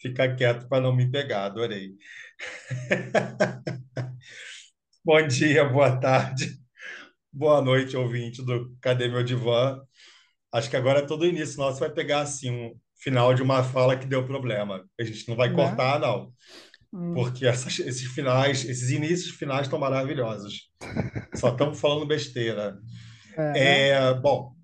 Ficar 0.00 0.34
quieto 0.36 0.68
para 0.68 0.82
não 0.82 0.94
me 0.94 1.10
pegar, 1.10 1.44
adorei. 1.46 1.94
Bom 5.04 5.26
dia, 5.26 5.64
boa 5.64 5.96
tarde, 5.98 6.58
boa 7.32 7.62
noite, 7.62 7.96
ouvinte 7.96 8.44
do 8.44 8.76
Cadê 8.80 9.08
Meu 9.08 9.24
Divã? 9.24 9.80
Acho 10.52 10.70
que 10.70 10.76
agora 10.76 11.00
é 11.00 11.06
todo 11.06 11.26
início 11.26 11.58
nosso 11.58 11.80
vai 11.80 11.90
pegar 11.90 12.22
assim 12.22 12.50
um 12.50 12.80
final 12.96 13.34
de 13.34 13.42
uma 13.42 13.62
fala 13.64 13.96
que 13.98 14.06
deu 14.06 14.26
problema. 14.26 14.84
A 15.00 15.04
gente 15.04 15.28
não 15.28 15.36
vai 15.36 15.48
Né? 15.48 15.54
cortar, 15.54 16.00
não, 16.00 16.32
Hum, 16.92 17.14
porque 17.14 17.46
essas- 17.46 17.78
esses 17.80 18.06
finais, 18.12 18.64
esses 18.64 18.90
inícios 18.90 19.34
finais 19.36 19.62
estão 19.66 19.78
maravilhosos. 19.78 20.70
Só 21.36 21.50
estamos 21.50 21.80
falando 21.80 22.06
besteira. 22.06 22.78
é, 23.36 23.42
né? 23.58 23.90
É, 23.90 24.14
bom, 24.14 24.54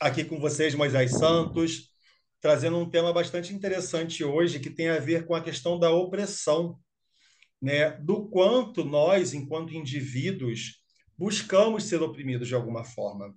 aqui 0.00 0.24
com 0.24 0.40
vocês, 0.40 0.74
Moisés 0.74 1.12
Santos, 1.12 1.91
trazendo 2.42 2.76
um 2.76 2.90
tema 2.90 3.12
bastante 3.12 3.54
interessante 3.54 4.24
hoje 4.24 4.58
que 4.58 4.68
tem 4.68 4.88
a 4.88 4.98
ver 4.98 5.24
com 5.24 5.34
a 5.34 5.40
questão 5.40 5.78
da 5.78 5.92
opressão, 5.92 6.76
né? 7.60 7.92
Do 7.92 8.28
quanto 8.28 8.84
nós, 8.84 9.32
enquanto 9.32 9.72
indivíduos, 9.72 10.82
buscamos 11.16 11.84
ser 11.84 12.02
oprimidos 12.02 12.48
de 12.48 12.54
alguma 12.56 12.82
forma, 12.82 13.32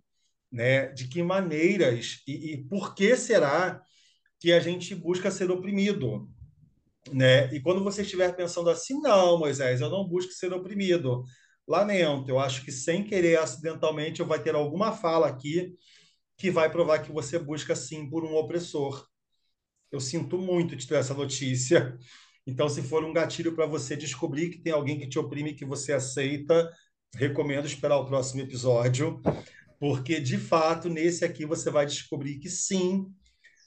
né? 0.52 0.88
De 0.88 1.08
que 1.08 1.22
maneiras 1.22 2.24
e, 2.28 2.54
e 2.54 2.64
por 2.64 2.96
que 2.96 3.16
será 3.16 3.80
que 4.40 4.52
a 4.52 4.60
gente 4.60 4.96
busca 4.96 5.30
ser 5.30 5.52
oprimido, 5.52 6.28
né? 7.12 7.54
E 7.54 7.62
quando 7.62 7.84
você 7.84 8.02
estiver 8.02 8.36
pensando 8.36 8.72
assim, 8.72 9.00
não, 9.02 9.38
Moisés, 9.38 9.82
eu 9.82 9.90
não 9.90 10.04
busco 10.08 10.32
ser 10.32 10.52
oprimido. 10.52 11.24
Lamento, 11.68 12.28
eu 12.30 12.40
acho 12.40 12.66
que 12.66 12.72
sem 12.72 13.04
querer, 13.04 13.38
acidentalmente, 13.38 14.20
eu 14.20 14.26
vai 14.26 14.42
ter 14.42 14.56
alguma 14.56 14.92
fala 14.94 15.28
aqui 15.28 15.76
que 16.38 16.52
vai 16.52 16.70
provar 16.70 17.00
que 17.00 17.12
você 17.12 17.40
busca 17.40 17.76
sim 17.76 18.10
por 18.10 18.24
um 18.24 18.36
opressor. 18.36 19.08
Eu 19.92 20.00
sinto 20.00 20.38
muito 20.38 20.76
de 20.76 20.88
ter 20.88 20.96
essa 20.96 21.14
notícia. 21.14 21.98
Então, 22.46 22.70
se 22.70 22.82
for 22.82 23.04
um 23.04 23.14
gatilho 23.14 23.56
para 23.56 23.66
você 23.66 23.96
descobrir 23.96 24.50
que 24.50 24.60
tem 24.60 24.74
alguém 24.74 25.00
que 25.00 25.08
te 25.08 25.18
oprime 25.18 25.54
que 25.54 25.66
você 25.66 25.94
aceita, 25.94 26.72
recomendo 27.16 27.66
esperar 27.66 27.98
o 27.98 28.06
próximo 28.06 28.42
episódio, 28.42 29.22
porque 29.80 30.20
de 30.20 30.38
fato 30.38 30.90
nesse 30.90 31.26
aqui 31.26 31.46
você 31.46 31.70
vai 31.70 31.86
descobrir 31.86 32.40
que 32.40 32.50
sim, 32.50 33.08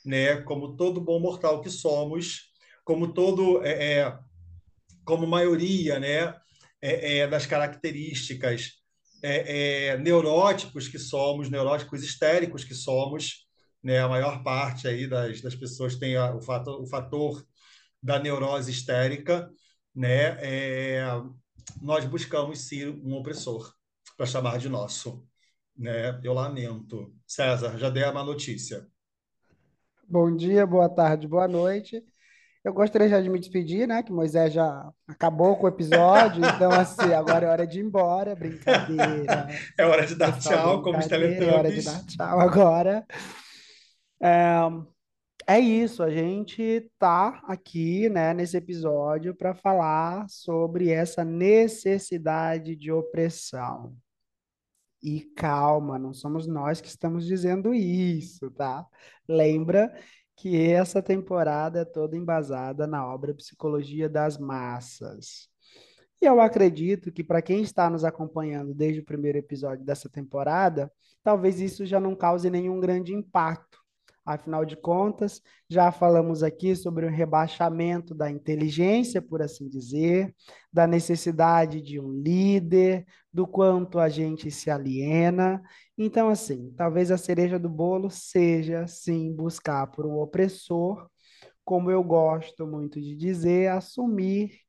né, 0.05 0.41
como 0.43 0.77
todo 0.77 1.01
bom 1.01 1.19
mortal 1.19 1.61
que 1.61 1.71
somos, 1.71 2.53
como 2.85 3.13
todo 3.13 3.65
é, 3.65 3.99
é, 3.99 4.19
como 5.05 5.27
maioria, 5.27 5.99
né, 5.99 6.35
é, 6.81 7.19
é, 7.19 7.27
das 7.27 7.47
características 7.47 8.78
é, 9.23 9.89
é, 9.89 9.99
neuróticos 9.99 10.89
que 10.89 10.99
somos, 10.99 11.51
neuróticos 11.51 12.03
histéricos 12.03 12.65
que 12.65 12.75
somos, 12.75 13.47
né, 13.83 14.01
a 14.01 14.09
maior 14.09 14.43
parte 14.43 14.89
aí 14.89 15.07
das, 15.07 15.41
das 15.41 15.55
pessoas 15.55 15.97
tem 15.97 16.17
a, 16.17 16.35
o, 16.35 16.41
fator, 16.41 16.83
o 16.83 16.87
fator 16.87 17.45
da 18.03 18.19
neurose 18.19 18.71
histérica, 18.71 19.51
né, 19.95 20.37
é, 20.41 21.03
nós 21.81 22.05
buscamos 22.05 22.69
sim 22.69 22.87
um 22.87 23.15
opressor 23.15 23.73
para 24.17 24.27
chamar 24.27 24.59
de 24.59 24.69
nosso. 24.69 25.25
Né? 25.77 26.19
Eu 26.25 26.33
lamento. 26.33 27.15
César, 27.27 27.79
já 27.79 27.89
dei 27.89 28.03
a 28.03 28.13
má 28.13 28.25
notícia. 28.25 28.87
Bom 30.09 30.35
dia, 30.35 30.67
boa 30.67 30.89
tarde, 30.89 31.29
boa 31.29 31.47
noite. 31.47 32.05
Eu 32.65 32.73
gostaria 32.73 33.09
já 33.09 33.21
de 33.21 33.31
me 33.31 33.39
despedir, 33.39 33.87
né? 33.87 34.03
Que 34.03 34.13
Moisés 34.13 34.53
já 34.53 34.91
acabou 35.07 35.57
com 35.57 35.67
o 35.67 35.69
episódio, 35.69 36.45
então 36.45 36.71
assim, 36.73 37.13
agora 37.15 37.47
é 37.47 37.49
hora 37.49 37.67
de 37.67 37.79
ir 37.79 37.85
embora. 37.85 38.35
Brincadeira. 38.35 39.49
é 39.79 39.87
hora 39.87 40.07
de 40.07 40.15
dar 40.15 40.39
tchau, 40.39 40.83
como 40.83 40.99
os 40.99 41.07
brincadeira, 41.07 41.45
é 41.45 41.55
hora 41.55 41.71
de 41.71 41.83
dar 41.83 41.93
Teletubbies. 41.93 42.17
tchau 42.17 42.41
agora. 42.41 43.07
É 45.51 45.59
isso, 45.59 46.03
a 46.03 46.11
gente 46.11 46.91
tá 46.99 47.41
aqui, 47.45 48.11
né, 48.11 48.35
nesse 48.35 48.55
episódio 48.55 49.35
para 49.35 49.55
falar 49.55 50.29
sobre 50.29 50.91
essa 50.91 51.25
necessidade 51.25 52.77
de 52.77 52.93
opressão. 52.93 53.97
E 55.03 55.21
calma, 55.35 55.99
não 55.99 56.13
somos 56.13 56.47
nós 56.47 56.83
que 56.83 56.89
estamos 56.89 57.25
dizendo 57.25 57.73
isso, 57.73 58.51
tá? 58.51 58.85
Lembra 59.27 59.91
que 60.39 60.57
essa 60.71 61.03
temporada 61.03 61.81
é 61.81 61.85
toda 61.85 62.17
embasada 62.17 62.87
na 62.87 63.05
obra 63.05 63.35
Psicologia 63.35 64.09
das 64.09 64.39
Massas. 64.39 65.49
E 66.23 66.27
eu 66.27 66.41
acredito 66.41 67.11
que 67.11 67.25
para 67.25 67.43
quem 67.43 67.61
está 67.61 67.91
nos 67.91 68.05
acompanhando 68.05 68.73
desde 68.73 69.01
o 69.01 69.05
primeiro 69.05 69.37
episódio 69.37 69.85
dessa 69.85 70.09
temporada, 70.09 70.93
talvez 71.25 71.61
isso 71.61 71.85
já 71.85 71.99
não 71.99 72.15
cause 72.15 72.49
nenhum 72.49 72.79
grande 72.79 73.13
impacto. 73.13 73.81
Afinal 74.31 74.63
de 74.63 74.77
contas, 74.77 75.41
já 75.71 75.91
falamos 75.91 76.43
aqui 76.43 76.77
sobre 76.77 77.07
o 77.07 77.09
rebaixamento 77.09 78.15
da 78.15 78.31
inteligência, 78.31 79.23
por 79.23 79.41
assim 79.41 79.67
dizer, 79.71 80.35
da 80.71 80.87
necessidade 80.87 81.81
de 81.81 81.99
um 81.99 82.13
líder, 82.13 83.07
do 83.33 83.47
quanto 83.47 83.99
a 83.99 84.07
gente 84.11 84.51
se 84.51 84.71
aliena. 84.71 85.63
Então, 85.97 86.29
assim, 86.29 86.71
talvez 86.77 87.11
a 87.11 87.17
cereja 87.17 87.59
do 87.59 87.71
bolo 87.71 88.11
seja, 88.11 88.87
sim, 88.87 89.35
buscar 89.35 89.87
por 89.87 90.05
um 90.05 90.19
opressor, 90.19 91.09
como 91.65 91.91
eu 91.91 92.05
gosto 92.05 92.67
muito 92.67 93.01
de 93.01 93.17
dizer, 93.17 93.71
assumir 93.71 94.61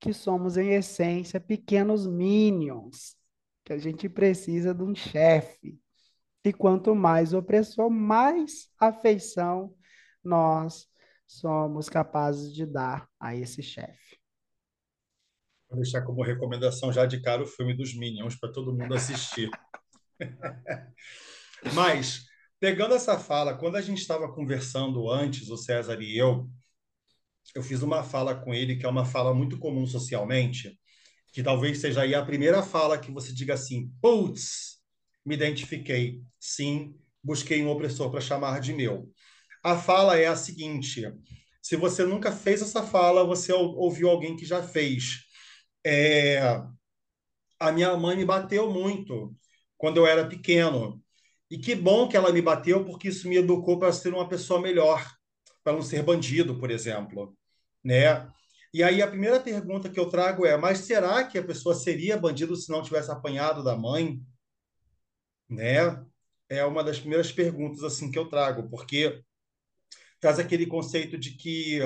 que 0.00 0.12
somos, 0.12 0.56
em 0.56 0.70
essência, 0.74 1.38
pequenos 1.38 2.04
minions, 2.04 3.14
que 3.64 3.72
a 3.72 3.78
gente 3.78 4.08
precisa 4.08 4.74
de 4.74 4.82
um 4.82 4.92
chefe. 4.92 5.78
E 6.44 6.52
quanto 6.52 6.94
mais 6.94 7.32
opressor, 7.32 7.88
mais 7.88 8.68
afeição 8.78 9.74
nós 10.22 10.86
somos 11.26 11.88
capazes 11.88 12.52
de 12.52 12.66
dar 12.66 13.08
a 13.18 13.34
esse 13.34 13.62
chefe. 13.62 14.18
Vou 15.68 15.80
deixar 15.80 16.02
como 16.02 16.22
recomendação 16.22 16.92
já 16.92 17.06
de 17.06 17.20
cara 17.20 17.42
o 17.42 17.46
filme 17.46 17.74
dos 17.74 17.96
Minions 17.96 18.36
para 18.36 18.52
todo 18.52 18.76
mundo 18.76 18.94
assistir. 18.94 19.48
Mas, 21.74 22.26
pegando 22.60 22.94
essa 22.94 23.18
fala, 23.18 23.56
quando 23.56 23.76
a 23.76 23.80
gente 23.80 23.98
estava 23.98 24.30
conversando 24.30 25.10
antes, 25.10 25.48
o 25.48 25.56
César 25.56 26.00
e 26.00 26.16
eu, 26.16 26.48
eu 27.54 27.62
fiz 27.62 27.82
uma 27.82 28.02
fala 28.02 28.34
com 28.34 28.52
ele 28.52 28.76
que 28.76 28.84
é 28.84 28.88
uma 28.88 29.06
fala 29.06 29.32
muito 29.32 29.58
comum 29.58 29.86
socialmente, 29.86 30.78
que 31.32 31.42
talvez 31.42 31.80
seja 31.80 32.02
aí 32.02 32.14
a 32.14 32.24
primeira 32.24 32.62
fala 32.62 32.98
que 32.98 33.10
você 33.10 33.32
diga 33.32 33.54
assim: 33.54 33.90
putz, 34.00 34.73
me 35.24 35.34
identifiquei. 35.34 36.22
Sim, 36.38 36.94
busquei 37.22 37.64
um 37.64 37.70
opressor 37.70 38.10
para 38.10 38.20
chamar 38.20 38.60
de 38.60 38.72
meu. 38.72 39.10
A 39.62 39.76
fala 39.76 40.18
é 40.18 40.26
a 40.26 40.36
seguinte: 40.36 41.02
se 41.62 41.76
você 41.76 42.04
nunca 42.04 42.30
fez 42.30 42.60
essa 42.62 42.82
fala, 42.82 43.24
você 43.24 43.52
ouviu 43.52 44.08
alguém 44.10 44.36
que 44.36 44.44
já 44.44 44.62
fez. 44.62 45.24
É, 45.84 46.40
a 47.58 47.72
minha 47.72 47.96
mãe 47.96 48.16
me 48.16 48.24
bateu 48.24 48.70
muito 48.70 49.34
quando 49.78 49.98
eu 49.98 50.06
era 50.06 50.26
pequeno. 50.26 51.02
E 51.50 51.58
que 51.58 51.74
bom 51.74 52.08
que 52.08 52.16
ela 52.16 52.32
me 52.32 52.42
bateu, 52.42 52.84
porque 52.84 53.08
isso 53.08 53.28
me 53.28 53.36
educou 53.36 53.78
para 53.78 53.92
ser 53.92 54.12
uma 54.12 54.28
pessoa 54.28 54.60
melhor, 54.60 55.04
para 55.62 55.72
não 55.72 55.82
ser 55.82 56.02
bandido, 56.02 56.58
por 56.58 56.70
exemplo, 56.70 57.36
né? 57.82 58.28
E 58.72 58.82
aí 58.82 59.00
a 59.00 59.06
primeira 59.06 59.38
pergunta 59.40 59.88
que 59.88 60.00
eu 60.00 60.08
trago 60.08 60.44
é: 60.44 60.56
mas 60.56 60.78
será 60.80 61.24
que 61.24 61.38
a 61.38 61.44
pessoa 61.44 61.74
seria 61.74 62.16
bandido 62.18 62.56
se 62.56 62.70
não 62.70 62.82
tivesse 62.82 63.10
apanhado 63.10 63.62
da 63.62 63.76
mãe, 63.76 64.20
né? 65.48 66.04
É 66.48 66.64
uma 66.64 66.84
das 66.84 66.98
primeiras 66.98 67.32
perguntas 67.32 67.82
assim 67.82 68.10
que 68.10 68.18
eu 68.18 68.28
trago, 68.28 68.68
porque 68.68 69.22
traz 70.20 70.38
aquele 70.38 70.66
conceito 70.66 71.18
de 71.18 71.32
que 71.32 71.80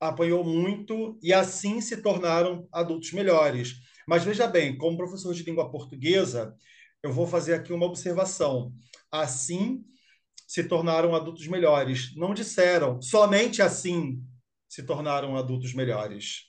apanhou 0.00 0.44
muito 0.44 1.18
e 1.22 1.32
assim 1.32 1.80
se 1.80 2.02
tornaram 2.02 2.66
adultos 2.72 3.12
melhores. 3.12 3.74
Mas 4.06 4.24
veja 4.24 4.46
bem, 4.46 4.76
como 4.76 4.96
professor 4.96 5.32
de 5.32 5.44
língua 5.44 5.70
portuguesa, 5.70 6.56
eu 7.02 7.12
vou 7.12 7.26
fazer 7.26 7.54
aqui 7.54 7.72
uma 7.72 7.86
observação. 7.86 8.72
Assim 9.10 9.84
se 10.46 10.64
tornaram 10.64 11.14
adultos 11.14 11.46
melhores. 11.46 12.14
Não 12.16 12.34
disseram, 12.34 13.00
somente 13.00 13.62
assim 13.62 14.22
se 14.68 14.82
tornaram 14.82 15.36
adultos 15.36 15.72
melhores, 15.72 16.46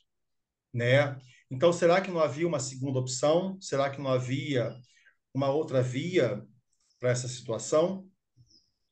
né? 0.73 1.17
Então, 1.49 1.71
será 1.71 2.01
que 2.01 2.09
não 2.09 2.19
havia 2.19 2.47
uma 2.47 2.59
segunda 2.59 2.99
opção? 2.99 3.57
Será 3.61 3.89
que 3.89 4.01
não 4.01 4.09
havia 4.09 4.75
uma 5.33 5.49
outra 5.49 5.81
via 5.81 6.45
para 6.99 7.09
essa 7.09 7.27
situação? 7.27 8.07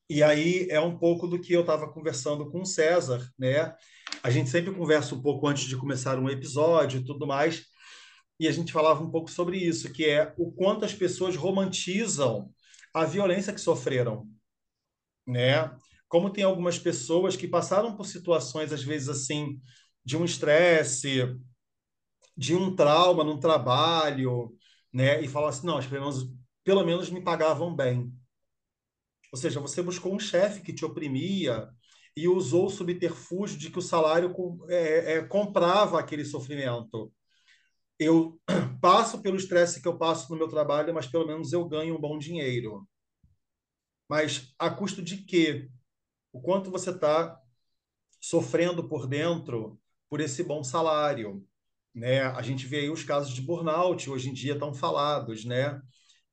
E 0.08 0.22
aí 0.22 0.66
é 0.68 0.80
um 0.80 0.98
pouco 0.98 1.26
do 1.26 1.40
que 1.40 1.52
eu 1.52 1.62
estava 1.62 1.90
conversando 1.90 2.50
com 2.50 2.62
o 2.62 2.66
César, 2.66 3.26
né? 3.38 3.74
A 4.22 4.30
gente 4.30 4.50
sempre 4.50 4.74
conversa 4.74 5.14
um 5.14 5.22
pouco 5.22 5.46
antes 5.46 5.64
de 5.64 5.76
começar 5.76 6.18
um 6.18 6.28
episódio 6.28 7.00
e 7.00 7.04
tudo 7.04 7.26
mais, 7.26 7.64
e 8.38 8.48
a 8.48 8.52
gente 8.52 8.72
falava 8.72 9.02
um 9.02 9.10
pouco 9.10 9.30
sobre 9.30 9.56
isso, 9.56 9.92
que 9.92 10.04
é 10.04 10.34
o 10.36 10.50
quanto 10.52 10.84
as 10.84 10.92
pessoas 10.92 11.36
romantizam 11.36 12.52
a 12.92 13.04
violência 13.04 13.52
que 13.52 13.60
sofreram, 13.60 14.28
né? 15.26 15.74
Como 16.08 16.28
tem 16.28 16.44
algumas 16.44 16.78
pessoas 16.78 17.36
que 17.36 17.48
passaram 17.48 17.96
por 17.96 18.06
situações, 18.06 18.72
às 18.72 18.82
vezes, 18.82 19.08
assim, 19.08 19.60
de 20.04 20.16
um 20.16 20.24
estresse, 20.24 21.34
de 22.36 22.54
um 22.54 22.74
trauma 22.74 23.24
no 23.24 23.38
trabalho, 23.38 24.54
né? 24.92 25.20
E 25.22 25.28
falam 25.28 25.48
assim, 25.48 25.66
não, 25.66 25.80
pelo 25.80 26.00
menos, 26.00 26.34
pelo 26.64 26.84
menos 26.84 27.10
me 27.10 27.22
pagavam 27.22 27.74
bem. 27.74 28.12
Ou 29.32 29.38
seja, 29.38 29.60
você 29.60 29.82
buscou 29.82 30.14
um 30.14 30.18
chefe 30.18 30.60
que 30.60 30.72
te 30.72 30.84
oprimia 30.84 31.68
e 32.16 32.28
usou 32.28 32.66
o 32.66 32.70
subterfúgio 32.70 33.58
de 33.58 33.70
que 33.70 33.78
o 33.78 33.82
salário 33.82 34.34
é, 34.68 35.14
é, 35.14 35.22
comprava 35.24 35.98
aquele 35.98 36.24
sofrimento. 36.24 37.12
Eu 37.98 38.40
passo 38.80 39.22
pelo 39.22 39.36
estresse 39.36 39.80
que 39.80 39.88
eu 39.88 39.98
passo 39.98 40.30
no 40.30 40.38
meu 40.38 40.48
trabalho, 40.48 40.92
mas 40.94 41.06
pelo 41.06 41.26
menos 41.26 41.52
eu 41.52 41.66
ganho 41.66 41.96
um 41.96 42.00
bom 42.00 42.18
dinheiro. 42.18 42.86
Mas 44.08 44.54
a 44.58 44.70
custo 44.70 45.02
de 45.02 45.18
quê? 45.24 45.70
O 46.32 46.40
quanto 46.40 46.70
você 46.70 46.90
está 46.90 47.40
sofrendo 48.20 48.88
por 48.88 49.06
dentro 49.06 49.80
por 50.08 50.20
esse 50.20 50.42
bom 50.42 50.62
salário? 50.62 51.46
Né? 51.94 52.22
A 52.22 52.42
gente 52.42 52.66
vê 52.66 52.80
aí 52.80 52.90
os 52.90 53.04
casos 53.04 53.34
de 53.34 53.42
burnout, 53.42 54.08
hoje 54.08 54.30
em 54.30 54.32
dia 54.32 54.54
estão 54.54 54.72
falados, 54.72 55.44
né? 55.44 55.80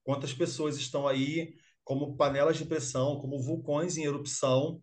Quantas 0.04 0.34
pessoas 0.34 0.78
estão 0.78 1.08
aí 1.08 1.54
como 1.84 2.16
panelas 2.16 2.58
de 2.58 2.66
pressão, 2.66 3.20
como 3.20 3.42
vulcões 3.42 3.98
em 3.98 4.04
erupção, 4.04 4.82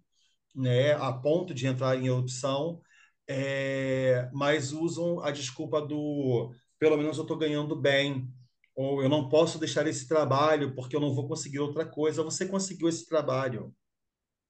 né, 0.54 0.92
a 0.94 1.12
ponto 1.12 1.54
de 1.54 1.66
entrar 1.66 1.96
em 1.96 2.08
erupção, 2.08 2.80
é, 3.28 4.28
mas 4.32 4.72
usam 4.72 5.20
a 5.20 5.30
desculpa 5.30 5.80
do 5.80 6.52
pelo 6.78 6.96
menos 6.96 7.16
eu 7.16 7.22
estou 7.22 7.38
ganhando 7.38 7.76
bem, 7.76 8.28
ou 8.74 9.02
eu 9.02 9.08
não 9.08 9.28
posso 9.28 9.58
deixar 9.58 9.86
esse 9.86 10.06
trabalho 10.06 10.74
porque 10.74 10.94
eu 10.96 11.00
não 11.00 11.14
vou 11.14 11.26
conseguir 11.26 11.60
outra 11.60 11.86
coisa. 11.86 12.22
Você 12.22 12.46
conseguiu 12.46 12.88
esse 12.88 13.06
trabalho, 13.06 13.74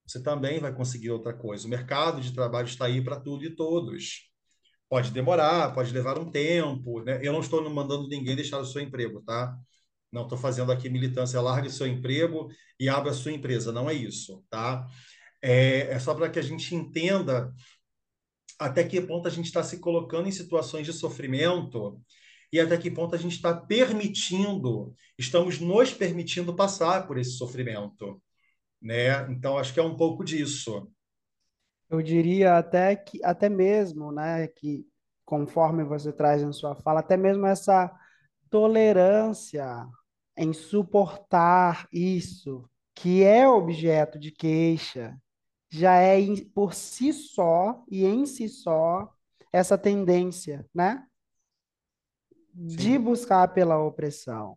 você 0.06 0.22
também 0.22 0.60
vai 0.60 0.74
conseguir 0.74 1.10
outra 1.10 1.34
coisa. 1.34 1.66
O 1.66 1.70
mercado 1.70 2.20
de 2.20 2.32
trabalho 2.32 2.66
está 2.66 2.86
aí 2.86 3.02
para 3.02 3.20
tudo 3.20 3.44
e 3.44 3.54
todos. 3.54 4.30
Pode 4.88 5.10
demorar, 5.10 5.74
pode 5.74 5.92
levar 5.92 6.18
um 6.18 6.30
tempo. 6.30 7.02
Né? 7.02 7.18
Eu 7.22 7.32
não 7.32 7.40
estou 7.40 7.68
mandando 7.68 8.08
ninguém 8.08 8.36
deixar 8.36 8.58
o 8.58 8.64
seu 8.64 8.80
emprego, 8.80 9.20
tá? 9.22 9.56
Não 10.12 10.22
estou 10.22 10.38
fazendo 10.38 10.70
aqui 10.72 10.88
militância, 10.88 11.40
largue 11.40 11.70
seu 11.70 11.86
emprego 11.86 12.48
e 12.78 12.88
abra 12.88 13.12
sua 13.12 13.32
empresa. 13.32 13.72
Não 13.72 13.90
é 13.90 13.94
isso, 13.94 14.44
tá? 14.48 14.86
É, 15.42 15.92
é 15.92 15.98
só 15.98 16.14
para 16.14 16.30
que 16.30 16.38
a 16.38 16.42
gente 16.42 16.74
entenda 16.74 17.52
até 18.58 18.84
que 18.84 19.00
ponto 19.00 19.28
a 19.28 19.30
gente 19.30 19.46
está 19.46 19.62
se 19.62 19.78
colocando 19.78 20.28
em 20.28 20.32
situações 20.32 20.86
de 20.86 20.92
sofrimento 20.92 22.00
e 22.52 22.60
até 22.60 22.78
que 22.78 22.90
ponto 22.90 23.14
a 23.14 23.18
gente 23.18 23.36
está 23.36 23.54
permitindo, 23.54 24.94
estamos 25.18 25.60
nos 25.60 25.92
permitindo 25.92 26.54
passar 26.54 27.06
por 27.06 27.18
esse 27.18 27.32
sofrimento, 27.32 28.22
né? 28.80 29.30
Então 29.30 29.58
acho 29.58 29.74
que 29.74 29.80
é 29.80 29.82
um 29.82 29.96
pouco 29.96 30.24
disso. 30.24 30.88
Eu 31.88 32.02
diria 32.02 32.58
até 32.58 32.96
que, 32.96 33.22
até 33.24 33.48
mesmo, 33.48 34.10
né, 34.10 34.48
que 34.48 34.86
conforme 35.24 35.84
você 35.84 36.12
traz 36.12 36.42
em 36.42 36.52
sua 36.52 36.74
fala, 36.74 37.00
até 37.00 37.16
mesmo 37.16 37.46
essa 37.46 37.92
tolerância 38.50 39.86
em 40.36 40.52
suportar 40.52 41.88
isso, 41.92 42.68
que 42.94 43.22
é 43.24 43.48
objeto 43.48 44.18
de 44.18 44.30
queixa, 44.30 45.16
já 45.68 45.94
é 45.96 46.18
por 46.54 46.74
si 46.74 47.12
só 47.12 47.84
e 47.90 48.04
em 48.04 48.24
si 48.24 48.48
só 48.48 49.12
essa 49.52 49.76
tendência, 49.76 50.64
né, 50.74 51.04
de 52.54 52.92
Sim. 52.92 53.00
buscar 53.00 53.48
pela 53.48 53.78
opressão. 53.78 54.56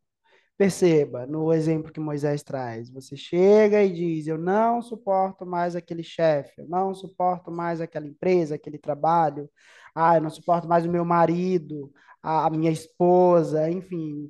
Perceba, 0.59 1.25
no 1.25 1.53
exemplo 1.53 1.89
que 1.89 2.01
Moisés 2.01 2.43
traz, 2.43 2.89
você 2.89 3.15
chega 3.15 3.81
e 3.81 3.93
diz: 3.93 4.27
Eu 4.27 4.37
não 4.37 4.81
suporto 4.81 5.45
mais 5.45 5.73
aquele 5.73 6.03
chefe, 6.03 6.59
eu 6.59 6.67
não 6.67 6.93
suporto 6.93 7.49
mais 7.49 7.79
aquela 7.79 8.05
empresa, 8.05 8.55
aquele 8.55 8.77
trabalho, 8.77 9.49
ah, 9.95 10.17
eu 10.17 10.21
não 10.21 10.29
suporto 10.29 10.67
mais 10.67 10.85
o 10.85 10.91
meu 10.91 11.05
marido, 11.05 11.93
a, 12.21 12.49
minha 12.49 12.69
esposa, 12.69 13.71
enfim. 13.71 14.29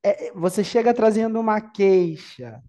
É, 0.00 0.28
é, 0.28 0.32
você 0.32 0.62
chega 0.62 0.94
trazendo 0.94 1.40
uma 1.40 1.60
queixa 1.60 2.62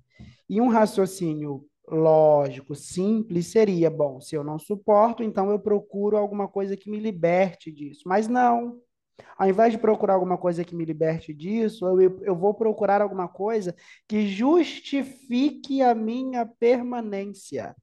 e 0.50 0.60
um 0.60 0.70
raciocínio 0.70 1.64
lógico, 1.88 2.74
simples, 2.74 3.52
seria: 3.52 3.88
bom, 3.92 4.20
se 4.20 4.36
eu 4.36 4.44
não 4.44 4.58
suporto, 4.58 5.22
então 5.22 5.52
eu 5.52 5.60
procuro 5.60 6.18
alguma 6.18 6.48
coisa 6.48 6.76
que 6.76 6.90
me 6.90 7.00
liberte 7.00 7.72
disso. 7.72 8.02
Mas 8.08 8.28
não. 8.28 8.82
Ao 9.38 9.48
invés 9.48 9.72
de 9.72 9.78
procurar 9.78 10.14
alguma 10.14 10.38
coisa 10.38 10.64
que 10.64 10.76
me 10.76 10.86
liberte 10.86 11.34
disso, 11.34 11.86
eu, 12.00 12.24
eu 12.24 12.36
vou 12.36 12.54
procurar 12.54 13.02
alguma 13.02 13.28
coisa 13.28 13.76
que 14.08 14.28
justifique 14.28 15.82
a 15.82 15.94
minha 15.94 16.46
permanência 16.46 17.76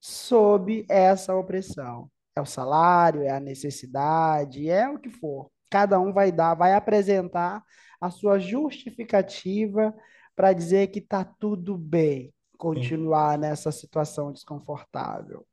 sob 0.00 0.86
essa 0.88 1.34
opressão. 1.34 2.10
É 2.34 2.40
o 2.40 2.46
salário, 2.46 3.22
é 3.22 3.30
a 3.30 3.40
necessidade, 3.40 4.70
é 4.70 4.88
o 4.88 4.98
que 4.98 5.10
for. 5.10 5.50
Cada 5.70 6.00
um 6.00 6.12
vai 6.12 6.30
dar, 6.32 6.54
vai 6.54 6.72
apresentar 6.72 7.62
a 8.00 8.10
sua 8.10 8.38
justificativa 8.38 9.94
para 10.36 10.52
dizer 10.52 10.86
que 10.88 11.00
está 11.00 11.24
tudo 11.24 11.76
bem 11.76 12.32
continuar 12.56 13.34
Sim. 13.34 13.40
nessa 13.40 13.72
situação 13.72 14.32
desconfortável 14.32 15.44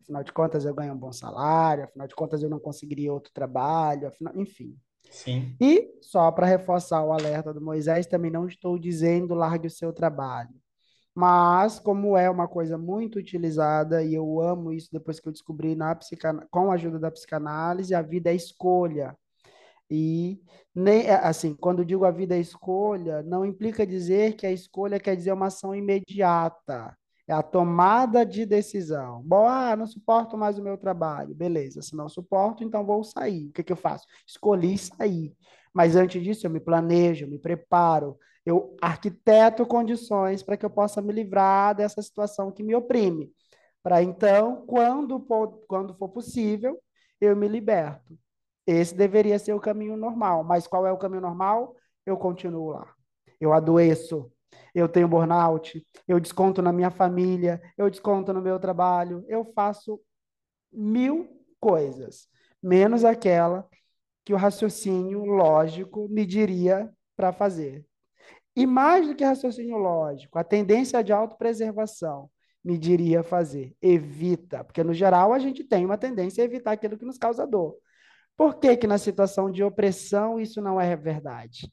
afinal 0.00 0.24
de 0.24 0.32
contas 0.32 0.64
eu 0.64 0.74
ganho 0.74 0.94
um 0.94 0.98
bom 0.98 1.12
salário, 1.12 1.84
afinal 1.84 2.06
de 2.06 2.14
contas 2.14 2.42
eu 2.42 2.50
não 2.50 2.58
conseguiria 2.58 3.12
outro 3.12 3.32
trabalho, 3.32 4.08
afinal, 4.08 4.34
enfim. 4.36 4.76
Sim. 5.10 5.56
E 5.60 5.98
só 6.00 6.30
para 6.30 6.46
reforçar 6.46 7.02
o 7.04 7.12
alerta 7.12 7.52
do 7.52 7.60
Moisés, 7.60 8.06
também 8.06 8.30
não 8.30 8.46
estou 8.46 8.78
dizendo 8.78 9.34
largue 9.34 9.66
o 9.66 9.70
seu 9.70 9.92
trabalho. 9.92 10.54
Mas, 11.14 11.78
como 11.80 12.16
é 12.16 12.30
uma 12.30 12.46
coisa 12.46 12.78
muito 12.78 13.18
utilizada, 13.18 14.02
e 14.02 14.14
eu 14.14 14.40
amo 14.40 14.72
isso 14.72 14.88
depois 14.92 15.18
que 15.18 15.28
eu 15.28 15.32
descobri 15.32 15.74
na 15.74 15.94
psican... 15.94 16.40
com 16.50 16.70
a 16.70 16.74
ajuda 16.74 16.98
da 16.98 17.10
psicanálise, 17.10 17.94
a 17.94 18.00
vida 18.00 18.30
é 18.30 18.34
escolha. 18.34 19.16
E, 19.90 20.40
nem, 20.72 21.10
assim, 21.10 21.54
quando 21.54 21.84
digo 21.84 22.04
a 22.04 22.12
vida 22.12 22.36
é 22.36 22.40
escolha, 22.40 23.24
não 23.24 23.44
implica 23.44 23.84
dizer 23.84 24.36
que 24.36 24.46
a 24.46 24.52
escolha 24.52 25.00
quer 25.00 25.16
dizer 25.16 25.32
uma 25.32 25.46
ação 25.46 25.74
imediata. 25.74 26.96
É 27.30 27.32
a 27.32 27.44
tomada 27.44 28.26
de 28.26 28.44
decisão. 28.44 29.22
Bom, 29.22 29.46
ah, 29.46 29.76
não 29.76 29.86
suporto 29.86 30.36
mais 30.36 30.58
o 30.58 30.62
meu 30.64 30.76
trabalho. 30.76 31.32
Beleza, 31.32 31.80
se 31.80 31.94
não 31.94 32.08
suporto, 32.08 32.64
então 32.64 32.84
vou 32.84 33.04
sair. 33.04 33.46
O 33.46 33.52
que, 33.52 33.62
que 33.62 33.72
eu 33.72 33.76
faço? 33.76 34.04
Escolhi 34.26 34.76
sair. 34.76 35.32
Mas 35.72 35.94
antes 35.94 36.20
disso, 36.20 36.44
eu 36.44 36.50
me 36.50 36.58
planejo, 36.58 37.26
eu 37.26 37.30
me 37.30 37.38
preparo, 37.38 38.18
eu 38.44 38.74
arquiteto 38.82 39.64
condições 39.64 40.42
para 40.42 40.56
que 40.56 40.66
eu 40.66 40.70
possa 40.70 41.00
me 41.00 41.12
livrar 41.12 41.72
dessa 41.76 42.02
situação 42.02 42.50
que 42.50 42.64
me 42.64 42.74
oprime. 42.74 43.32
Para 43.80 44.02
então, 44.02 44.66
quando, 44.66 45.24
quando 45.68 45.94
for 45.94 46.08
possível, 46.08 46.82
eu 47.20 47.36
me 47.36 47.46
liberto. 47.46 48.18
Esse 48.66 48.92
deveria 48.92 49.38
ser 49.38 49.52
o 49.52 49.60
caminho 49.60 49.96
normal. 49.96 50.42
Mas 50.42 50.66
qual 50.66 50.84
é 50.84 50.90
o 50.90 50.98
caminho 50.98 51.22
normal? 51.22 51.76
Eu 52.04 52.16
continuo 52.16 52.70
lá. 52.70 52.92
Eu 53.40 53.52
adoeço, 53.52 54.28
eu 54.74 54.88
tenho 54.88 55.08
burnout, 55.08 55.84
eu 56.06 56.20
desconto 56.20 56.62
na 56.62 56.72
minha 56.72 56.90
família, 56.90 57.60
eu 57.76 57.90
desconto 57.90 58.32
no 58.32 58.40
meu 58.40 58.58
trabalho, 58.58 59.24
eu 59.28 59.44
faço 59.54 60.00
mil 60.72 61.28
coisas, 61.58 62.28
menos 62.62 63.04
aquela 63.04 63.68
que 64.24 64.32
o 64.32 64.36
raciocínio 64.36 65.24
lógico 65.24 66.08
me 66.08 66.24
diria 66.24 66.90
para 67.16 67.32
fazer. 67.32 67.84
E 68.54 68.66
mais 68.66 69.06
do 69.06 69.14
que 69.14 69.24
raciocínio 69.24 69.76
lógico, 69.76 70.38
a 70.38 70.44
tendência 70.44 71.02
de 71.02 71.12
autopreservação 71.12 72.30
me 72.64 72.76
diria 72.76 73.22
fazer. 73.22 73.74
Evita, 73.80 74.62
porque 74.64 74.84
no 74.84 74.92
geral 74.92 75.32
a 75.32 75.38
gente 75.38 75.64
tem 75.64 75.84
uma 75.84 75.98
tendência 75.98 76.42
a 76.42 76.44
evitar 76.44 76.72
aquilo 76.72 76.98
que 76.98 77.04
nos 77.04 77.18
causa 77.18 77.46
dor. 77.46 77.76
Por 78.36 78.58
que, 78.58 78.76
que 78.76 78.86
na 78.86 78.98
situação 78.98 79.50
de 79.50 79.62
opressão 79.62 80.40
isso 80.40 80.60
não 80.60 80.80
é 80.80 80.96
verdade? 80.96 81.72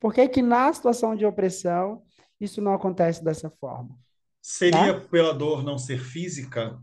Por 0.00 0.14
que, 0.14 0.28
que 0.28 0.42
na 0.42 0.72
situação 0.72 1.14
de 1.14 1.26
opressão 1.26 2.02
isso 2.40 2.60
não 2.60 2.74
acontece 2.74 3.24
dessa 3.24 3.50
forma. 3.50 3.98
Seria 4.40 5.00
tá? 5.00 5.08
pela 5.08 5.34
dor 5.34 5.64
não 5.64 5.78
ser 5.78 5.98
física? 5.98 6.80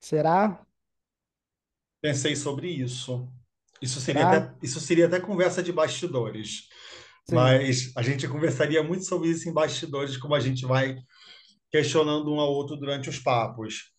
Será? 0.00 0.64
Pensei 2.00 2.34
sobre 2.34 2.68
isso. 2.68 3.28
Isso 3.82 4.00
seria, 4.00 4.28
até, 4.28 4.54
isso 4.62 4.80
seria 4.80 5.06
até 5.06 5.20
conversa 5.20 5.62
de 5.62 5.72
bastidores. 5.72 6.68
Sim. 7.28 7.34
Mas 7.34 7.92
a 7.96 8.02
gente 8.02 8.26
conversaria 8.28 8.82
muito 8.82 9.04
sobre 9.04 9.28
isso 9.28 9.48
em 9.48 9.52
bastidores, 9.52 10.16
como 10.16 10.34
a 10.34 10.40
gente 10.40 10.66
vai 10.66 10.96
questionando 11.70 12.32
um 12.32 12.40
ao 12.40 12.52
outro 12.52 12.76
durante 12.76 13.08
os 13.08 13.18
papos. 13.18 13.92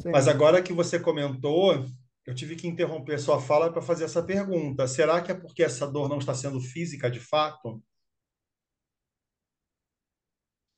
Sim. 0.00 0.10
Mas 0.10 0.28
agora 0.28 0.62
que 0.62 0.72
você 0.72 0.98
comentou, 0.98 1.84
eu 2.26 2.34
tive 2.34 2.56
que 2.56 2.68
interromper 2.68 3.18
sua 3.18 3.40
fala 3.40 3.72
para 3.72 3.82
fazer 3.82 4.04
essa 4.04 4.22
pergunta. 4.22 4.86
Será 4.86 5.20
que 5.20 5.32
é 5.32 5.34
porque 5.34 5.62
essa 5.62 5.86
dor 5.86 6.08
não 6.08 6.18
está 6.18 6.34
sendo 6.34 6.60
física 6.60 7.10
de 7.10 7.20
fato? 7.20 7.82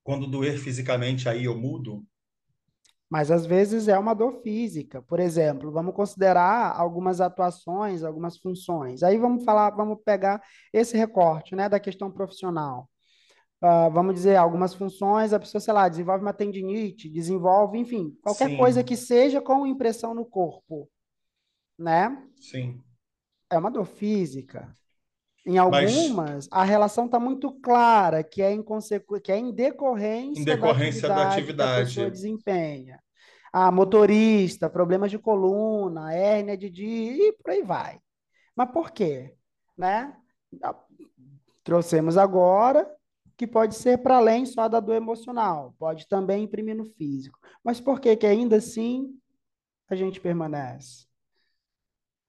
Quando 0.02 0.26
doer 0.26 0.58
fisicamente, 0.58 1.28
aí 1.28 1.44
eu 1.44 1.56
mudo? 1.56 2.04
Mas 3.10 3.30
às 3.30 3.44
vezes 3.44 3.88
é 3.88 3.98
uma 3.98 4.14
dor 4.14 4.40
física. 4.40 5.02
Por 5.02 5.18
exemplo, 5.18 5.72
vamos 5.72 5.94
considerar 5.94 6.72
algumas 6.78 7.20
atuações, 7.20 8.04
algumas 8.04 8.38
funções. 8.38 9.02
Aí 9.02 9.18
vamos 9.18 9.44
falar, 9.44 9.70
vamos 9.70 9.98
pegar 10.04 10.40
esse 10.72 10.96
recorte, 10.96 11.56
né, 11.56 11.68
da 11.68 11.80
questão 11.80 12.10
profissional. 12.10 12.88
Uh, 13.62 13.90
vamos 13.92 14.14
dizer, 14.14 14.36
algumas 14.36 14.72
funções, 14.72 15.34
a 15.34 15.40
pessoa, 15.40 15.60
sei 15.60 15.74
lá, 15.74 15.86
desenvolve 15.88 16.22
uma 16.22 16.32
tendinite, 16.32 17.10
desenvolve, 17.10 17.76
enfim, 17.78 18.16
qualquer 18.22 18.48
Sim. 18.48 18.56
coisa 18.56 18.82
que 18.82 18.96
seja 18.96 19.42
com 19.42 19.66
impressão 19.66 20.14
no 20.14 20.24
corpo, 20.24 20.88
né? 21.78 22.16
Sim. 22.40 22.80
É 23.50 23.58
uma 23.58 23.70
dor 23.70 23.84
física. 23.84 24.74
Em 25.46 25.56
algumas, 25.56 26.08
Mas, 26.10 26.48
a 26.50 26.64
relação 26.64 27.06
está 27.06 27.18
muito 27.18 27.50
clara, 27.60 28.22
que 28.22 28.42
é 28.42 28.52
em, 28.52 28.62
consequ... 28.62 29.20
que 29.20 29.32
é 29.32 29.38
em 29.38 29.52
decorrência, 29.52 30.42
em 30.42 30.44
decorrência 30.44 31.08
da 31.08 31.28
atividade, 31.28 31.56
da 31.56 31.72
atividade. 31.72 31.74
que 31.74 31.80
a 31.80 31.84
pessoa 31.86 32.10
desempenha. 32.10 33.02
Ah, 33.52 33.72
motorista, 33.72 34.70
problemas 34.70 35.10
de 35.10 35.18
coluna, 35.18 36.14
hérnia 36.14 36.56
de 36.56 36.70
disco, 36.70 37.22
e 37.22 37.32
por 37.32 37.50
aí 37.50 37.62
vai. 37.62 37.98
Mas 38.54 38.70
por 38.70 38.90
quê? 38.90 39.34
Né? 39.76 40.14
Trouxemos 41.64 42.16
agora 42.16 42.88
que 43.36 43.46
pode 43.46 43.74
ser 43.74 43.98
para 43.98 44.18
além 44.18 44.44
só 44.44 44.68
da 44.68 44.78
dor 44.80 44.96
emocional, 44.96 45.74
pode 45.78 46.06
também 46.06 46.44
imprimir 46.44 46.76
no 46.76 46.84
físico. 46.84 47.38
Mas 47.64 47.80
por 47.80 47.98
que 47.98 48.14
que 48.14 48.26
ainda 48.26 48.56
assim 48.56 49.18
a 49.88 49.96
gente 49.96 50.20
permanece? 50.20 51.06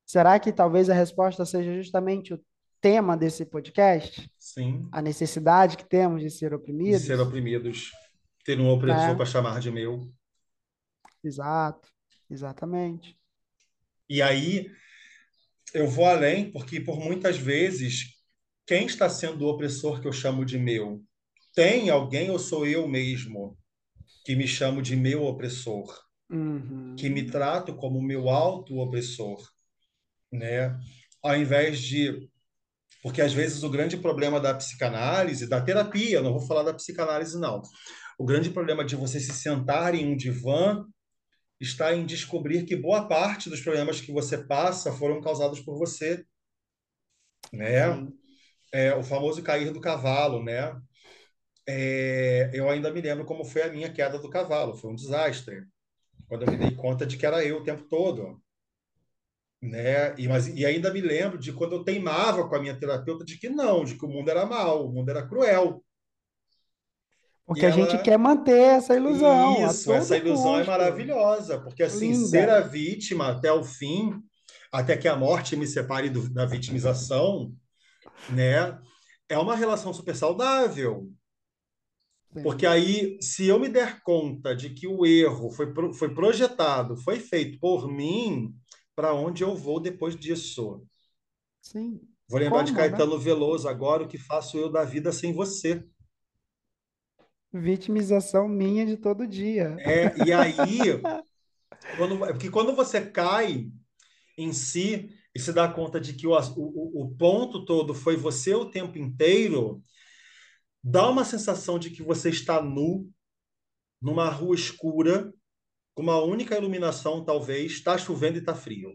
Será 0.05 0.39
que 0.39 0.53
talvez 0.53 0.89
a 0.89 0.93
resposta 0.93 1.45
seja 1.45 1.75
justamente 1.75 2.33
o 2.33 2.41
tema 2.81 3.15
desse 3.15 3.45
podcast? 3.45 4.29
Sim. 4.39 4.87
A 4.91 5.01
necessidade 5.01 5.77
que 5.77 5.85
temos 5.87 6.21
de 6.21 6.29
ser 6.29 6.53
oprimidos? 6.53 7.01
De 7.01 7.07
ser 7.07 7.19
oprimidos. 7.19 7.91
Ter 8.43 8.59
um 8.59 8.67
opressor 8.69 9.11
É. 9.11 9.15
para 9.15 9.25
chamar 9.25 9.59
de 9.59 9.69
meu. 9.71 10.11
Exato, 11.23 11.87
exatamente. 12.29 13.15
E 14.09 14.21
aí 14.21 14.69
eu 15.73 15.87
vou 15.87 16.05
além, 16.05 16.51
porque 16.51 16.81
por 16.81 16.99
muitas 16.99 17.37
vezes, 17.37 18.15
quem 18.65 18.85
está 18.87 19.07
sendo 19.09 19.45
o 19.45 19.49
opressor 19.49 20.01
que 20.01 20.07
eu 20.07 20.11
chamo 20.13 20.43
de 20.43 20.57
meu? 20.57 21.03
Tem 21.53 21.89
alguém 21.89 22.29
ou 22.31 22.39
sou 22.39 22.65
eu 22.65 22.87
mesmo 22.87 23.57
que 24.25 24.35
me 24.35 24.47
chamo 24.47 24.81
de 24.81 24.95
meu 24.95 25.23
opressor, 25.23 25.99
Uhum. 26.29 26.95
que 26.97 27.09
me 27.09 27.23
trato 27.29 27.75
como 27.75 28.01
meu 28.01 28.29
auto-opressor, 28.29 29.47
né? 30.31 30.79
Ao 31.21 31.35
invés 31.35 31.79
de. 31.81 32.29
Porque 33.01 33.21
às 33.21 33.33
vezes 33.33 33.63
o 33.63 33.69
grande 33.69 33.97
problema 33.97 34.39
da 34.39 34.53
psicanálise, 34.53 35.47
da 35.47 35.61
terapia, 35.61 36.21
não 36.21 36.33
vou 36.33 36.47
falar 36.47 36.63
da 36.63 36.73
psicanálise, 36.73 37.39
não. 37.39 37.61
O 38.17 38.25
grande 38.25 38.51
problema 38.51 38.85
de 38.85 38.95
você 38.95 39.19
se 39.19 39.33
sentar 39.33 39.95
em 39.95 40.05
um 40.07 40.15
divã 40.15 40.85
está 41.59 41.95
em 41.95 42.05
descobrir 42.05 42.63
que 42.65 42.75
boa 42.75 43.07
parte 43.07 43.49
dos 43.49 43.61
problemas 43.61 44.01
que 44.01 44.11
você 44.11 44.37
passa 44.37 44.91
foram 44.91 45.21
causados 45.21 45.59
por 45.59 45.77
você, 45.77 46.23
né? 47.51 48.07
É, 48.71 48.93
o 48.95 49.03
famoso 49.03 49.43
cair 49.43 49.71
do 49.71 49.81
cavalo, 49.81 50.43
né? 50.43 50.75
É, 51.67 52.49
eu 52.53 52.69
ainda 52.69 52.91
me 52.91 53.01
lembro 53.01 53.25
como 53.25 53.45
foi 53.45 53.63
a 53.63 53.71
minha 53.71 53.91
queda 53.91 54.17
do 54.17 54.29
cavalo, 54.29 54.75
foi 54.75 54.91
um 54.91 54.95
desastre. 54.95 55.63
Quando 56.27 56.43
eu 56.43 56.51
me 56.51 56.57
dei 56.57 56.75
conta 56.75 57.05
de 57.05 57.17
que 57.17 57.25
era 57.25 57.43
eu 57.43 57.57
o 57.57 57.63
tempo 57.63 57.83
todo, 57.83 58.41
né? 59.61 60.15
E, 60.17 60.27
mas, 60.27 60.47
e 60.47 60.65
ainda 60.65 60.91
me 60.91 61.01
lembro 61.01 61.37
de 61.37 61.53
quando 61.53 61.73
eu 61.75 61.83
teimava 61.83 62.47
com 62.47 62.55
a 62.55 62.59
minha 62.61 62.77
terapeuta 62.77 63.23
de 63.23 63.37
que 63.37 63.47
não, 63.49 63.83
de 63.85 63.95
que 63.95 64.05
o 64.05 64.09
mundo 64.09 64.29
era 64.29 64.45
mau, 64.45 64.87
o 64.87 64.91
mundo 64.91 65.09
era 65.09 65.27
cruel. 65.27 65.83
E 65.83 67.45
Porque 67.45 67.65
a 67.65 67.69
gente 67.71 67.95
ela 67.95 68.03
quer 68.03 68.17
manter 68.17 68.57
essa 68.59 68.95
ilusão 68.95 69.65
a 69.65 69.71
Isso, 69.71 69.91
essa 69.91 70.17
ilusão 70.17 70.55
é 70.55 70.57
custo. 70.59 70.71
maravilhosa, 70.71 71.59
porque 71.61 71.83
assim, 71.83 72.11
Linda. 72.11 72.27
ser 72.27 72.49
a 72.49 72.61
vítima 72.61 73.27
até 73.29 73.51
o 73.51 73.63
fim, 73.63 74.13
até 74.71 74.95
que 74.97 75.07
a 75.07 75.15
morte 75.17 75.55
me 75.55 75.67
separe 75.67 76.09
do- 76.09 76.29
da 76.29 76.45
vitimização, 76.45 77.53
né, 78.29 78.79
é 79.27 79.37
uma 79.37 79.55
relação 79.55 79.93
super 79.93 80.15
saudável. 80.15 81.09
Sim. 82.33 82.41
Porque 82.43 82.65
aí, 82.65 83.17
se 83.21 83.47
eu 83.47 83.59
me 83.59 83.67
der 83.67 84.01
conta 84.01 84.55
de 84.55 84.69
que 84.69 84.87
o 84.87 85.05
erro 85.05 85.51
foi, 85.51 85.73
pro- 85.73 85.93
foi 85.93 86.13
projetado, 86.13 86.95
foi 86.95 87.19
feito 87.19 87.59
por 87.59 87.91
mim, 87.91 88.55
para 89.01 89.15
onde 89.15 89.43
eu 89.43 89.55
vou 89.55 89.79
depois 89.79 90.15
disso? 90.15 90.85
Sim. 91.59 91.99
Vou 92.29 92.39
lembrar 92.39 92.61
de 92.61 92.71
Como, 92.71 92.83
né? 92.83 92.89
Caetano 92.89 93.17
Veloso 93.17 93.67
agora, 93.67 94.03
o 94.03 94.07
que 94.07 94.19
faço 94.19 94.59
eu 94.59 94.71
da 94.71 94.83
vida 94.83 95.11
sem 95.11 95.33
você? 95.33 95.83
Vitimização 97.51 98.47
minha 98.47 98.85
de 98.85 98.97
todo 98.97 99.27
dia. 99.27 99.75
É, 99.79 100.23
e 100.23 100.31
aí, 100.31 100.77
quando, 101.97 102.19
porque 102.19 102.51
quando 102.51 102.75
você 102.75 103.01
cai 103.01 103.71
em 104.37 104.53
si 104.53 105.09
e 105.33 105.39
se 105.39 105.51
dá 105.51 105.67
conta 105.67 105.99
de 105.99 106.13
que 106.13 106.27
o, 106.27 106.33
o 106.33 107.01
o 107.01 107.15
ponto 107.17 107.65
todo 107.65 107.95
foi 107.95 108.15
você 108.15 108.53
o 108.53 108.69
tempo 108.69 108.99
inteiro, 108.99 109.81
dá 110.83 111.09
uma 111.09 111.25
sensação 111.25 111.79
de 111.79 111.89
que 111.89 112.03
você 112.03 112.29
está 112.29 112.61
nu, 112.61 113.09
numa 113.99 114.29
rua 114.29 114.53
escura, 114.53 115.33
com 115.93 116.03
uma 116.03 116.21
única 116.21 116.57
iluminação, 116.57 117.23
talvez, 117.23 117.73
está 117.73 117.97
chovendo 117.97 118.37
e 118.37 118.39
está 118.39 118.55
frio. 118.55 118.93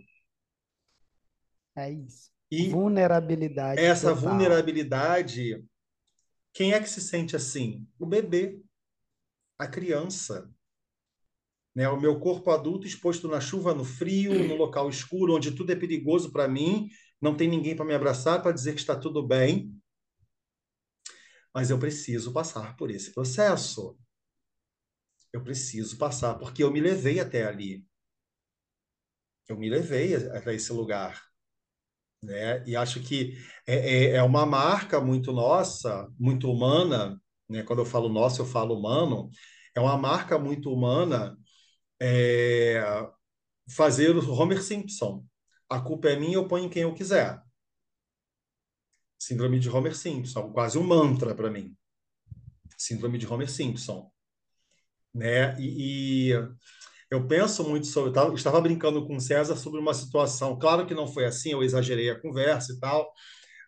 É 1.76 1.90
isso. 1.90 2.30
E 2.50 2.68
Vulnerabilidade 2.68 3.80
essa 3.80 4.14
total. 4.14 4.30
vulnerabilidade, 4.30 5.64
quem 6.52 6.72
é 6.72 6.80
que 6.80 6.88
se 6.88 7.00
sente 7.00 7.34
assim? 7.36 7.86
O 7.98 8.06
bebê, 8.06 8.60
a 9.58 9.66
criança. 9.66 10.50
Né? 11.74 11.88
O 11.88 12.00
meu 12.00 12.18
corpo 12.18 12.50
adulto 12.50 12.86
exposto 12.86 13.28
na 13.28 13.40
chuva, 13.40 13.74
no 13.74 13.84
frio, 13.84 14.46
no 14.48 14.54
local 14.54 14.88
escuro, 14.88 15.34
onde 15.34 15.52
tudo 15.52 15.72
é 15.72 15.76
perigoso 15.76 16.32
para 16.32 16.48
mim, 16.48 16.88
não 17.20 17.36
tem 17.36 17.48
ninguém 17.48 17.76
para 17.76 17.84
me 17.84 17.94
abraçar, 17.94 18.42
para 18.42 18.52
dizer 18.52 18.72
que 18.72 18.80
está 18.80 18.96
tudo 18.96 19.26
bem. 19.26 19.74
Mas 21.52 21.68
eu 21.68 21.78
preciso 21.78 22.32
passar 22.32 22.76
por 22.76 22.90
esse 22.90 23.12
processo. 23.12 23.98
Eu 25.36 25.42
preciso 25.42 25.98
passar, 25.98 26.36
porque 26.36 26.64
eu 26.64 26.72
me 26.72 26.80
levei 26.80 27.20
até 27.20 27.44
ali. 27.44 27.84
Eu 29.46 29.58
me 29.58 29.68
levei 29.68 30.14
até 30.14 30.54
esse 30.54 30.72
lugar. 30.72 31.22
Né? 32.22 32.64
E 32.66 32.74
acho 32.74 33.02
que 33.02 33.36
é, 33.66 33.74
é, 33.74 34.10
é 34.12 34.22
uma 34.22 34.46
marca 34.46 34.98
muito 34.98 35.32
nossa, 35.32 36.10
muito 36.18 36.50
humana, 36.50 37.20
né? 37.50 37.62
Quando 37.62 37.80
eu 37.80 37.84
falo 37.84 38.08
nossa, 38.08 38.40
eu 38.40 38.46
falo 38.46 38.78
humano. 38.78 39.28
É 39.74 39.80
uma 39.80 39.98
marca 39.98 40.38
muito 40.38 40.72
humana 40.72 41.36
é, 42.00 42.82
fazer 43.68 44.16
o 44.16 44.32
Homer 44.32 44.62
Simpson. 44.62 45.22
A 45.68 45.82
culpa 45.82 46.08
é 46.08 46.18
minha, 46.18 46.36
eu 46.36 46.48
ponho 46.48 46.64
em 46.64 46.70
quem 46.70 46.84
eu 46.84 46.94
quiser. 46.94 47.42
Síndrome 49.18 49.60
de 49.60 49.68
Homer 49.68 49.94
Simpson, 49.94 50.50
quase 50.50 50.78
um 50.78 50.82
mantra 50.82 51.34
para 51.34 51.50
mim. 51.50 51.76
Síndrome 52.78 53.18
de 53.18 53.26
Homer 53.26 53.50
Simpson. 53.50 54.10
Né? 55.16 55.56
E, 55.60 56.30
e 56.32 56.48
eu 57.10 57.26
penso 57.28 57.64
muito 57.68 57.86
sobre. 57.86 58.12
Tava- 58.12 58.34
estava 58.34 58.60
brincando 58.60 59.06
com 59.06 59.16
o 59.16 59.20
César 59.20 59.56
sobre 59.56 59.80
uma 59.80 59.94
situação. 59.94 60.58
Claro 60.58 60.86
que 60.86 60.94
não 60.94 61.06
foi 61.06 61.26
assim, 61.26 61.52
eu 61.52 61.62
exagerei 61.62 62.10
a 62.10 62.20
conversa 62.20 62.72
e 62.72 62.80
tal, 62.80 63.12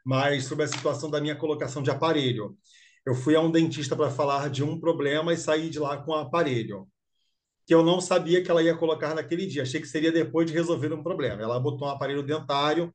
mas 0.07 0.45
sobre 0.47 0.64
a 0.64 0.69
situação 0.69 1.11
da 1.11 1.21
minha 1.21 1.37
colocação 1.37 1.83
de 1.83 1.90
aparelho. 1.90 2.57
Eu 3.07 3.14
fui 3.14 3.37
a 3.37 3.40
um 3.40 3.50
dentista 3.50 3.97
para 3.97 4.11
falar 4.11 4.50
de 4.50 4.64
um 4.64 4.81
problema 4.81 5.33
e 5.33 5.37
saí 5.38 5.71
de 5.71 5.78
lá 5.81 5.97
com 5.99 6.12
o 6.12 6.17
aparelho, 6.17 6.88
que 7.67 7.75
eu 7.75 7.85
não 7.85 8.00
sabia 8.00 8.43
que 8.43 8.50
ela 8.50 8.62
ia 8.62 8.76
colocar 8.76 9.14
naquele 9.14 9.47
dia. 9.47 9.62
Achei 9.62 9.81
que 9.81 9.87
seria 9.87 10.11
depois 10.12 10.47
de 10.47 10.52
resolver 10.55 10.93
um 10.93 11.02
problema. 11.02 11.43
Ela 11.43 11.61
botou 11.61 11.87
um 11.88 11.90
aparelho 11.90 12.23
dentário. 12.23 12.95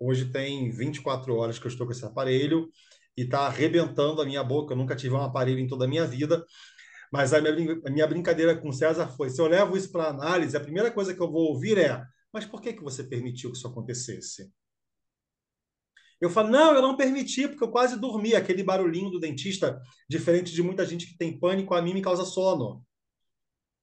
Hoje 0.00 0.26
tem 0.32 0.70
24 0.70 1.34
horas 1.36 1.58
que 1.58 1.66
eu 1.66 1.70
estou 1.70 1.86
com 1.86 1.92
esse 1.92 2.04
aparelho 2.04 2.68
e 3.16 3.22
está 3.22 3.46
arrebentando 3.46 4.22
a 4.22 4.26
minha 4.26 4.44
boca. 4.44 4.74
Eu 4.74 4.78
nunca 4.78 4.96
tive 4.96 5.14
um 5.14 5.22
aparelho 5.22 5.60
em 5.60 5.68
toda 5.68 5.86
a 5.86 5.88
minha 5.88 6.06
vida. 6.06 6.44
Mas 7.10 7.32
a 7.34 7.40
minha, 7.40 7.80
a 7.84 7.90
minha 7.90 8.06
brincadeira 8.06 8.56
com 8.56 8.68
o 8.68 8.72
César 8.72 9.08
foi: 9.08 9.30
se 9.30 9.40
eu 9.40 9.46
levo 9.48 9.76
isso 9.76 9.90
para 9.90 10.08
análise, 10.08 10.56
a 10.56 10.60
primeira 10.60 10.90
coisa 10.90 11.14
que 11.14 11.20
eu 11.20 11.30
vou 11.30 11.48
ouvir 11.48 11.76
é: 11.78 12.02
mas 12.32 12.46
por 12.46 12.60
que 12.60 12.72
que 12.72 12.82
você 12.82 13.02
permitiu 13.02 13.50
que 13.50 13.56
isso 13.56 13.66
acontecesse? 13.66 14.52
Eu 16.20 16.30
falo: 16.30 16.50
não, 16.50 16.74
eu 16.74 16.82
não 16.82 16.96
permiti, 16.96 17.48
porque 17.48 17.64
eu 17.64 17.70
quase 17.70 17.98
dormi. 17.98 18.34
Aquele 18.34 18.62
barulhinho 18.62 19.10
do 19.10 19.18
dentista, 19.18 19.80
diferente 20.08 20.52
de 20.52 20.62
muita 20.62 20.86
gente 20.86 21.06
que 21.06 21.18
tem 21.18 21.38
pânico, 21.38 21.74
a 21.74 21.82
mim 21.82 21.94
me 21.94 22.02
causa 22.02 22.24
sono. 22.24 22.84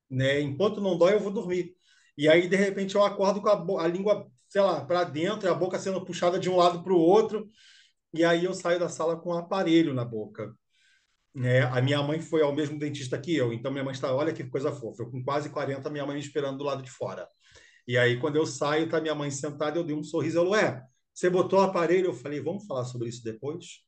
Né? 0.10 0.40
Enquanto 0.42 0.80
não 0.82 0.98
dói, 0.98 1.14
eu 1.16 1.20
vou 1.20 1.32
dormir. 1.32 1.76
E 2.18 2.30
aí, 2.30 2.48
de 2.48 2.56
repente, 2.56 2.96
eu 2.96 3.04
acordo 3.04 3.42
com 3.42 3.78
a, 3.78 3.84
a 3.84 3.88
língua, 3.88 4.28
sei 4.48 4.62
lá, 4.62 4.86
para 4.86 5.04
dentro, 5.04 5.50
a 5.50 5.54
boca 5.54 5.78
sendo 5.80 6.04
puxada 6.06 6.40
de 6.40 6.50
um 6.50 6.56
lado 6.56 6.84
para 6.84 6.94
o 6.94 6.98
outro. 6.98 7.50
E 8.14 8.24
aí 8.24 8.46
eu 8.46 8.54
saio 8.54 8.80
da 8.80 8.90
sala 8.90 9.18
com 9.20 9.32
um 9.32 9.38
aparelho 9.38 9.94
na 9.94 10.06
boca 10.06 10.56
né? 11.38 11.62
A 11.66 11.80
minha 11.84 12.02
mãe 12.02 12.20
foi 12.20 12.42
ao 12.42 12.52
mesmo 12.52 12.80
dentista 12.80 13.16
que 13.16 13.36
eu, 13.36 13.54
então 13.54 13.72
minha 13.72 13.84
mãe 13.84 13.94
está, 13.94 14.12
olha 14.12 14.34
que 14.34 14.44
coisa 14.44 14.72
fofa. 14.72 15.04
Eu 15.04 15.12
com 15.12 15.24
quase 15.24 15.50
40, 15.50 15.88
minha 15.92 16.04
mãe 16.04 16.16
me 16.16 16.22
esperando 16.22 16.58
do 16.58 16.64
lado 16.64 16.82
de 16.82 16.90
fora. 16.90 17.30
E 17.88 17.96
aí, 17.96 18.20
quando 18.20 18.38
eu 18.38 18.46
saio, 18.48 18.90
tá 18.90 19.00
minha 19.00 19.14
mãe 19.14 19.30
sentada, 19.30 19.78
eu 19.78 19.84
dei 19.84 19.96
um 19.96 20.04
sorriso, 20.04 20.40
ela, 20.40 20.50
ué, 20.50 20.84
você 21.14 21.30
botou 21.30 21.60
o 21.60 21.62
aparelho? 21.62 22.08
Eu 22.08 22.14
falei, 22.14 22.42
vamos 22.42 22.66
falar 22.66 22.86
sobre 22.86 23.08
isso 23.10 23.24
depois? 23.24 23.84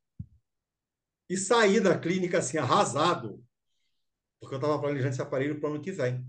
E 1.27 1.35
saí 1.37 1.79
da 1.79 1.97
clínica 1.97 2.37
assim, 2.37 2.59
arrasado, 2.59 3.43
porque 4.39 4.53
eu 4.53 4.59
estava 4.59 4.79
planejando 4.79 5.09
esse 5.09 5.21
aparelho 5.21 5.59
para 5.59 5.71
o 5.71 5.73
ano 5.73 5.81
que 5.81 5.91
vem. 5.91 6.23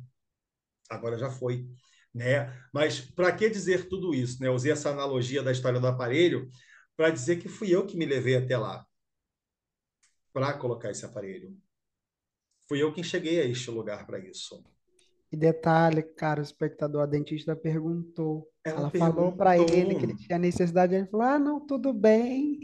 Agora 0.88 1.18
já 1.18 1.30
foi. 1.30 1.66
Né? 2.14 2.50
Mas 2.72 2.98
para 2.98 3.30
que 3.30 3.50
dizer 3.50 3.90
tudo 3.90 4.14
isso? 4.14 4.40
Né? 4.40 4.48
Eu 4.48 4.54
usei 4.54 4.72
essa 4.72 4.88
analogia 4.88 5.42
da 5.42 5.52
história 5.52 5.78
do 5.78 5.86
aparelho 5.86 6.48
para 6.96 7.10
dizer 7.10 7.36
que 7.36 7.48
fui 7.48 7.70
eu 7.70 7.86
que 7.86 7.96
me 7.96 8.06
levei 8.06 8.36
até 8.36 8.56
lá 8.56 8.86
para 10.32 10.52
colocar 10.58 10.90
esse 10.90 11.04
aparelho. 11.04 11.56
Fui 12.66 12.82
eu 12.82 12.90
quem 12.94 13.04
cheguei 13.04 13.38
a 13.38 13.44
este 13.44 13.70
lugar 13.70 14.06
para 14.06 14.18
isso. 14.18 14.64
E 15.32 15.36
detalhe, 15.36 16.02
cara, 16.02 16.40
o 16.40 16.42
espectador, 16.42 17.02
a 17.02 17.06
dentista 17.06 17.54
perguntou. 17.54 18.48
Ela 18.64 18.80
Ela 18.80 18.90
falou 18.90 19.32
para 19.32 19.56
perguntou. 19.56 19.66
ele 19.74 19.94
que 19.94 20.04
ele 20.04 20.16
tinha 20.16 20.38
necessidade, 20.38 20.94
ele 20.94 21.06
falou: 21.06 21.26
"Ah, 21.26 21.38
não, 21.38 21.64
tudo 21.66 21.92
bem". 21.92 22.58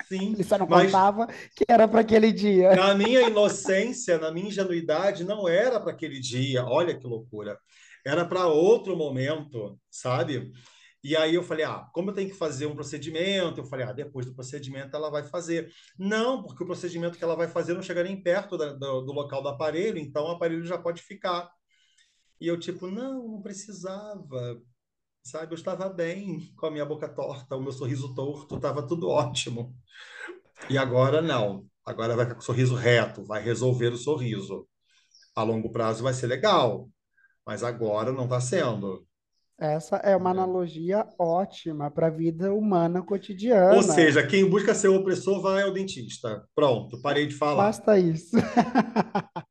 Sim, 0.00 0.32
Ele 0.34 0.44
só 0.44 0.56
não 0.58 0.66
mas 0.66 0.90
contava 0.90 1.26
que 1.54 1.64
era 1.68 1.86
para 1.88 2.00
aquele 2.00 2.32
dia. 2.32 2.70
na 2.74 2.94
minha 2.94 3.22
inocência, 3.22 4.18
na 4.18 4.30
minha 4.32 4.48
ingenuidade, 4.48 5.24
não 5.24 5.48
era 5.48 5.80
para 5.80 5.92
aquele 5.92 6.20
dia. 6.20 6.64
Olha 6.64 6.98
que 6.98 7.06
loucura. 7.06 7.58
Era 8.06 8.24
para 8.24 8.46
outro 8.46 8.96
momento, 8.96 9.78
sabe? 9.90 10.50
E 11.02 11.16
aí 11.16 11.34
eu 11.34 11.42
falei, 11.44 11.64
ah, 11.64 11.88
como 11.92 12.10
eu 12.10 12.14
tenho 12.14 12.28
que 12.30 12.36
fazer 12.36 12.66
um 12.66 12.74
procedimento, 12.74 13.60
eu 13.60 13.64
falei, 13.64 13.86
ah, 13.86 13.92
depois 13.92 14.26
do 14.26 14.34
procedimento 14.34 14.96
ela 14.96 15.10
vai 15.10 15.24
fazer. 15.24 15.70
Não, 15.98 16.42
porque 16.42 16.62
o 16.64 16.66
procedimento 16.66 17.16
que 17.16 17.24
ela 17.24 17.36
vai 17.36 17.48
fazer 17.48 17.74
não 17.74 17.82
chega 17.82 18.02
nem 18.02 18.20
perto 18.20 18.58
da- 18.58 18.72
do, 18.72 19.02
do 19.02 19.12
local 19.12 19.42
do 19.42 19.48
aparelho, 19.48 19.98
então 19.98 20.24
o 20.24 20.30
aparelho 20.32 20.64
já 20.64 20.76
pode 20.78 21.02
ficar. 21.02 21.48
E 22.40 22.46
eu, 22.48 22.58
tipo, 22.58 22.88
não, 22.88 23.28
não 23.28 23.42
precisava, 23.42 24.60
sabe? 25.22 25.52
Eu 25.52 25.56
estava 25.56 25.88
bem 25.90 26.52
com 26.56 26.66
a 26.66 26.70
minha 26.70 26.86
boca 26.86 27.08
torta, 27.08 27.56
o 27.56 27.62
meu 27.62 27.72
sorriso 27.72 28.14
torto, 28.14 28.56
estava 28.56 28.86
tudo 28.86 29.08
ótimo. 29.08 29.76
E 30.70 30.78
agora 30.78 31.22
não. 31.22 31.66
Agora 31.84 32.16
vai 32.16 32.26
ficar 32.26 32.36
com 32.36 32.42
o 32.42 32.44
sorriso 32.44 32.74
reto, 32.74 33.24
vai 33.24 33.42
resolver 33.42 33.88
o 33.92 33.96
sorriso. 33.96 34.68
A 35.36 35.44
longo 35.44 35.72
prazo 35.72 36.04
vai 36.04 36.14
ser 36.14 36.28
legal, 36.28 36.90
mas 37.46 37.64
agora 37.64 38.12
não 38.12 38.26
está 38.26 38.40
sendo. 38.40 39.07
Essa 39.60 39.96
é 39.96 40.14
uma 40.14 40.30
entendeu? 40.30 40.44
analogia 40.44 41.08
ótima 41.18 41.90
para 41.90 42.06
a 42.06 42.10
vida 42.10 42.54
humana 42.54 43.00
Ou 43.00 43.06
cotidiana. 43.06 43.82
seja, 43.82 44.24
quem 44.24 44.48
busca 44.48 44.72
ser 44.74 44.88
opressor 44.88 45.42
vai 45.42 45.62
ao 45.62 45.72
dentista. 45.72 46.46
Pronto, 46.54 47.00
parei 47.02 47.26
de 47.26 47.34
falar. 47.34 47.64
Basta 47.64 47.98
isso. 47.98 48.36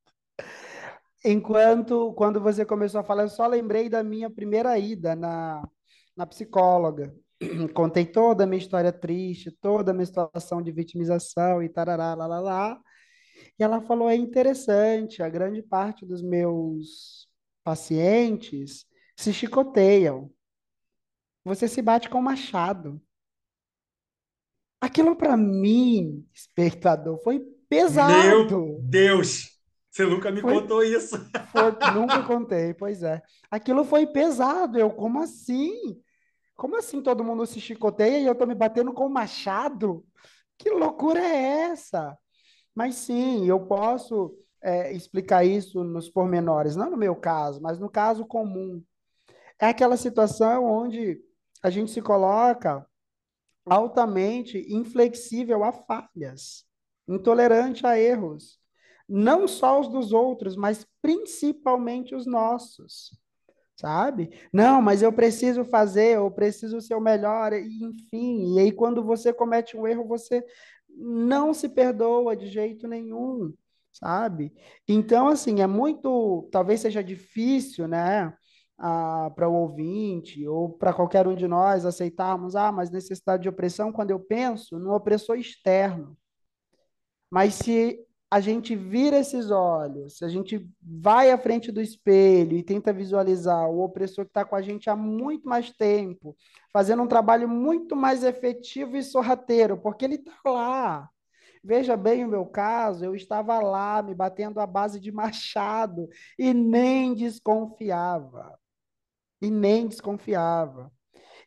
Enquanto, 1.26 2.14
quando 2.14 2.40
você 2.40 2.64
começou 2.66 3.02
a 3.02 3.04
falar, 3.04 3.24
eu 3.24 3.30
só 3.30 3.46
lembrei 3.48 3.90
da 3.90 4.02
minha 4.02 4.30
primeira 4.30 4.78
ida 4.80 5.14
na, 5.16 5.68
na 6.16 6.26
psicóloga. 6.26 7.14
Contei 7.74 8.06
toda 8.06 8.46
a 8.46 8.48
minha 8.48 8.60
história 8.60 8.94
triste, 8.94 9.52
toda 9.62 9.92
a 9.92 9.94
minha 9.94 10.06
situação 10.06 10.62
de 10.62 10.72
vitimização 10.72 11.62
e 11.62 11.68
tarará, 11.68 12.14
lá, 12.14 12.28
lá, 12.28 12.40
lá. 12.40 12.80
E 13.60 13.64
ela 13.64 13.82
falou: 13.82 14.10
é 14.10 14.16
interessante, 14.16 15.22
a 15.22 15.28
grande 15.28 15.62
parte 15.62 16.06
dos 16.06 16.22
meus 16.22 17.28
pacientes 17.64 18.86
se 19.18 19.34
chicoteiam. 19.34 20.32
Você 21.44 21.68
se 21.68 21.82
bate 21.82 22.08
com 22.08 22.20
um 22.20 22.22
machado. 22.22 23.02
Aquilo 24.80 25.16
para 25.16 25.36
mim, 25.36 26.26
espectador, 26.32 27.18
foi 27.24 27.40
Meu 27.40 27.56
pesado. 27.68 28.80
Deus, 28.84 29.58
você 29.90 30.06
nunca 30.06 30.32
me 30.32 30.40
Foi, 30.40 30.54
contou 30.54 30.84
isso. 30.84 31.18
foi, 31.52 31.94
nunca 31.96 32.22
contei, 32.24 32.74
pois 32.76 33.02
é. 33.02 33.22
Aquilo 33.50 33.84
foi 33.84 34.06
pesado. 34.06 34.78
Eu, 34.78 34.92
como 34.92 35.20
assim? 35.20 36.00
Como 36.56 36.78
assim 36.78 37.02
todo 37.02 37.24
mundo 37.24 37.46
se 37.48 37.60
chicoteia 37.60 38.20
e 38.20 38.26
eu 38.26 38.36
tô 38.36 38.46
me 38.46 38.54
batendo 38.54 38.94
com 38.94 39.08
um 39.08 39.12
machado? 39.12 40.06
Que 40.58 40.70
loucura 40.70 41.20
é 41.20 41.70
essa? 41.72 42.16
Mas 42.76 42.96
sim, 42.96 43.48
eu 43.48 43.60
posso 43.66 44.38
é, 44.62 44.92
explicar 44.94 45.44
isso 45.44 45.84
nos 45.84 46.10
pormenores, 46.10 46.76
não 46.76 46.92
no 46.92 46.98
meu 46.98 47.16
caso, 47.16 47.60
mas 47.62 47.80
no 47.80 47.90
caso 47.90 48.26
comum. 48.26 48.84
É 49.60 49.68
aquela 49.68 49.98
situação 49.98 50.66
onde 50.66 51.22
a 51.64 51.70
gente 51.70 51.92
se 51.92 52.02
coloca 52.02 52.86
altamente 53.66 54.66
inflexível 54.70 55.64
a 55.64 55.72
falhas, 55.72 56.66
intolerante 57.08 57.86
a 57.86 58.00
erros, 58.00 58.60
não 59.08 59.48
só 59.48 59.80
os 59.80 59.88
dos 59.88 60.12
outros, 60.12 60.56
mas 60.56 60.86
principalmente 61.02 62.14
os 62.14 62.26
nossos, 62.26 63.18
sabe? 63.76 64.30
Não, 64.52 64.82
mas 64.82 65.02
eu 65.02 65.12
preciso 65.14 65.64
fazer, 65.64 66.16
eu 66.18 66.30
preciso 66.32 66.82
ser 66.82 66.96
o 66.96 67.02
melhor, 67.02 67.54
enfim. 67.54 68.56
E 68.56 68.60
aí, 68.60 68.72
quando 68.72 69.04
você 69.04 69.34
comete 69.34 69.78
um 69.78 69.88
erro, 69.88 70.06
você 70.06 70.44
não 70.90 71.54
se 71.54 71.70
perdoa 71.70 72.36
de 72.36 72.48
jeito 72.48 72.88
nenhum, 72.88 73.54
sabe? 73.94 74.54
Então, 74.88 75.28
assim, 75.28 75.62
é 75.62 75.68
muito, 75.68 76.48
talvez 76.52 76.82
seja 76.82 77.04
difícil, 77.04 77.88
né? 77.88 78.36
Para 78.78 79.50
o 79.50 79.54
ouvinte 79.54 80.48
ou 80.48 80.70
para 80.70 80.94
qualquer 80.94 81.28
um 81.28 81.36
de 81.36 81.48
nós 81.48 81.86
aceitarmos, 81.86 82.56
ah, 82.56 82.72
mas 82.72 82.92
necessidade 82.92 83.44
de 83.44 83.50
opressão, 83.50 83.92
quando 83.92 84.12
eu 84.12 84.20
penso 84.20 84.78
no 84.78 84.94
opressor 84.94 85.38
externo. 85.38 86.18
Mas 87.30 87.56
se 87.56 88.00
a 88.30 88.40
gente 88.40 88.76
vira 88.76 89.18
esses 89.20 89.50
olhos, 89.52 90.18
se 90.18 90.26
a 90.26 90.28
gente 90.28 90.70
vai 90.82 91.32
à 91.32 91.38
frente 91.38 91.72
do 91.72 91.82
espelho 91.82 92.58
e 92.58 92.64
tenta 92.64 92.92
visualizar 92.92 93.70
o 93.70 93.84
opressor 93.84 94.26
que 94.26 94.32
está 94.32 94.44
com 94.44 94.56
a 94.56 94.62
gente 94.62 94.90
há 94.90 94.96
muito 94.96 95.48
mais 95.48 95.72
tempo, 95.72 96.36
fazendo 96.72 97.04
um 97.04 97.08
trabalho 97.08 97.48
muito 97.48 97.96
mais 97.96 98.24
efetivo 98.24 98.98
e 98.98 99.04
sorrateiro, 99.04 99.78
porque 99.78 100.06
ele 100.06 100.16
está 100.16 100.38
lá. 100.46 101.10
Veja 101.64 101.98
bem 101.98 102.24
o 102.26 102.30
meu 102.30 102.46
caso, 102.46 103.04
eu 103.04 103.16
estava 103.16 103.60
lá 103.60 104.02
me 104.02 104.14
batendo 104.14 104.60
à 104.60 104.68
base 104.68 105.00
de 105.00 105.12
machado 105.12 106.08
e 106.38 106.54
nem 106.54 107.14
desconfiava. 107.14 108.58
E 109.42 109.50
nem 109.50 109.88
desconfiava. 109.88 110.92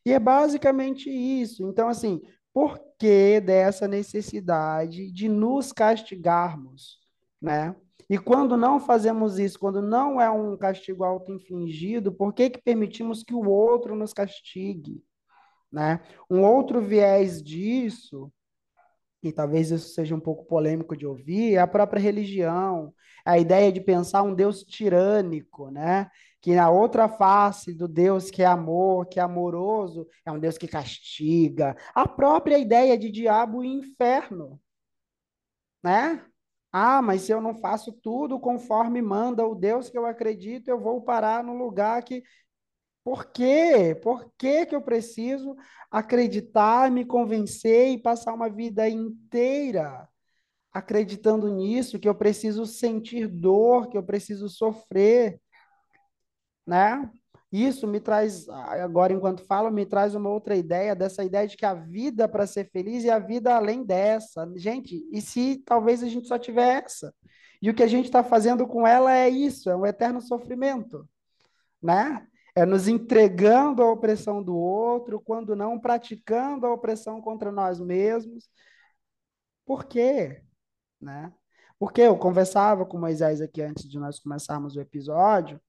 E 0.04 0.12
é 0.12 0.18
basicamente 0.18 1.10
isso. 1.10 1.68
Então, 1.68 1.88
assim, 1.88 2.20
por 2.52 2.78
que 2.98 3.40
dessa 3.40 3.86
necessidade 3.86 5.10
de 5.12 5.28
nos 5.28 5.72
castigarmos, 5.72 6.98
né? 7.40 7.74
E 8.08 8.18
quando 8.18 8.56
não 8.56 8.80
fazemos 8.80 9.38
isso, 9.38 9.58
quando 9.58 9.80
não 9.80 10.20
é 10.20 10.28
um 10.28 10.56
castigo 10.56 11.04
auto-infligido, 11.04 12.12
por 12.12 12.32
que 12.32 12.50
que 12.50 12.60
permitimos 12.60 13.22
que 13.22 13.34
o 13.34 13.48
outro 13.48 13.94
nos 13.94 14.12
castigue, 14.12 15.02
né? 15.70 16.00
Um 16.28 16.42
outro 16.42 16.80
viés 16.80 17.42
disso 17.42 18.32
e 19.22 19.32
talvez 19.32 19.70
isso 19.70 19.90
seja 19.90 20.14
um 20.14 20.20
pouco 20.20 20.46
polêmico 20.46 20.96
de 20.96 21.06
ouvir, 21.06 21.54
é 21.54 21.58
a 21.58 21.66
própria 21.66 22.00
religião, 22.00 22.92
a 23.24 23.38
ideia 23.38 23.70
de 23.70 23.80
pensar 23.80 24.22
um 24.22 24.34
Deus 24.34 24.62
tirânico, 24.62 25.70
né? 25.70 26.10
Que 26.40 26.54
na 26.54 26.70
outra 26.70 27.08
face 27.08 27.74
do 27.74 27.86
Deus 27.86 28.30
que 28.30 28.42
é 28.42 28.46
amor, 28.46 29.06
que 29.06 29.20
é 29.20 29.22
amoroso, 29.22 30.06
é 30.24 30.32
um 30.32 30.38
Deus 30.38 30.56
que 30.56 30.66
castiga. 30.66 31.76
A 31.94 32.08
própria 32.08 32.58
ideia 32.58 32.96
de 32.96 33.10
diabo 33.10 33.62
e 33.62 33.68
inferno, 33.68 34.60
né? 35.82 36.24
Ah, 36.72 37.02
mas 37.02 37.22
se 37.22 37.32
eu 37.32 37.40
não 37.40 37.54
faço 37.54 37.92
tudo 37.92 38.38
conforme 38.38 39.02
manda 39.02 39.46
o 39.46 39.54
Deus 39.54 39.90
que 39.90 39.98
eu 39.98 40.06
acredito, 40.06 40.68
eu 40.68 40.80
vou 40.80 41.02
parar 41.02 41.42
no 41.42 41.54
lugar 41.54 42.02
que 42.04 42.22
por 43.02 43.26
quê? 43.32 43.98
Por 44.02 44.30
que 44.38 44.66
que 44.66 44.74
eu 44.74 44.82
preciso 44.82 45.56
acreditar, 45.90 46.90
me 46.90 47.04
convencer 47.04 47.90
e 47.90 47.98
passar 47.98 48.34
uma 48.34 48.48
vida 48.48 48.88
inteira 48.88 50.08
acreditando 50.72 51.48
nisso, 51.48 51.98
que 51.98 52.08
eu 52.08 52.14
preciso 52.14 52.64
sentir 52.64 53.26
dor, 53.26 53.88
que 53.88 53.98
eu 53.98 54.02
preciso 54.02 54.48
sofrer, 54.48 55.40
né? 56.66 57.10
Isso 57.52 57.86
me 57.86 58.00
traz, 58.00 58.48
agora 58.48 59.12
enquanto 59.12 59.44
falo, 59.44 59.70
me 59.70 59.84
traz 59.84 60.14
uma 60.14 60.30
outra 60.30 60.54
ideia, 60.54 60.94
dessa 60.94 61.24
ideia 61.24 61.48
de 61.48 61.56
que 61.56 61.66
a 61.66 61.74
vida 61.74 62.28
para 62.28 62.46
ser 62.46 62.70
feliz 62.70 63.02
e 63.02 63.10
a 63.10 63.18
vida 63.18 63.54
além 63.54 63.84
dessa. 63.84 64.48
Gente, 64.56 65.04
e 65.10 65.20
se 65.20 65.58
talvez 65.66 66.02
a 66.02 66.08
gente 66.08 66.28
só 66.28 66.38
tiver 66.38 66.84
essa? 66.84 67.12
E 67.60 67.68
o 67.68 67.74
que 67.74 67.82
a 67.82 67.88
gente 67.88 68.06
está 68.06 68.22
fazendo 68.22 68.66
com 68.66 68.86
ela 68.86 69.14
é 69.14 69.28
isso, 69.28 69.68
é 69.68 69.76
um 69.76 69.84
eterno 69.84 70.20
sofrimento 70.20 71.08
né? 71.82 72.26
É 72.54 72.66
nos 72.66 72.88
entregando 72.88 73.82
à 73.82 73.90
opressão 73.90 74.42
do 74.42 74.56
outro, 74.56 75.20
quando 75.20 75.56
não 75.56 75.78
praticando 75.78 76.66
a 76.66 76.72
opressão 76.72 77.20
contra 77.20 77.52
nós 77.52 77.80
mesmos. 77.80 78.50
Por 79.64 79.84
quê? 79.84 80.42
Né? 81.00 81.32
Porque 81.78 82.02
eu 82.02 82.18
conversava 82.18 82.84
com 82.84 82.98
Moisés 82.98 83.40
aqui 83.40 83.62
antes 83.62 83.88
de 83.88 83.98
nós 83.98 84.18
começarmos 84.18 84.76
o 84.76 84.80
episódio, 84.80 85.60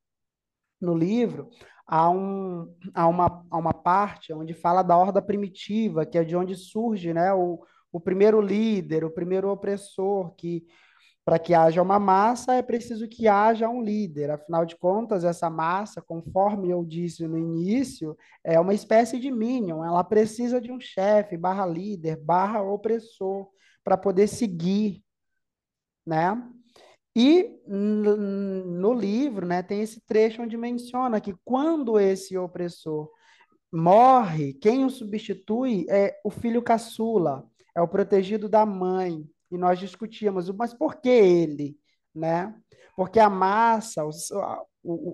no 0.81 0.95
livro, 0.95 1.49
há, 1.85 2.09
um, 2.09 2.73
há, 2.93 3.07
uma, 3.07 3.45
há 3.49 3.57
uma 3.57 3.73
parte 3.73 4.33
onde 4.33 4.53
fala 4.53 4.81
da 4.81 4.97
horda 4.97 5.21
primitiva, 5.21 6.05
que 6.05 6.17
é 6.17 6.23
de 6.23 6.35
onde 6.35 6.55
surge 6.55 7.13
né, 7.13 7.33
o, 7.33 7.61
o 7.91 7.99
primeiro 7.99 8.41
líder, 8.41 9.03
o 9.03 9.11
primeiro 9.11 9.49
opressor, 9.49 10.33
que 10.35 10.65
para 11.23 11.37
que 11.37 11.53
haja 11.53 11.81
uma 11.81 11.99
massa, 11.99 12.55
é 12.55 12.61
preciso 12.63 13.07
que 13.07 13.27
haja 13.27 13.69
um 13.69 13.81
líder. 13.81 14.31
Afinal 14.31 14.65
de 14.65 14.75
contas, 14.75 15.23
essa 15.23 15.49
massa, 15.49 16.01
conforme 16.01 16.69
eu 16.69 16.83
disse 16.83 17.27
no 17.27 17.37
início, 17.37 18.17
é 18.43 18.59
uma 18.59 18.73
espécie 18.73 19.19
de 19.19 19.29
minion. 19.29 19.83
Ela 19.83 20.03
precisa 20.03 20.59
de 20.59 20.71
um 20.71 20.79
chefe, 20.79 21.37
barra 21.37 21.65
líder, 21.65 22.17
barra 22.17 22.63
opressor, 22.63 23.47
para 23.83 23.95
poder 23.97 24.27
seguir, 24.27 25.03
né? 26.05 26.35
E 27.15 27.59
no 27.67 28.93
livro, 28.93 29.45
né, 29.45 29.61
tem 29.61 29.81
esse 29.81 29.99
trecho 30.01 30.41
onde 30.41 30.55
menciona 30.55 31.19
que 31.19 31.35
quando 31.43 31.99
esse 31.99 32.37
opressor 32.37 33.11
morre, 33.71 34.53
quem 34.53 34.85
o 34.85 34.89
substitui 34.89 35.85
é 35.89 36.19
o 36.23 36.29
filho 36.29 36.61
caçula, 36.61 37.45
é 37.75 37.81
o 37.81 37.87
protegido 37.87 38.47
da 38.47 38.65
mãe. 38.65 39.25
E 39.49 39.57
nós 39.57 39.79
discutíamos, 39.79 40.49
mas 40.51 40.73
por 40.73 41.01
que 41.01 41.09
ele? 41.09 41.77
Né? 42.15 42.53
Porque 42.95 43.19
a 43.19 43.29
massa, 43.29 44.03
a, 44.03 44.63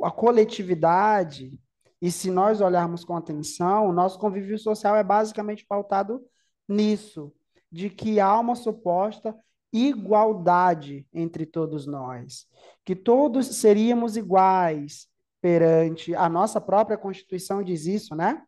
a 0.03 0.11
coletividade, 0.11 1.59
e 2.01 2.11
se 2.11 2.29
nós 2.29 2.61
olharmos 2.61 3.03
com 3.03 3.15
atenção, 3.15 3.87
o 3.87 3.91
nosso 3.91 4.19
convívio 4.19 4.59
social 4.59 4.95
é 4.95 5.03
basicamente 5.03 5.65
pautado 5.65 6.23
nisso. 6.67 7.33
de 7.71 7.89
que 7.89 8.19
há 8.19 8.39
uma 8.39 8.55
suposta 8.55 9.35
igualdade 9.71 11.05
entre 11.13 11.45
todos 11.45 11.85
nós, 11.85 12.47
que 12.85 12.95
todos 12.95 13.47
seríamos 13.57 14.15
iguais 14.15 15.07
perante 15.41 16.15
a 16.15 16.27
nossa 16.27 16.59
própria 16.59 16.97
Constituição 16.97 17.63
diz 17.63 17.85
isso, 17.85 18.15
né? 18.15 18.43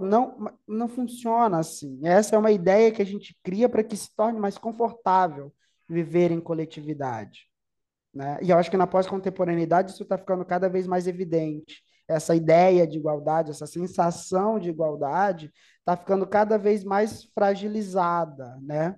Não, 0.00 0.52
não 0.68 0.88
funciona 0.88 1.58
assim. 1.58 2.00
Essa 2.04 2.36
é 2.36 2.38
uma 2.38 2.50
ideia 2.50 2.92
que 2.92 3.00
a 3.00 3.06
gente 3.06 3.34
cria 3.42 3.66
para 3.66 3.82
que 3.82 3.96
se 3.96 4.14
torne 4.14 4.38
mais 4.38 4.58
confortável 4.58 5.50
viver 5.88 6.30
em 6.30 6.40
coletividade. 6.40 7.46
Né? 8.14 8.38
E 8.42 8.50
eu 8.50 8.58
acho 8.58 8.70
que 8.70 8.76
na 8.76 8.86
pós-contemporaneidade 8.86 9.92
isso 9.92 10.02
está 10.02 10.18
ficando 10.18 10.44
cada 10.44 10.68
vez 10.68 10.86
mais 10.86 11.06
evidente. 11.06 11.82
Essa 12.06 12.34
ideia 12.34 12.86
de 12.86 12.98
igualdade, 12.98 13.50
essa 13.50 13.66
sensação 13.66 14.58
de 14.58 14.68
igualdade, 14.68 15.50
está 15.78 15.96
ficando 15.96 16.26
cada 16.26 16.58
vez 16.58 16.84
mais 16.84 17.24
fragilizada, 17.32 18.58
né? 18.60 18.96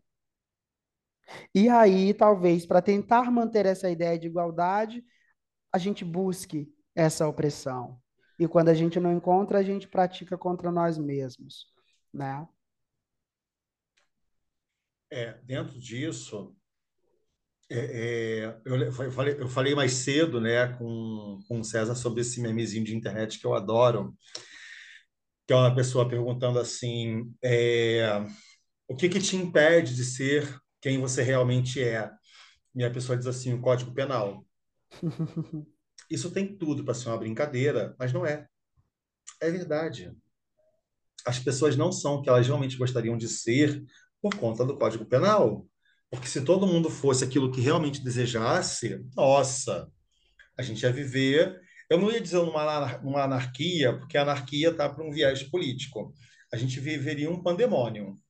E 1.54 1.68
aí, 1.68 2.14
talvez, 2.14 2.66
para 2.66 2.82
tentar 2.82 3.30
manter 3.30 3.66
essa 3.66 3.90
ideia 3.90 4.18
de 4.18 4.26
igualdade, 4.26 5.04
a 5.72 5.78
gente 5.78 6.04
busque 6.04 6.72
essa 6.94 7.26
opressão. 7.26 8.00
E 8.38 8.46
quando 8.48 8.68
a 8.68 8.74
gente 8.74 8.98
não 8.98 9.12
encontra, 9.12 9.58
a 9.58 9.62
gente 9.62 9.88
pratica 9.88 10.36
contra 10.36 10.70
nós 10.70 10.98
mesmos, 10.98 11.66
né? 12.12 12.46
É, 15.10 15.34
dentro 15.44 15.78
disso, 15.78 16.56
é, 17.70 18.44
é, 18.44 18.60
eu, 18.64 19.12
falei, 19.12 19.36
eu 19.38 19.48
falei 19.48 19.74
mais 19.74 19.92
cedo 19.92 20.40
né, 20.40 20.68
com, 20.76 21.38
com 21.48 21.60
o 21.60 21.64
César 21.64 21.94
sobre 21.94 22.20
esse 22.20 22.40
memezinho 22.40 22.84
de 22.84 22.94
internet 22.94 23.38
que 23.38 23.46
eu 23.46 23.54
adoro, 23.54 24.16
que 25.46 25.52
é 25.52 25.56
uma 25.56 25.74
pessoa 25.74 26.08
perguntando 26.08 26.58
assim, 26.58 27.34
é, 27.42 28.24
o 28.88 28.94
que, 28.94 29.08
que 29.08 29.20
te 29.20 29.36
impede 29.36 29.94
de 29.94 30.04
ser 30.04 30.61
quem 30.82 30.98
você 30.98 31.22
realmente 31.22 31.82
é? 31.82 32.10
E 32.74 32.84
a 32.84 32.90
pessoa 32.90 33.16
diz 33.16 33.26
assim, 33.26 33.54
o 33.54 33.60
Código 33.60 33.94
Penal. 33.94 34.44
Isso 36.10 36.30
tem 36.30 36.58
tudo 36.58 36.84
para 36.84 36.92
ser 36.92 37.08
uma 37.08 37.16
brincadeira, 37.16 37.94
mas 37.98 38.12
não 38.12 38.26
é. 38.26 38.46
É 39.40 39.50
verdade. 39.50 40.12
As 41.24 41.38
pessoas 41.38 41.76
não 41.76 41.92
são 41.92 42.16
o 42.16 42.22
que 42.22 42.28
elas 42.28 42.46
realmente 42.46 42.76
gostariam 42.76 43.16
de 43.16 43.28
ser 43.28 43.82
por 44.20 44.34
conta 44.34 44.64
do 44.64 44.76
Código 44.76 45.06
Penal. 45.06 45.66
Porque 46.10 46.26
se 46.26 46.44
todo 46.44 46.66
mundo 46.66 46.90
fosse 46.90 47.24
aquilo 47.24 47.50
que 47.50 47.60
realmente 47.60 48.02
desejasse, 48.02 49.02
nossa, 49.16 49.90
a 50.58 50.62
gente 50.62 50.82
ia 50.82 50.92
viver. 50.92 51.60
Eu 51.88 51.98
não 51.98 52.10
ia 52.10 52.20
dizer 52.20 52.38
numa, 52.38 52.98
numa 52.98 53.22
anarquia, 53.22 53.96
porque 53.98 54.18
a 54.18 54.22
anarquia 54.22 54.70
está 54.70 54.88
para 54.88 55.04
um 55.04 55.10
viés 55.10 55.42
político. 55.44 56.12
A 56.52 56.56
gente 56.56 56.80
viveria 56.80 57.30
um 57.30 57.42
pandemônio. 57.42 58.20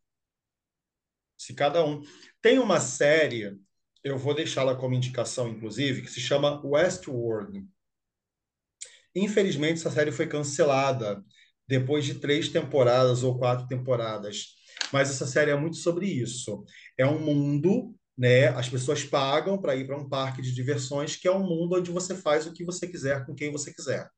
Se 1.43 1.55
cada 1.55 1.85
um. 1.85 2.01
Tem 2.41 2.61
uma 2.61 2.79
série, 2.79 3.59
eu 4.05 4.17
vou 4.17 4.33
deixá-la 4.33 4.77
como 4.77 4.95
indicação, 4.95 5.49
inclusive, 5.49 6.03
que 6.03 6.11
se 6.11 6.21
chama 6.21 6.65
Westworld. 6.65 7.67
Infelizmente, 9.13 9.81
essa 9.81 9.91
série 9.91 10.13
foi 10.13 10.29
cancelada 10.29 11.21
depois 11.67 12.05
de 12.05 12.15
três 12.15 12.49
temporadas 12.49 13.25
ou 13.25 13.39
quatro 13.39 13.67
temporadas. 13.67 14.55
Mas 14.93 15.11
essa 15.11 15.27
série 15.27 15.51
é 15.51 15.57
muito 15.57 15.79
sobre 15.79 16.07
isso. 16.07 16.65
É 16.97 17.05
um 17.05 17.19
mundo, 17.19 17.93
né? 18.17 18.49
As 18.49 18.69
pessoas 18.69 19.03
pagam 19.03 19.61
para 19.61 19.75
ir 19.75 19.85
para 19.85 19.99
um 19.99 20.09
parque 20.09 20.41
de 20.41 20.55
diversões, 20.55 21.17
que 21.17 21.27
é 21.27 21.33
um 21.33 21.43
mundo 21.43 21.77
onde 21.77 21.91
você 21.91 22.15
faz 22.15 22.47
o 22.47 22.53
que 22.53 22.65
você 22.65 22.87
quiser 22.87 23.27
com 23.27 23.35
quem 23.35 23.51
você 23.51 23.75
quiser. 23.75 24.09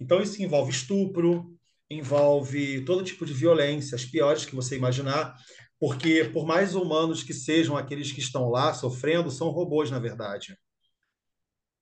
Então 0.00 0.22
isso 0.22 0.42
envolve 0.42 0.70
estupro, 0.70 1.54
envolve 1.90 2.84
todo 2.84 3.04
tipo 3.04 3.26
de 3.26 3.34
violência, 3.34 3.96
as 3.96 4.04
piores 4.04 4.44
que 4.44 4.54
você 4.54 4.76
imaginar, 4.76 5.36
porque 5.80 6.26
por 6.26 6.46
mais 6.46 6.74
humanos 6.74 7.22
que 7.22 7.32
sejam 7.32 7.74
aqueles 7.74 8.12
que 8.12 8.20
estão 8.20 8.50
lá 8.50 8.74
sofrendo, 8.74 9.30
são 9.30 9.48
robôs 9.48 9.90
na 9.90 9.98
verdade. 9.98 10.56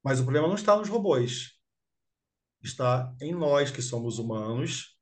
Mas 0.05 0.21
o 0.21 0.23
problema 0.23 0.47
não 0.47 0.55
está 0.55 0.77
nos 0.77 0.89
robôs. 0.89 1.59
Está 2.63 3.13
em 3.21 3.35
nós 3.35 3.73
que 3.73 3.83
somos 3.83 4.21
humanos 4.21 4.97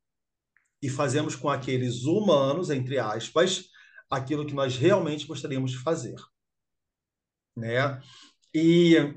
e 0.83 0.89
fazemos 0.89 1.37
com 1.37 1.51
aqueles 1.51 2.05
humanos, 2.05 2.71
entre 2.71 2.99
aspas, 2.99 3.69
aquilo 4.11 4.47
que 4.47 4.55
nós 4.55 4.77
realmente 4.77 5.27
gostaríamos 5.27 5.73
de 5.73 5.79
fazer. 5.79 6.17
Né? 7.55 8.01
E, 8.55 9.15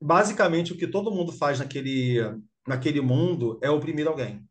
basicamente, 0.00 0.72
o 0.72 0.78
que 0.78 0.86
todo 0.86 1.10
mundo 1.10 1.32
faz 1.32 1.58
naquele, 1.58 2.18
naquele 2.66 3.00
mundo 3.00 3.58
é 3.62 3.68
oprimir 3.68 4.06
alguém. 4.06 4.48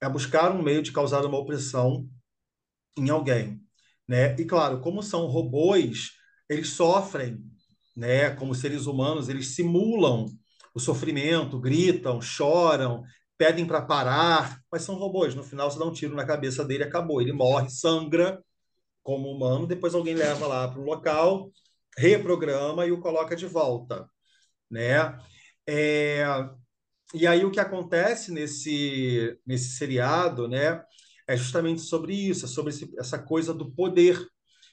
É 0.00 0.08
buscar 0.08 0.52
um 0.52 0.62
meio 0.62 0.82
de 0.82 0.92
causar 0.92 1.24
uma 1.24 1.38
opressão 1.38 2.08
em 2.96 3.08
alguém. 3.10 3.60
Né? 4.08 4.34
E, 4.38 4.44
claro, 4.44 4.80
como 4.80 5.02
são 5.02 5.26
robôs, 5.26 6.12
eles 6.48 6.70
sofrem, 6.70 7.38
né? 7.96 8.30
como 8.30 8.54
seres 8.54 8.86
humanos, 8.86 9.28
eles 9.28 9.54
simulam 9.54 10.26
o 10.74 10.80
sofrimento, 10.80 11.58
gritam, 11.58 12.20
choram, 12.20 13.02
pedem 13.38 13.66
para 13.66 13.82
parar, 13.82 14.60
mas 14.70 14.82
são 14.82 14.96
robôs. 14.96 15.34
No 15.34 15.42
final, 15.42 15.70
você 15.70 15.78
dá 15.78 15.84
um 15.84 15.92
tiro 15.92 16.14
na 16.14 16.24
cabeça 16.24 16.64
dele, 16.64 16.84
acabou. 16.84 17.20
Ele 17.20 17.32
morre, 17.32 17.68
sangra 17.70 18.42
como 19.02 19.30
humano, 19.30 19.66
depois 19.66 19.94
alguém 19.94 20.14
leva 20.14 20.46
lá 20.46 20.68
para 20.68 20.80
o 20.80 20.84
local, 20.84 21.50
reprograma 21.96 22.84
e 22.86 22.92
o 22.92 23.00
coloca 23.00 23.36
de 23.36 23.46
volta, 23.46 24.08
né? 24.70 25.16
É... 25.66 26.24
E 27.14 27.26
aí 27.26 27.44
o 27.44 27.50
que 27.52 27.60
acontece 27.60 28.32
nesse 28.32 29.38
nesse 29.46 29.76
seriado, 29.76 30.48
né, 30.48 30.82
é 31.26 31.36
justamente 31.36 31.80
sobre 31.82 32.14
isso, 32.14 32.44
é 32.46 32.48
sobre 32.48 32.70
esse, 32.72 32.92
essa 32.98 33.18
coisa 33.18 33.52
do 33.54 33.70
poder. 33.72 34.26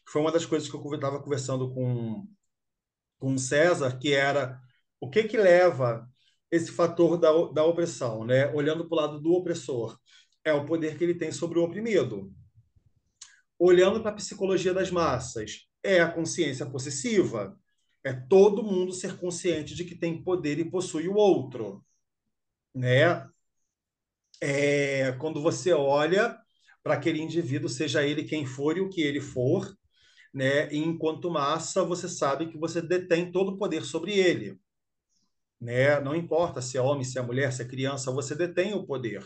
Foi 0.07 0.21
uma 0.21 0.31
das 0.31 0.45
coisas 0.45 0.69
que 0.69 0.75
eu 0.75 0.93
estava 0.95 1.21
conversando 1.21 1.73
com 1.73 2.27
com 3.23 3.37
César, 3.37 3.97
que 3.97 4.13
era 4.13 4.61
o 4.99 5.09
que 5.09 5.23
que 5.23 5.37
leva 5.37 6.05
esse 6.51 6.71
fator 6.71 7.17
da, 7.17 7.31
da 7.53 7.63
opressão, 7.65 8.25
né? 8.25 8.51
olhando 8.53 8.87
para 8.87 8.95
o 8.95 9.01
lado 9.01 9.19
do 9.21 9.31
opressor, 9.31 9.97
é 10.43 10.51
o 10.53 10.65
poder 10.65 10.97
que 10.97 11.03
ele 11.05 11.15
tem 11.15 11.31
sobre 11.31 11.57
o 11.57 11.63
oprimido. 11.63 12.33
Olhando 13.57 14.01
para 14.01 14.11
a 14.11 14.15
psicologia 14.15 14.73
das 14.73 14.91
massas, 14.91 15.67
é 15.81 16.01
a 16.01 16.11
consciência 16.11 16.65
possessiva. 16.65 17.57
É 18.03 18.11
todo 18.11 18.61
mundo 18.61 18.91
ser 18.91 19.17
consciente 19.17 19.73
de 19.73 19.85
que 19.85 19.95
tem 19.95 20.21
poder 20.21 20.59
e 20.59 20.69
possui 20.69 21.07
o 21.07 21.15
outro. 21.15 21.83
Né? 22.75 23.25
É, 24.41 25.13
quando 25.13 25.41
você 25.41 25.71
olha 25.71 26.42
para 26.83 26.95
aquele 26.95 27.21
indivíduo, 27.21 27.69
seja 27.69 28.05
ele 28.05 28.23
quem 28.23 28.45
for 28.45 28.77
e 28.77 28.81
o 28.81 28.89
que 28.89 29.01
ele 29.01 29.21
for, 29.21 29.73
né? 30.33 30.71
E 30.73 30.77
enquanto 30.77 31.31
massa, 31.31 31.83
você 31.83 32.09
sabe 32.09 32.47
que 32.47 32.57
você 32.57 32.81
detém 32.81 33.31
todo 33.31 33.51
o 33.51 33.57
poder 33.57 33.83
sobre 33.83 34.13
ele 34.13 34.59
né? 35.63 35.99
Não 36.01 36.15
importa 36.15 36.61
se 36.61 36.77
é 36.77 36.81
homem, 36.81 37.05
se 37.05 37.17
é 37.17 37.21
mulher, 37.21 37.51
se 37.53 37.61
é 37.61 37.67
criança, 37.67 38.11
você 38.11 38.35
detém 38.35 38.73
o 38.73 38.85
poder. 38.85 39.25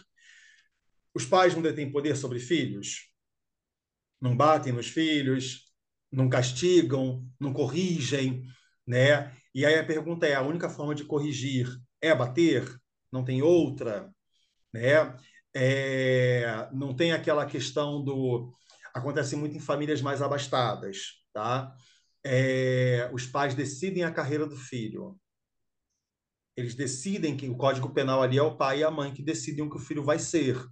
Os 1.14 1.26
pais 1.26 1.56
não 1.56 1.64
detêm 1.64 1.92
poder 1.92 2.16
sobre 2.16 2.40
filhos? 2.40 3.12
Não 4.22 4.38
batem 4.38 4.72
nos 4.72 4.88
filhos, 4.88 5.72
não 6.12 6.30
castigam, 6.30 7.28
não 7.40 7.54
corrigem, 7.54 8.44
né? 8.86 9.36
E 9.54 9.66
aí 9.66 9.76
a 9.80 9.86
pergunta 9.86 10.28
é: 10.28 10.36
a 10.36 10.42
única 10.42 10.70
forma 10.70 10.94
de 10.94 11.06
corrigir 11.06 11.68
é 12.02 12.14
bater? 12.14 12.64
Não 13.12 13.26
tem 13.26 13.42
outra, 13.42 14.12
né? 14.74 15.16
É, 15.60 16.70
não 16.72 16.96
tem 16.96 17.14
aquela 17.14 17.44
questão 17.44 18.04
do 18.04 18.54
acontece 18.94 19.36
muito 19.36 19.58
em 19.58 19.60
famílias 19.60 20.04
mais 20.04 20.22
abastadas, 20.22 21.24
tá? 21.34 21.76
É, 22.24 23.10
os 23.12 23.26
pais 23.26 23.56
decidem 23.56 24.04
a 24.04 24.12
carreira 24.12 24.46
do 24.46 24.56
filho. 24.56 25.20
Eles 26.56 26.76
decidem 26.76 27.36
que 27.36 27.50
o 27.50 27.58
Código 27.58 27.92
Penal 27.92 28.22
ali 28.22 28.38
é 28.38 28.42
o 28.44 28.56
pai 28.56 28.80
e 28.80 28.84
a 28.84 28.92
mãe 28.92 29.12
que 29.12 29.24
decidem 29.24 29.66
o 29.66 29.70
que 29.70 29.78
o 29.78 29.80
filho 29.80 30.04
vai 30.04 30.20
ser. 30.20 30.64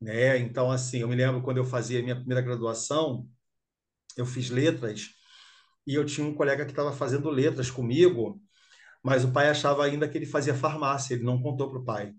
Né? 0.00 0.38
Então, 0.38 0.70
assim, 0.70 0.98
eu 0.98 1.08
me 1.08 1.16
lembro 1.16 1.42
quando 1.42 1.56
eu 1.56 1.64
fazia 1.64 2.02
minha 2.02 2.16
primeira 2.16 2.42
graduação, 2.42 3.28
eu 4.16 4.26
fiz 4.26 4.50
letras 4.50 5.08
e 5.86 5.94
eu 5.94 6.04
tinha 6.04 6.26
um 6.26 6.34
colega 6.34 6.64
que 6.64 6.70
estava 6.72 6.92
fazendo 6.92 7.28
letras 7.28 7.70
comigo, 7.72 8.40
mas 9.02 9.24
o 9.24 9.32
pai 9.32 9.48
achava 9.48 9.84
ainda 9.84 10.08
que 10.08 10.16
ele 10.16 10.26
fazia 10.26 10.54
farmácia, 10.54 11.14
ele 11.14 11.24
não 11.24 11.42
contou 11.42 11.70
para 11.70 11.80
o 11.80 11.84
pai. 11.84 12.14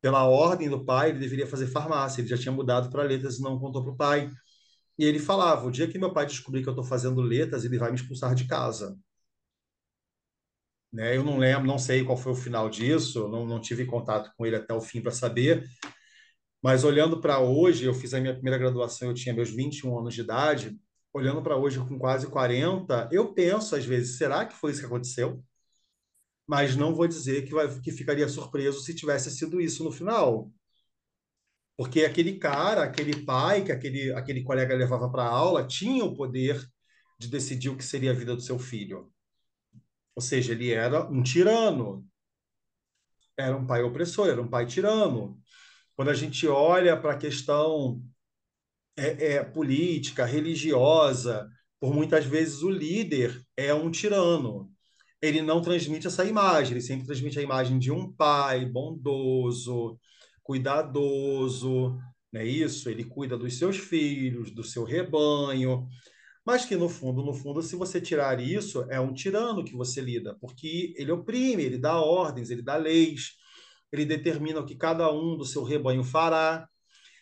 Pela 0.00 0.24
ordem 0.24 0.68
do 0.68 0.84
pai, 0.84 1.10
ele 1.10 1.18
deveria 1.18 1.46
fazer 1.46 1.66
farmácia, 1.66 2.20
ele 2.20 2.28
já 2.28 2.38
tinha 2.38 2.52
mudado 2.52 2.90
para 2.90 3.02
letras 3.02 3.38
e 3.38 3.42
não 3.42 3.58
contou 3.58 3.82
para 3.82 3.92
o 3.92 3.96
pai. 3.96 4.30
E 4.98 5.04
ele 5.04 5.18
falava: 5.18 5.66
o 5.66 5.70
dia 5.70 5.88
que 5.88 5.98
meu 5.98 6.12
pai 6.12 6.26
descobrir 6.26 6.62
que 6.62 6.68
eu 6.68 6.72
estou 6.72 6.84
fazendo 6.84 7.20
letras, 7.20 7.64
ele 7.64 7.78
vai 7.78 7.90
me 7.90 7.96
expulsar 7.96 8.34
de 8.34 8.46
casa. 8.46 8.98
Né? 10.92 11.16
Eu 11.16 11.24
não 11.24 11.38
lembro, 11.38 11.66
não 11.66 11.78
sei 11.78 12.04
qual 12.04 12.16
foi 12.16 12.32
o 12.32 12.34
final 12.36 12.68
disso, 12.68 13.28
não, 13.28 13.46
não 13.46 13.60
tive 13.60 13.84
contato 13.86 14.32
com 14.36 14.44
ele 14.44 14.56
até 14.56 14.74
o 14.74 14.80
fim 14.80 15.00
para 15.00 15.12
saber, 15.12 15.64
mas 16.62 16.84
olhando 16.84 17.20
para 17.20 17.38
hoje, 17.38 17.84
eu 17.84 17.94
fiz 17.94 18.12
a 18.12 18.20
minha 18.20 18.34
primeira 18.34 18.58
graduação, 18.58 19.08
eu 19.08 19.14
tinha 19.14 19.34
meus 19.34 19.50
21 19.50 19.98
anos 19.98 20.14
de 20.14 20.20
idade, 20.20 20.78
olhando 21.12 21.42
para 21.42 21.56
hoje 21.56 21.78
com 21.78 21.98
quase 21.98 22.26
40, 22.26 23.08
eu 23.12 23.32
penso 23.32 23.76
às 23.76 23.84
vezes, 23.84 24.18
será 24.18 24.44
que 24.44 24.54
foi 24.54 24.72
isso 24.72 24.80
que 24.80 24.86
aconteceu? 24.86 25.42
Mas 26.50 26.74
não 26.74 26.92
vou 26.92 27.06
dizer 27.06 27.44
que, 27.44 27.52
vai, 27.52 27.68
que 27.78 27.92
ficaria 27.92 28.28
surpreso 28.28 28.80
se 28.80 28.92
tivesse 28.92 29.30
sido 29.30 29.60
isso 29.60 29.84
no 29.84 29.92
final. 29.92 30.50
Porque 31.76 32.04
aquele 32.04 32.40
cara, 32.40 32.82
aquele 32.82 33.24
pai 33.24 33.62
que 33.62 33.70
aquele, 33.70 34.12
aquele 34.14 34.42
colega 34.42 34.74
levava 34.74 35.08
para 35.08 35.22
a 35.22 35.28
aula, 35.28 35.64
tinha 35.64 36.04
o 36.04 36.12
poder 36.12 36.60
de 37.20 37.28
decidir 37.28 37.68
o 37.68 37.76
que 37.76 37.84
seria 37.84 38.10
a 38.10 38.14
vida 38.14 38.34
do 38.34 38.42
seu 38.42 38.58
filho. 38.58 39.12
Ou 40.16 40.20
seja, 40.20 40.50
ele 40.50 40.72
era 40.72 41.08
um 41.08 41.22
tirano. 41.22 42.04
Era 43.36 43.56
um 43.56 43.64
pai 43.64 43.84
opressor, 43.84 44.26
era 44.26 44.42
um 44.42 44.48
pai 44.50 44.66
tirano. 44.66 45.40
Quando 45.94 46.08
a 46.08 46.14
gente 46.14 46.48
olha 46.48 47.00
para 47.00 47.12
a 47.12 47.18
questão 47.18 48.02
é, 48.96 49.34
é, 49.34 49.44
política, 49.44 50.24
religiosa, 50.24 51.48
por 51.78 51.94
muitas 51.94 52.24
vezes 52.24 52.60
o 52.62 52.70
líder 52.70 53.40
é 53.56 53.72
um 53.72 53.88
tirano. 53.88 54.68
Ele 55.22 55.42
não 55.42 55.60
transmite 55.60 56.06
essa 56.06 56.24
imagem, 56.24 56.72
ele 56.72 56.80
sempre 56.80 57.06
transmite 57.06 57.38
a 57.38 57.42
imagem 57.42 57.78
de 57.78 57.90
um 57.90 58.10
pai 58.10 58.64
bondoso, 58.64 59.98
cuidadoso, 60.42 61.98
não 62.32 62.40
é 62.40 62.46
isso? 62.46 62.88
Ele 62.88 63.04
cuida 63.04 63.36
dos 63.36 63.58
seus 63.58 63.76
filhos, 63.76 64.50
do 64.50 64.64
seu 64.64 64.84
rebanho, 64.84 65.86
mas 66.44 66.64
que 66.64 66.76
no 66.76 66.88
fundo, 66.88 67.24
no 67.24 67.34
fundo, 67.34 67.62
se 67.62 67.76
você 67.76 68.00
tirar 68.00 68.40
isso, 68.40 68.86
é 68.90 68.98
um 69.00 69.12
tirano 69.12 69.64
que 69.64 69.76
você 69.76 70.00
lida, 70.00 70.36
porque 70.40 70.94
ele 70.96 71.12
oprime, 71.12 71.62
ele 71.62 71.78
dá 71.78 72.00
ordens, 72.00 72.50
ele 72.50 72.62
dá 72.62 72.76
leis, 72.76 73.36
ele 73.92 74.04
determina 74.04 74.60
o 74.60 74.66
que 74.66 74.74
cada 74.74 75.12
um 75.12 75.36
do 75.36 75.44
seu 75.44 75.62
rebanho 75.62 76.02
fará. 76.04 76.68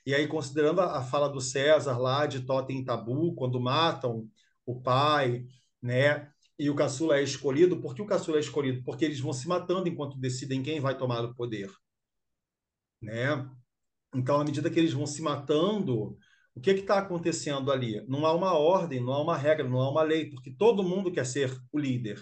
E 0.06 0.14
aí, 0.14 0.26
considerando 0.26 0.80
a, 0.80 1.02
fala 1.02 1.28
do 1.28 1.40
César 1.40 1.98
lá 1.98 2.26
de 2.26 2.40
Totem 2.40 2.80
e 2.80 2.84
Tabu, 2.84 3.34
quando 3.34 3.60
matam 3.60 4.28
o 4.64 4.80
pai, 4.80 5.44
né? 5.82 6.30
E 6.58 6.68
o 6.68 6.74
caçula 6.74 7.18
é 7.18 7.22
escolhido, 7.22 7.80
por 7.80 7.94
que 7.94 8.02
o 8.02 8.06
caçula 8.06 8.38
é 8.38 8.40
escolhido? 8.40 8.82
Porque 8.82 9.04
eles 9.04 9.20
vão 9.20 9.32
se 9.32 9.46
matando 9.46 9.88
enquanto 9.88 10.18
decidem 10.18 10.62
quem 10.62 10.80
vai 10.80 10.96
tomar 10.96 11.24
o 11.24 11.34
poder, 11.34 11.70
né? 13.00 13.48
Então, 14.14 14.40
à 14.40 14.44
medida 14.44 14.70
que 14.70 14.78
eles 14.78 14.92
vão 14.92 15.06
se 15.06 15.22
matando, 15.22 16.16
o 16.54 16.60
que 16.60 16.70
está 16.70 16.98
acontecendo 16.98 17.70
ali? 17.70 18.04
Não 18.08 18.26
há 18.26 18.34
uma 18.34 18.54
ordem, 18.54 19.00
não 19.00 19.12
há 19.12 19.22
uma 19.22 19.36
regra, 19.36 19.68
não 19.68 19.80
há 19.80 19.90
uma 19.90 20.02
lei, 20.02 20.30
porque 20.30 20.50
todo 20.50 20.82
mundo 20.82 21.12
quer 21.12 21.26
ser 21.26 21.56
o 21.70 21.78
líder. 21.78 22.20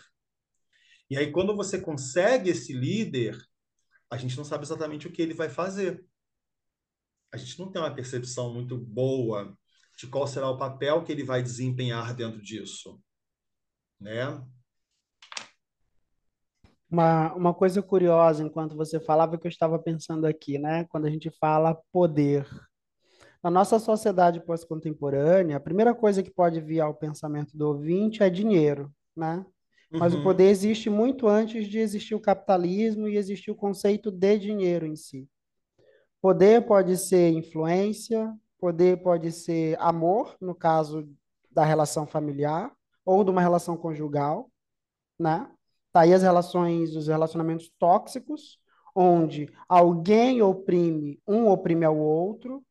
E 1.09 1.17
aí, 1.17 1.31
quando 1.31 1.57
você 1.57 1.81
consegue 1.81 2.51
esse 2.51 2.73
líder, 2.73 3.39
a 4.11 4.17
gente 4.17 4.37
não 4.37 4.45
sabe 4.45 4.65
exatamente 4.65 5.07
o 5.07 5.13
que 5.13 5.23
ele 5.23 5.35
vai 5.35 5.49
fazer 5.49 6.05
a 7.37 7.37
gente 7.37 7.59
não 7.59 7.71
tem 7.71 7.81
uma 7.81 7.95
percepção 7.95 8.53
muito 8.53 8.77
boa 8.77 9.57
de 9.99 10.07
qual 10.07 10.27
será 10.27 10.49
o 10.51 10.59
papel 10.59 11.03
que 11.05 11.13
ele 11.13 11.25
vai 11.25 11.43
desempenhar 11.43 12.15
dentro 12.15 12.41
disso, 12.43 13.01
né? 14.01 14.43
Uma, 16.91 17.35
uma 17.35 17.55
coisa 17.55 17.83
curiosa, 17.83 18.43
enquanto 18.43 18.77
você 18.77 19.01
falava, 19.01 19.37
que 19.37 19.47
eu 19.47 19.51
estava 19.51 19.79
pensando 19.79 20.25
aqui, 20.25 20.59
né? 20.59 20.85
Quando 20.85 21.07
a 21.07 21.11
gente 21.11 21.31
fala 21.31 21.79
poder. 21.93 22.47
Na 23.43 23.51
nossa 23.51 23.79
sociedade 23.79 24.41
pós-contemporânea, 24.41 25.57
a 25.57 25.61
primeira 25.61 25.95
coisa 25.95 26.23
que 26.23 26.31
pode 26.31 26.61
vir 26.61 26.81
ao 26.81 26.95
pensamento 26.95 27.57
do 27.57 27.69
ouvinte 27.69 28.23
é 28.23 28.31
dinheiro, 28.31 28.91
né? 29.17 29.45
Mas 29.91 30.15
uhum. 30.15 30.21
o 30.21 30.23
poder 30.23 30.49
existe 30.49 30.91
muito 30.91 31.29
antes 31.29 31.67
de 31.67 31.79
existir 31.79 32.15
o 32.15 32.21
capitalismo 32.21 33.09
e 33.09 33.17
existir 33.17 33.51
o 33.51 33.57
conceito 33.57 34.11
de 34.11 34.39
dinheiro 34.39 34.85
em 34.85 34.97
si. 34.97 35.29
Poder 36.21 36.67
pode 36.67 36.97
ser 36.97 37.31
influência, 37.31 38.35
poder 38.59 39.01
pode 39.03 39.31
ser 39.31 39.77
amor, 39.79 40.37
no 40.41 40.55
caso 40.55 41.09
da 41.51 41.65
relação 41.65 42.07
familiar, 42.07 42.76
ou 43.07 43.25
de 43.25 43.31
uma 43.31 43.41
relação 43.41 43.77
conjugal, 43.77 44.51
né? 45.19 45.49
Tá 45.93 46.03
aí 46.03 46.13
as 46.13 46.23
relações, 46.23 46.95
os 46.95 47.09
relacionamentos 47.09 47.71
tóxicos, 47.79 48.59
onde 48.95 49.51
alguém 49.69 50.43
oprime, 50.43 51.21
um 51.27 51.49
oprime 51.49 51.85
ao 51.85 51.97
outro, 51.97 52.63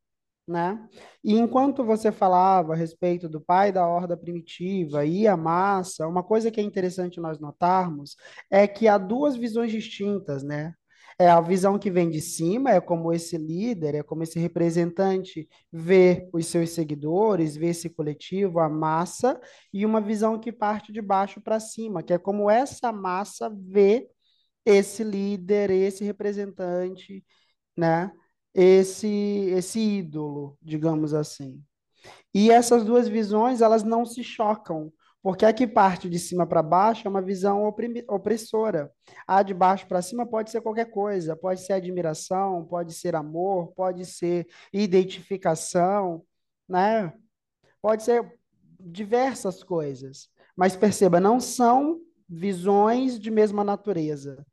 né? 0.47 0.87
E 1.23 1.33
enquanto 1.33 1.83
você 1.83 2.11
falava 2.11 2.73
a 2.73 2.75
respeito 2.75 3.27
do 3.27 3.41
pai 3.41 3.71
da 3.71 3.87
horda 3.87 4.15
primitiva 4.15 5.05
e 5.05 5.27
a 5.27 5.35
massa, 5.35 6.07
uma 6.07 6.21
coisa 6.23 6.51
que 6.51 6.59
é 6.59 6.63
interessante 6.63 7.19
nós 7.19 7.39
notarmos 7.39 8.15
é 8.51 8.67
que 8.67 8.87
há 8.87 8.97
duas 8.97 9.35
visões 9.35 9.71
distintas, 9.71 10.43
né? 10.43 10.75
É 11.17 11.29
a 11.29 11.39
visão 11.39 11.79
que 11.79 11.89
vem 11.89 12.09
de 12.09 12.19
cima, 12.19 12.71
é 12.71 12.81
como 12.81 13.13
esse 13.13 13.37
líder, 13.37 13.95
é 13.95 14.03
como 14.03 14.23
esse 14.23 14.37
representante 14.37 15.47
vê 15.71 16.27
os 16.33 16.45
seus 16.47 16.71
seguidores, 16.71 17.55
vê 17.55 17.67
esse 17.67 17.89
coletivo, 17.89 18.59
a 18.59 18.67
massa, 18.67 19.39
e 19.73 19.85
uma 19.85 20.01
visão 20.01 20.37
que 20.37 20.51
parte 20.51 20.91
de 20.91 21.01
baixo 21.01 21.39
para 21.39 21.57
cima, 21.59 22.03
que 22.03 22.11
é 22.13 22.17
como 22.17 22.49
essa 22.49 22.91
massa 22.91 23.49
vê 23.49 24.09
esse 24.65 25.03
líder, 25.03 25.71
esse 25.71 26.03
representante, 26.03 27.23
né? 27.77 28.11
Esse 28.53 29.07
esse 29.07 29.79
ídolo, 29.79 30.57
digamos 30.61 31.13
assim. 31.13 31.63
E 32.33 32.51
essas 32.51 32.83
duas 32.83 33.07
visões, 33.07 33.61
elas 33.61 33.83
não 33.83 34.05
se 34.05 34.23
chocam, 34.23 34.91
porque 35.25 35.43
a 35.43 35.51
que 35.51 35.65
parte 35.65 36.07
de 36.07 36.19
cima 36.19 36.45
para 36.45 36.61
baixo 36.61 37.07
é 37.07 37.09
uma 37.09 37.19
visão 37.19 37.65
opressora. 38.07 38.93
A 39.25 39.41
de 39.41 39.55
baixo 39.55 39.87
para 39.87 39.99
cima 39.99 40.23
pode 40.23 40.51
ser 40.51 40.61
qualquer 40.61 40.85
coisa, 40.91 41.35
pode 41.35 41.61
ser 41.61 41.73
admiração, 41.73 42.63
pode 42.63 42.93
ser 42.93 43.15
amor, 43.15 43.73
pode 43.73 44.05
ser 44.05 44.47
identificação, 44.71 46.23
né? 46.69 47.11
Pode 47.81 48.03
ser 48.03 48.37
diversas 48.79 49.63
coisas. 49.63 50.29
Mas 50.55 50.75
perceba, 50.75 51.19
não 51.19 51.39
são 51.39 52.01
visões 52.29 53.19
de 53.19 53.31
mesma 53.31 53.63
natureza. 53.63 54.45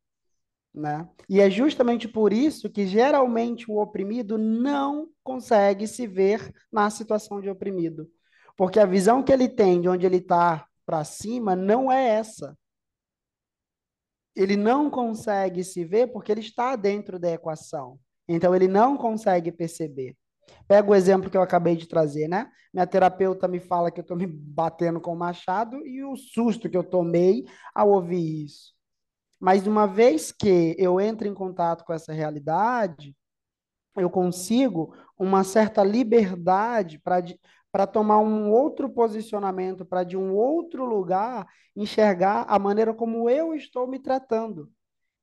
Né? 0.72 1.06
E 1.28 1.38
é 1.38 1.50
justamente 1.50 2.08
por 2.08 2.32
isso 2.32 2.70
que 2.70 2.86
geralmente 2.86 3.70
o 3.70 3.76
oprimido 3.78 4.38
não 4.38 5.10
consegue 5.22 5.86
se 5.86 6.06
ver 6.06 6.50
na 6.72 6.88
situação 6.88 7.42
de 7.42 7.50
oprimido. 7.50 8.10
Porque 8.56 8.78
a 8.78 8.86
visão 8.86 9.22
que 9.22 9.32
ele 9.32 9.48
tem 9.48 9.80
de 9.80 9.88
onde 9.88 10.06
ele 10.06 10.18
está 10.18 10.66
para 10.84 11.04
cima 11.04 11.56
não 11.56 11.90
é 11.90 12.08
essa. 12.10 12.56
Ele 14.34 14.56
não 14.56 14.90
consegue 14.90 15.62
se 15.62 15.84
ver 15.84 16.08
porque 16.08 16.32
ele 16.32 16.40
está 16.40 16.74
dentro 16.76 17.18
da 17.18 17.30
equação. 17.30 17.98
Então 18.28 18.54
ele 18.54 18.68
não 18.68 18.96
consegue 18.96 19.52
perceber. 19.52 20.16
Pega 20.66 20.90
o 20.90 20.94
exemplo 20.94 21.30
que 21.30 21.36
eu 21.36 21.42
acabei 21.42 21.76
de 21.76 21.86
trazer, 21.86 22.28
né? 22.28 22.50
Minha 22.72 22.86
terapeuta 22.86 23.46
me 23.46 23.60
fala 23.60 23.90
que 23.90 24.00
eu 24.00 24.02
estou 24.02 24.16
me 24.16 24.26
batendo 24.26 25.00
com 25.00 25.12
o 25.12 25.18
machado 25.18 25.86
e 25.86 26.02
o 26.02 26.16
susto 26.16 26.68
que 26.68 26.76
eu 26.76 26.84
tomei 26.84 27.44
ao 27.74 27.90
ouvir 27.90 28.44
isso. 28.44 28.72
Mas 29.38 29.66
uma 29.66 29.86
vez 29.86 30.32
que 30.32 30.74
eu 30.78 31.00
entro 31.00 31.26
em 31.26 31.34
contato 31.34 31.84
com 31.84 31.92
essa 31.92 32.12
realidade, 32.12 33.14
eu 33.96 34.08
consigo 34.08 34.94
uma 35.18 35.44
certa 35.44 35.82
liberdade 35.82 36.98
para 37.72 37.86
tomar 37.86 38.18
um 38.20 38.50
outro 38.52 38.90
posicionamento, 38.90 39.84
para 39.84 40.04
de 40.04 40.16
um 40.16 40.34
outro 40.34 40.84
lugar 40.84 41.46
enxergar 41.74 42.44
a 42.46 42.58
maneira 42.58 42.94
como 42.94 43.30
eu 43.30 43.54
estou 43.54 43.86
me 43.88 43.98
tratando 43.98 44.70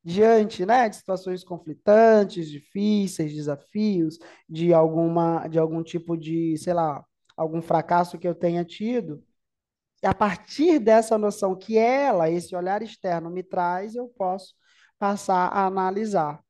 diante, 0.03 0.65
né, 0.65 0.89
de 0.89 0.95
situações 0.97 1.43
conflitantes, 1.43 2.49
difíceis, 2.49 3.33
desafios, 3.33 4.17
de 4.49 4.73
alguma 4.73 5.47
de 5.47 5.59
algum 5.59 5.83
tipo 5.83 6.17
de, 6.17 6.57
sei 6.57 6.73
lá, 6.73 7.05
algum 7.37 7.61
fracasso 7.61 8.17
que 8.17 8.27
eu 8.27 8.35
tenha 8.35 8.65
tido. 8.65 9.23
A 10.03 10.13
partir 10.13 10.79
dessa 10.79 11.17
noção 11.17 11.55
que 11.55 11.77
ela, 11.77 12.29
esse 12.29 12.55
olhar 12.55 12.81
externo 12.81 13.29
me 13.29 13.43
traz, 13.43 13.95
eu 13.95 14.07
posso 14.09 14.55
passar 14.97 15.47
a 15.49 15.65
analisar. 15.65 16.41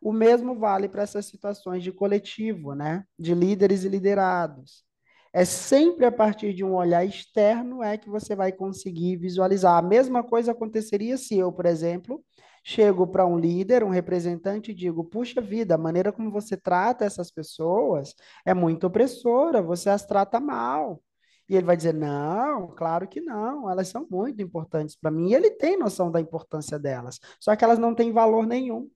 O 0.00 0.12
mesmo 0.12 0.58
vale 0.58 0.88
para 0.88 1.02
essas 1.02 1.26
situações 1.26 1.82
de 1.82 1.92
coletivo, 1.92 2.74
né? 2.74 3.04
De 3.18 3.34
líderes 3.34 3.84
e 3.84 3.88
liderados. 3.88 4.84
É 5.32 5.44
sempre 5.44 6.04
a 6.04 6.12
partir 6.12 6.52
de 6.52 6.62
um 6.62 6.74
olhar 6.74 7.04
externo 7.04 7.82
é 7.82 7.96
que 7.96 8.08
você 8.10 8.36
vai 8.36 8.52
conseguir 8.52 9.16
visualizar. 9.16 9.78
A 9.78 9.82
mesma 9.82 10.22
coisa 10.22 10.52
aconteceria 10.52 11.16
se 11.16 11.38
eu, 11.38 11.50
por 11.50 11.64
exemplo, 11.64 12.22
chego 12.62 13.06
para 13.06 13.26
um 13.26 13.38
líder, 13.38 13.82
um 13.82 13.88
representante 13.88 14.70
e 14.70 14.74
digo: 14.74 15.04
puxa 15.04 15.40
vida, 15.40 15.74
a 15.74 15.78
maneira 15.78 16.12
como 16.12 16.30
você 16.30 16.56
trata 16.56 17.04
essas 17.04 17.30
pessoas 17.30 18.14
é 18.44 18.52
muito 18.54 18.86
opressora, 18.86 19.62
você 19.62 19.88
as 19.90 20.04
trata 20.04 20.38
mal. 20.38 21.02
E 21.48 21.56
ele 21.56 21.66
vai 21.66 21.76
dizer: 21.76 21.94
não, 21.94 22.68
claro 22.74 23.08
que 23.08 23.20
não, 23.20 23.70
elas 23.70 23.88
são 23.88 24.06
muito 24.10 24.42
importantes 24.42 24.96
para 24.96 25.10
mim. 25.10 25.30
E 25.30 25.34
ele 25.34 25.50
tem 25.50 25.78
noção 25.78 26.10
da 26.10 26.20
importância 26.20 26.78
delas, 26.78 27.18
só 27.40 27.56
que 27.56 27.64
elas 27.64 27.78
não 27.78 27.94
têm 27.94 28.12
valor 28.12 28.46
nenhum. 28.46 28.90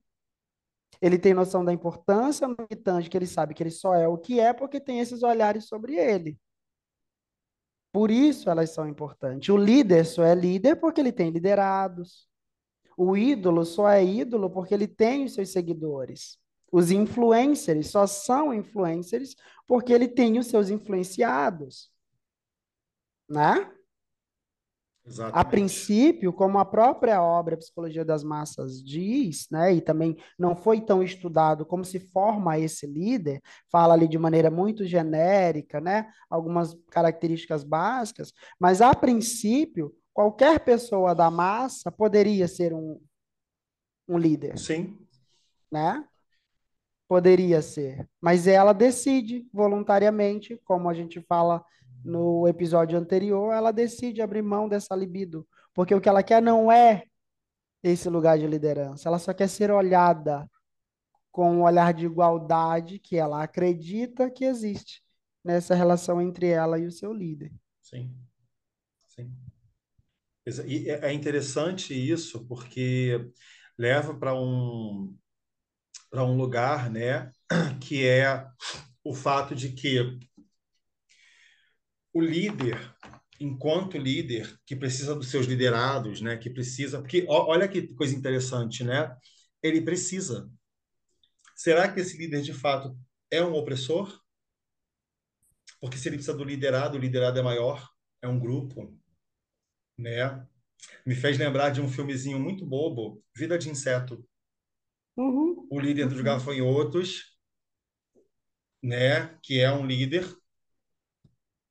Ele 1.01 1.19
tem 1.19 1.35
noção 1.35 1.65
da 1.65 1.73
importância 1.73 2.47
no 2.49 2.57
militante, 2.59 3.11
que 3.11 3.17
ele 3.17 3.27
sabe 3.27 3.55
que 3.55 3.63
ele 3.63 3.71
só 3.71 3.95
é 3.95 4.09
o 4.09 4.19
que 4.19 4.41
é 4.41 4.53
porque 4.53 4.81
tem 4.81 5.01
esses 5.01 5.23
olhares 5.23 5.67
sobre 5.67 5.95
ele. 5.97 6.39
Por 7.93 8.11
isso 8.11 8.51
elas 8.51 8.71
são 8.71 8.89
importantes. 8.89 9.49
O 9.49 9.57
líder 9.57 10.05
só 10.05 10.23
é 10.23 10.35
líder 10.35 10.77
porque 10.77 11.01
ele 11.01 11.13
tem 11.13 11.31
liderados. 11.31 12.29
O 12.97 13.17
ídolo 13.17 13.65
só 13.65 13.89
é 13.89 14.05
ídolo 14.05 14.51
porque 14.51 14.75
ele 14.75 14.87
tem 14.87 15.25
os 15.25 15.35
seus 15.35 15.51
seguidores. 15.51 16.39
Os 16.71 16.91
influencers 16.91 17.89
só 17.91 18.07
são 18.07 18.53
influencers 18.53 19.35
porque 19.67 19.93
ele 19.93 20.09
tem 20.09 20.39
os 20.39 20.47
seus 20.47 20.71
influenciados. 20.71 21.91
Né? 23.29 23.71
A 25.33 25.45
princípio, 25.45 26.33
como 26.33 26.59
a 26.59 26.65
própria 26.65 27.23
obra 27.23 27.57
Psicologia 27.57 28.05
das 28.05 28.25
Massas 28.25 28.83
diz, 28.83 29.47
né, 29.51 29.73
e 29.73 29.81
também 29.81 30.17
não 30.37 30.57
foi 30.57 30.81
tão 30.81 31.01
estudado 31.01 31.65
como 31.65 31.85
se 31.85 32.01
forma 32.01 32.59
esse 32.59 32.87
líder, 32.87 33.41
fala 33.71 33.95
ali 33.95 34.09
de 34.09 34.19
maneira 34.19 34.51
muito 34.51 34.85
genérica, 34.85 35.81
né, 35.81 36.11
algumas 36.29 36.77
características 36.91 37.63
básicas, 37.63 38.33
mas 38.59 38.81
a 38.81 38.93
princípio, 38.95 39.95
qualquer 40.13 40.59
pessoa 40.61 41.15
da 41.15 41.31
massa 41.31 41.93
poderia 41.93 42.49
ser 42.49 42.75
um, 42.75 43.01
um 44.09 44.19
líder. 44.19 44.59
Sim. 44.59 44.99
Né? 45.71 46.05
Poderia 47.09 47.63
ser, 47.63 48.09
mas 48.21 48.49
ela 48.49 48.73
decide 48.73 49.49
voluntariamente, 49.53 50.61
como 50.65 50.89
a 50.89 50.95
gente 50.95 51.21
fala 51.21 51.65
no 52.07 52.47
episódio 52.47 52.97
anterior, 52.97 53.53
ela 53.53 53.73
decide 53.73 54.23
abrir 54.23 54.43
mão 54.43 54.69
dessa 54.69 54.95
libido, 54.95 55.47
porque 55.75 55.95
o 55.95 56.01
que 56.01 56.09
ela 56.09 56.23
quer 56.23 56.41
não 56.41 56.71
é 56.71 57.03
esse 57.83 58.09
lugar 58.09 58.39
de 58.39 58.47
liderança, 58.47 59.09
ela 59.09 59.19
só 59.19 59.35
quer 59.35 59.49
ser 59.49 59.71
olhada 59.71 60.49
com 61.33 61.57
um 61.57 61.63
olhar 61.63 61.93
de 61.93 62.07
igualdade 62.07 62.99
que 62.99 63.17
ela 63.17 63.43
acredita 63.43 64.31
que 64.31 64.45
existe 64.45 65.03
nessa 65.45 65.75
relação 65.75 66.23
entre 66.23 66.47
ela 66.49 66.79
e 66.79 66.87
o 66.87 66.93
seu 66.93 67.13
líder. 67.13 67.53
Sim. 67.83 68.17
Sim. 69.09 69.35
E 70.65 70.89
é, 70.89 71.09
é 71.09 71.13
interessante 71.13 71.93
isso, 71.93 72.47
porque 72.47 73.31
leva 73.77 74.15
para 74.15 74.35
um, 74.35 75.15
para 76.09 76.25
um 76.25 76.37
lugar 76.37 76.89
né, 76.89 77.31
que 77.81 78.07
é 78.07 78.47
o 79.03 79.13
fato 79.13 79.55
de 79.55 79.71
que 79.73 80.19
o 82.17 82.21
líder, 82.23 82.79
enquanto 83.39 83.99
líder, 83.99 84.59
que 84.65 84.75
precisa 84.75 85.15
dos 85.15 85.29
seus 85.29 85.45
liderados, 85.45 86.23
né, 86.23 86.39
que 86.39 86.49
precisa. 86.49 86.99
Porque 86.99 87.27
olha 87.29 87.69
que 87.69 87.93
coisa 87.93 88.17
interessante, 88.17 88.83
né? 88.83 89.15
Ele 89.63 89.83
precisa. 89.83 90.51
Será 91.55 91.93
que 91.93 92.01
esse 92.01 92.17
líder 92.17 92.41
de 92.41 92.55
fato 92.55 92.99
é 93.31 93.45
um 93.45 93.53
opressor? 93.53 94.19
Porque 95.79 95.99
se 95.99 96.09
ele 96.09 96.17
precisa 96.17 96.35
do 96.35 96.43
liderado, 96.43 96.97
o 96.97 97.01
liderado 97.01 97.39
é 97.39 97.43
maior, 97.43 97.87
é 98.23 98.29
um 98.29 98.41
grupo, 98.41 98.99
né? 99.99 100.49
Me 101.05 101.15
fez 101.15 101.37
lembrar 101.37 101.69
de 101.69 101.83
um 101.83 101.89
filmezinho 101.91 102.41
muito 102.41 102.65
bobo, 102.65 103.23
Vida 103.37 103.59
de 103.59 103.69
Inseto. 103.69 104.27
Uhum. 105.15 105.67
O 105.71 105.79
líder 105.79 106.09
dos 106.09 106.23
gafanhotos, 106.23 107.37
né? 108.83 109.39
Que 109.43 109.61
é 109.61 109.71
um 109.71 109.87
líder 109.87 110.27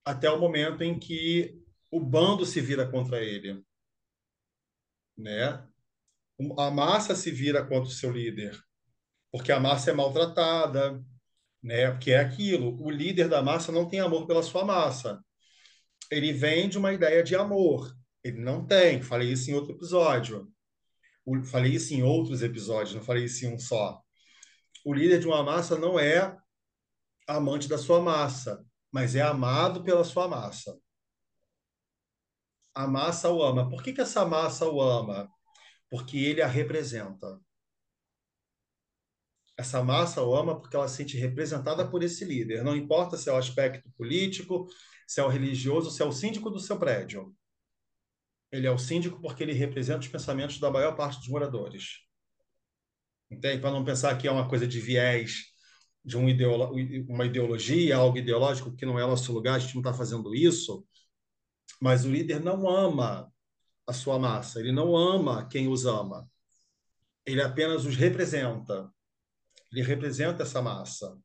até 0.05 0.29
o 0.29 0.39
momento 0.39 0.83
em 0.83 0.97
que 0.97 1.59
o 1.91 1.99
bando 1.99 2.45
se 2.45 2.61
vira 2.61 2.87
contra 2.89 3.23
ele, 3.23 3.63
né? 5.17 5.67
A 6.57 6.69
massa 6.69 7.15
se 7.15 7.31
vira 7.31 7.63
contra 7.65 7.89
o 7.89 7.93
seu 7.93 8.11
líder, 8.11 8.57
porque 9.31 9.51
a 9.51 9.59
massa 9.59 9.89
é 9.89 9.93
maltratada, 9.93 11.03
né? 11.63 11.89
Porque 11.89 12.11
é 12.11 12.19
aquilo, 12.19 12.79
o 12.81 12.91
líder 12.91 13.27
da 13.27 13.41
massa 13.41 13.71
não 13.71 13.87
tem 13.87 13.99
amor 13.99 14.27
pela 14.27 14.43
sua 14.43 14.63
massa. 14.63 15.23
Ele 16.11 16.31
vende 16.31 16.77
uma 16.77 16.93
ideia 16.93 17.23
de 17.23 17.35
amor, 17.35 17.91
ele 18.23 18.39
não 18.39 18.65
tem. 18.65 19.01
Falei 19.01 19.31
isso 19.31 19.49
em 19.49 19.55
outro 19.55 19.73
episódio. 19.73 20.51
Falei 21.45 21.73
isso 21.73 21.93
em 21.95 22.03
outros 22.03 22.43
episódios, 22.43 22.93
não 22.93 23.01
falei 23.01 23.23
isso 23.23 23.43
em 23.45 23.55
um 23.55 23.57
só. 23.57 23.99
O 24.85 24.93
líder 24.93 25.19
de 25.19 25.25
uma 25.25 25.41
massa 25.41 25.75
não 25.75 25.97
é 25.99 26.37
amante 27.27 27.67
da 27.67 27.79
sua 27.79 27.99
massa 27.99 28.63
mas 28.95 29.13
é 29.13 29.21
amado 29.21 29.83
pela 29.83 30.05
sua 30.05 30.25
massa. 30.25 30.79
A 32.73 32.87
massa 32.87 33.29
o 33.29 33.43
ama. 33.43 33.69
Por 33.69 33.83
que, 33.83 33.91
que 33.91 33.99
essa 33.99 34.25
massa 34.25 34.69
o 34.69 34.81
ama? 34.81 35.29
Porque 35.89 36.17
ele 36.17 36.41
a 36.41 36.47
representa. 36.47 37.37
Essa 39.57 39.83
massa 39.83 40.23
o 40.23 40.33
ama 40.33 40.57
porque 40.57 40.77
ela 40.77 40.87
se 40.87 40.95
sente 40.95 41.17
representada 41.17 41.85
por 41.85 42.03
esse 42.03 42.23
líder. 42.23 42.63
Não 42.63 42.73
importa 42.73 43.17
se 43.17 43.29
é 43.29 43.33
o 43.33 43.37
aspecto 43.37 43.91
político, 43.97 44.65
se 45.05 45.19
é 45.19 45.23
o 45.25 45.27
religioso, 45.27 45.91
se 45.91 46.01
é 46.01 46.05
o 46.05 46.13
síndico 46.13 46.49
do 46.49 46.61
seu 46.61 46.79
prédio. 46.79 47.35
Ele 48.49 48.65
é 48.65 48.71
o 48.71 48.77
síndico 48.77 49.19
porque 49.21 49.43
ele 49.43 49.51
representa 49.51 49.99
os 49.99 50.07
pensamentos 50.07 50.57
da 50.57 50.71
maior 50.71 50.95
parte 50.95 51.17
dos 51.17 51.27
moradores. 51.27 51.99
Para 53.59 53.71
não 53.71 53.83
pensar 53.83 54.17
que 54.17 54.25
é 54.25 54.31
uma 54.31 54.47
coisa 54.47 54.65
de 54.65 54.79
viés 54.79 55.53
de 56.05 56.17
um 56.17 56.29
ideolo 56.29 56.75
uma 57.09 57.25
ideologia, 57.25 57.97
algo 57.97 58.17
ideológico 58.17 58.75
que 58.75 58.85
não 58.85 58.99
é 58.99 59.01
nosso 59.01 59.33
lugar, 59.33 59.55
a 59.55 59.59
gente 59.59 59.73
não 59.73 59.81
está 59.81 59.93
fazendo 59.93 60.35
isso, 60.35 60.85
mas 61.81 62.05
o 62.05 62.11
líder 62.11 62.39
não 62.39 62.69
ama 62.69 63.31
a 63.87 63.93
sua 63.93 64.19
massa, 64.19 64.59
ele 64.59 64.71
não 64.71 64.95
ama 64.95 65.47
quem 65.47 65.67
os 65.67 65.85
ama, 65.85 66.29
ele 67.25 67.41
apenas 67.41 67.85
os 67.85 67.95
representa, 67.95 68.89
ele 69.71 69.81
representa 69.81 70.43
essa 70.43 70.61
massa. 70.61 71.17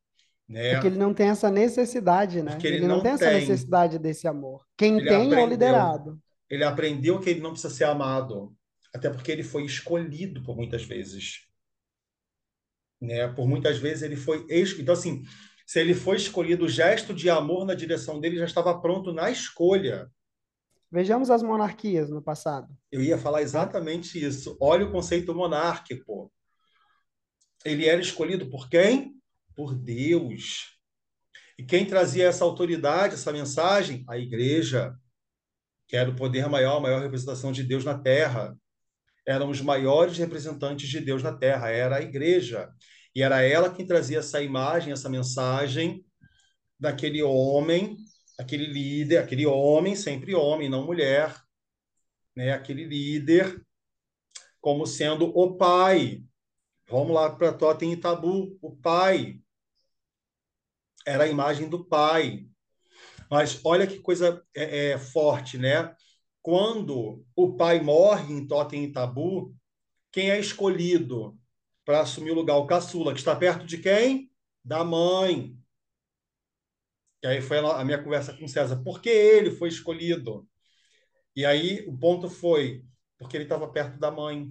Né? 0.49 0.73
Porque 0.73 0.89
ele 0.89 0.99
não 0.99 1.15
tem 1.15 1.29
essa 1.29 1.51
necessidade, 1.51 2.43
né? 2.43 2.53
Porque 2.53 2.67
ele, 2.67 2.77
ele 2.79 2.87
não, 2.87 2.97
não 2.97 3.03
tem, 3.03 3.17
tem 3.17 3.29
essa 3.29 3.39
necessidade 3.39 3.99
desse 3.99 4.27
amor. 4.27 4.67
Quem 4.77 4.97
ele 4.97 5.07
tem 5.07 5.17
aprendeu, 5.17 5.39
é 5.39 5.45
o 5.45 5.49
liderado. 5.49 6.21
Ele 6.49 6.65
aprendeu 6.65 7.21
que 7.21 7.31
ele 7.31 7.41
não 7.41 7.53
precisa 7.53 7.73
ser 7.73 7.85
amado, 7.85 8.53
até 8.93 9.09
porque 9.09 9.31
ele 9.31 9.45
foi 9.45 9.65
escolhido 9.65 10.43
por 10.43 10.57
muitas 10.57 10.83
vezes 10.83 11.50
né? 13.01 13.29
Por 13.29 13.49
muitas 13.49 13.79
vezes 13.79 14.03
ele 14.03 14.17
foi 14.17 14.47
então 14.79 14.93
assim, 14.93 15.23
se 15.67 15.79
ele 15.79 15.95
foi 15.95 16.17
escolhido, 16.17 16.65
o 16.65 16.69
gesto 16.69 17.15
de 17.15 17.31
amor 17.31 17.65
na 17.65 17.75
direção 17.75 18.21
dele 18.21 18.37
já 18.37 18.45
estava 18.45 18.81
pronto 18.81 19.13
na 19.13 19.31
escolha. 19.31 20.11
Vejamos 20.91 21.31
as 21.31 21.43
monarquias 21.43 22.11
no 22.11 22.21
passado. 22.21 22.77
Eu 22.91 23.01
ia 23.01 23.17
falar 23.17 23.43
exatamente 23.43 24.23
isso. 24.23 24.57
Olha 24.61 24.85
o 24.85 24.91
conceito 24.91 25.33
monárquico. 25.33 26.33
Ele 27.65 27.87
era 27.87 28.01
escolhido 28.01 28.51
por 28.51 28.69
quem? 28.69 29.15
Por 29.55 29.75
Deus. 29.75 30.77
E 31.57 31.63
quem 31.63 31.87
trazia 31.87 32.27
essa 32.27 32.45
autoridade, 32.45 33.15
essa 33.15 33.33
mensagem? 33.33 34.05
A 34.09 34.19
igreja, 34.19 34.93
que 35.87 35.97
era 35.97 36.11
o 36.11 36.17
poder 36.17 36.49
maior, 36.49 36.79
a 36.79 36.81
maior 36.81 37.01
representação 37.01 37.53
de 37.53 37.63
Deus 37.63 37.85
na 37.85 37.97
terra 37.97 38.57
eram 39.27 39.51
os 39.51 39.61
maiores 39.61 40.19
representantes 40.19 40.89
de 40.89 41.01
Deus 41.01 41.23
na 41.23 41.33
Terra, 41.33 41.71
era 41.71 41.97
a 41.97 42.03
igreja. 42.03 42.71
E 43.15 43.23
era 43.23 43.43
ela 43.43 43.73
quem 43.73 43.87
trazia 43.87 44.19
essa 44.19 44.43
imagem, 44.43 44.93
essa 44.93 45.09
mensagem 45.09 46.05
daquele 46.79 47.23
homem, 47.23 47.97
aquele 48.39 48.67
líder, 48.67 49.19
aquele 49.19 49.47
homem, 49.47 49.95
sempre 49.95 50.35
homem, 50.35 50.69
não 50.69 50.87
mulher, 50.87 51.35
né? 52.35 52.53
aquele 52.53 52.85
líder, 52.85 53.61
como 54.61 54.87
sendo 54.87 55.27
o 55.37 55.57
pai. 55.57 56.23
Vamos 56.89 57.15
lá 57.15 57.31
para 57.31 57.53
Totem 57.53 57.93
e 57.93 57.97
Tabu, 57.97 58.59
o 58.63 58.77
pai. 58.77 59.41
Era 61.07 61.25
a 61.25 61.29
imagem 61.29 61.69
do 61.69 61.85
pai. 61.85 62.47
Mas 63.31 63.61
olha 63.65 63.87
que 63.87 64.01
coisa 64.01 64.43
é, 64.55 64.91
é 64.91 64.99
forte, 64.99 65.57
né? 65.57 65.95
Quando 66.43 67.25
o 67.37 67.57
pai 67.57 67.81
morre 67.81 68.33
em 68.33 68.47
Totem 68.47 68.91
Tabu, 68.91 69.55
quem 70.11 70.31
é 70.31 70.39
escolhido 70.39 71.39
para 71.85 72.01
assumir 72.01 72.31
o 72.31 72.35
lugar? 72.35 72.57
O 72.57 72.67
caçula, 72.67 73.13
que 73.13 73.19
está 73.19 73.37
perto 73.37 73.67
de 73.67 73.79
quem? 73.79 74.31
Da 74.65 74.83
mãe. 74.85 75.57
E 77.23 77.27
aí 77.27 77.43
foi 77.43 77.59
a 77.59 77.85
minha 77.85 78.03
conversa 78.03 78.33
com 78.37 78.49
César. 78.49 78.83
Por 78.83 79.01
que 79.01 79.11
ele 79.11 79.51
foi 79.51 79.69
escolhido? 79.69 80.49
E 81.37 81.45
aí 81.45 81.87
o 81.87 81.97
ponto 81.97 82.29
foi 82.29 82.85
porque 83.19 83.37
ele 83.37 83.45
estava 83.45 83.71
perto 83.71 83.99
da 83.99 84.11
mãe. 84.11 84.51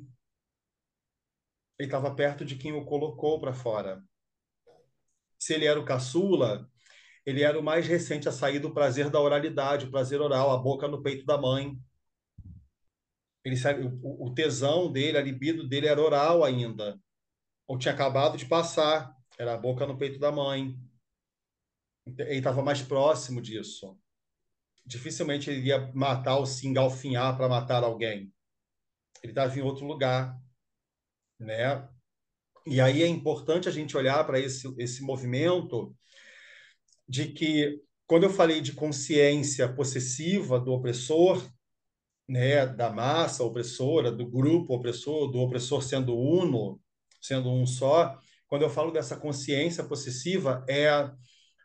Ele 1.77 1.87
estava 1.87 2.13
perto 2.13 2.45
de 2.45 2.55
quem 2.55 2.73
o 2.73 2.85
colocou 2.85 3.39
para 3.39 3.53
fora. 3.53 4.03
Se 5.39 5.53
ele 5.53 5.65
era 5.65 5.79
o 5.79 5.85
caçula, 5.85 6.69
ele 7.29 7.43
era 7.43 7.59
o 7.59 7.63
mais 7.63 7.87
recente 7.87 8.27
a 8.27 8.31
sair 8.31 8.59
do 8.59 8.73
prazer 8.73 9.09
da 9.09 9.21
oralidade, 9.21 9.85
o 9.85 9.91
prazer 9.91 10.19
oral, 10.19 10.49
a 10.51 10.57
boca 10.57 10.87
no 10.87 11.03
peito 11.03 11.25
da 11.25 11.37
mãe. 11.37 11.79
Ele, 13.45 13.55
o, 14.01 14.33
tesão 14.33 14.91
dele, 14.91 15.17
a 15.17 15.21
libido 15.21 15.67
dele 15.67 15.87
era 15.87 16.01
oral 16.01 16.43
ainda. 16.43 16.99
Ou 17.67 17.77
tinha 17.77 17.93
acabado 17.93 18.35
de 18.35 18.47
passar, 18.47 19.15
era 19.37 19.53
a 19.53 19.57
boca 19.57 19.85
no 19.85 19.95
peito 19.95 20.19
da 20.19 20.31
mãe. 20.31 20.75
Ele 22.05 22.39
estava 22.39 22.63
mais 22.63 22.81
próximo 22.81 23.39
disso. 23.39 23.95
Dificilmente 24.83 25.51
ele 25.51 25.67
ia 25.67 25.91
matar 25.93 26.37
ou 26.37 26.47
se 26.47 26.67
engalfinhar 26.67 27.37
para 27.37 27.47
matar 27.47 27.83
alguém. 27.83 28.33
Ele 29.21 29.31
estava 29.31 29.57
em 29.57 29.61
outro 29.61 29.85
lugar, 29.85 30.35
né? 31.39 31.87
E 32.65 32.81
aí 32.81 33.03
é 33.03 33.07
importante 33.07 33.69
a 33.69 33.71
gente 33.71 33.95
olhar 33.95 34.23
para 34.25 34.39
esse, 34.39 34.73
esse 34.79 35.03
movimento 35.03 35.95
de 37.09 37.29
que, 37.29 37.81
quando 38.05 38.23
eu 38.23 38.29
falei 38.29 38.61
de 38.61 38.73
consciência 38.73 39.67
possessiva 39.67 40.59
do 40.59 40.71
opressor, 40.71 41.43
né, 42.27 42.67
da 42.67 42.91
massa 42.91 43.43
opressora, 43.43 44.11
do 44.11 44.29
grupo 44.29 44.75
opressor, 44.75 45.31
do 45.31 45.39
opressor 45.39 45.81
sendo 45.81 46.15
uno, 46.15 46.79
sendo 47.19 47.51
um 47.51 47.65
só, 47.65 48.15
quando 48.47 48.61
eu 48.61 48.69
falo 48.69 48.91
dessa 48.91 49.17
consciência 49.17 49.83
possessiva, 49.83 50.63
é 50.69 51.11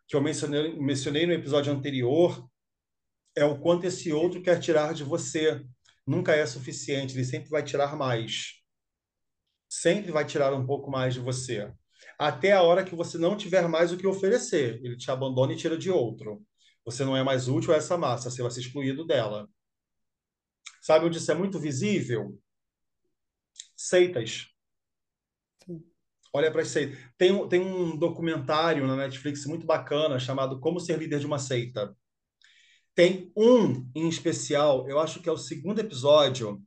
que 0.08 0.16
eu 0.16 0.22
mencionei, 0.22 0.74
mencionei 0.80 1.26
no 1.26 1.32
episódio 1.34 1.72
anterior, 1.72 2.48
é 3.36 3.44
o 3.44 3.58
quanto 3.58 3.86
esse 3.86 4.10
outro 4.12 4.42
quer 4.42 4.58
tirar 4.58 4.94
de 4.94 5.04
você. 5.04 5.62
nunca 6.06 6.34
é 6.34 6.46
suficiente, 6.46 7.14
ele 7.14 7.24
sempre 7.24 7.50
vai 7.50 7.62
tirar 7.62 7.96
mais. 7.96 8.62
Sempre 9.68 10.12
vai 10.12 10.24
tirar 10.24 10.54
um 10.54 10.66
pouco 10.66 10.90
mais 10.90 11.14
de 11.14 11.20
você. 11.20 11.72
Até 12.18 12.52
a 12.52 12.62
hora 12.62 12.84
que 12.84 12.94
você 12.94 13.18
não 13.18 13.36
tiver 13.36 13.68
mais 13.68 13.92
o 13.92 13.96
que 13.96 14.06
oferecer. 14.06 14.80
Ele 14.82 14.96
te 14.96 15.10
abandona 15.10 15.52
e 15.52 15.56
tira 15.56 15.76
de 15.76 15.90
outro. 15.90 16.44
Você 16.84 17.04
não 17.04 17.16
é 17.16 17.22
mais 17.22 17.48
útil 17.48 17.72
a 17.72 17.76
essa 17.76 17.96
massa, 17.96 18.30
você 18.30 18.42
vai 18.42 18.50
ser 18.50 18.60
excluído 18.60 19.06
dela. 19.06 19.48
Sabe 20.82 21.06
onde 21.06 21.18
isso 21.18 21.30
é 21.32 21.34
muito 21.34 21.58
visível? 21.58 22.38
Seitas. 23.76 24.48
Olha 26.32 26.50
para 26.50 26.62
as 26.62 26.68
seitas. 26.68 26.98
Tem, 27.16 27.48
tem 27.48 27.60
um 27.60 27.96
documentário 27.96 28.86
na 28.86 28.96
Netflix 28.96 29.46
muito 29.46 29.64
bacana 29.64 30.18
chamado 30.18 30.60
Como 30.60 30.80
Ser 30.80 30.98
Líder 30.98 31.20
de 31.20 31.26
uma 31.26 31.38
Seita. 31.38 31.96
Tem 32.94 33.32
um 33.36 33.88
em 33.94 34.08
especial, 34.08 34.88
eu 34.88 34.98
acho 34.98 35.20
que 35.20 35.28
é 35.28 35.32
o 35.32 35.38
segundo 35.38 35.80
episódio. 35.80 36.62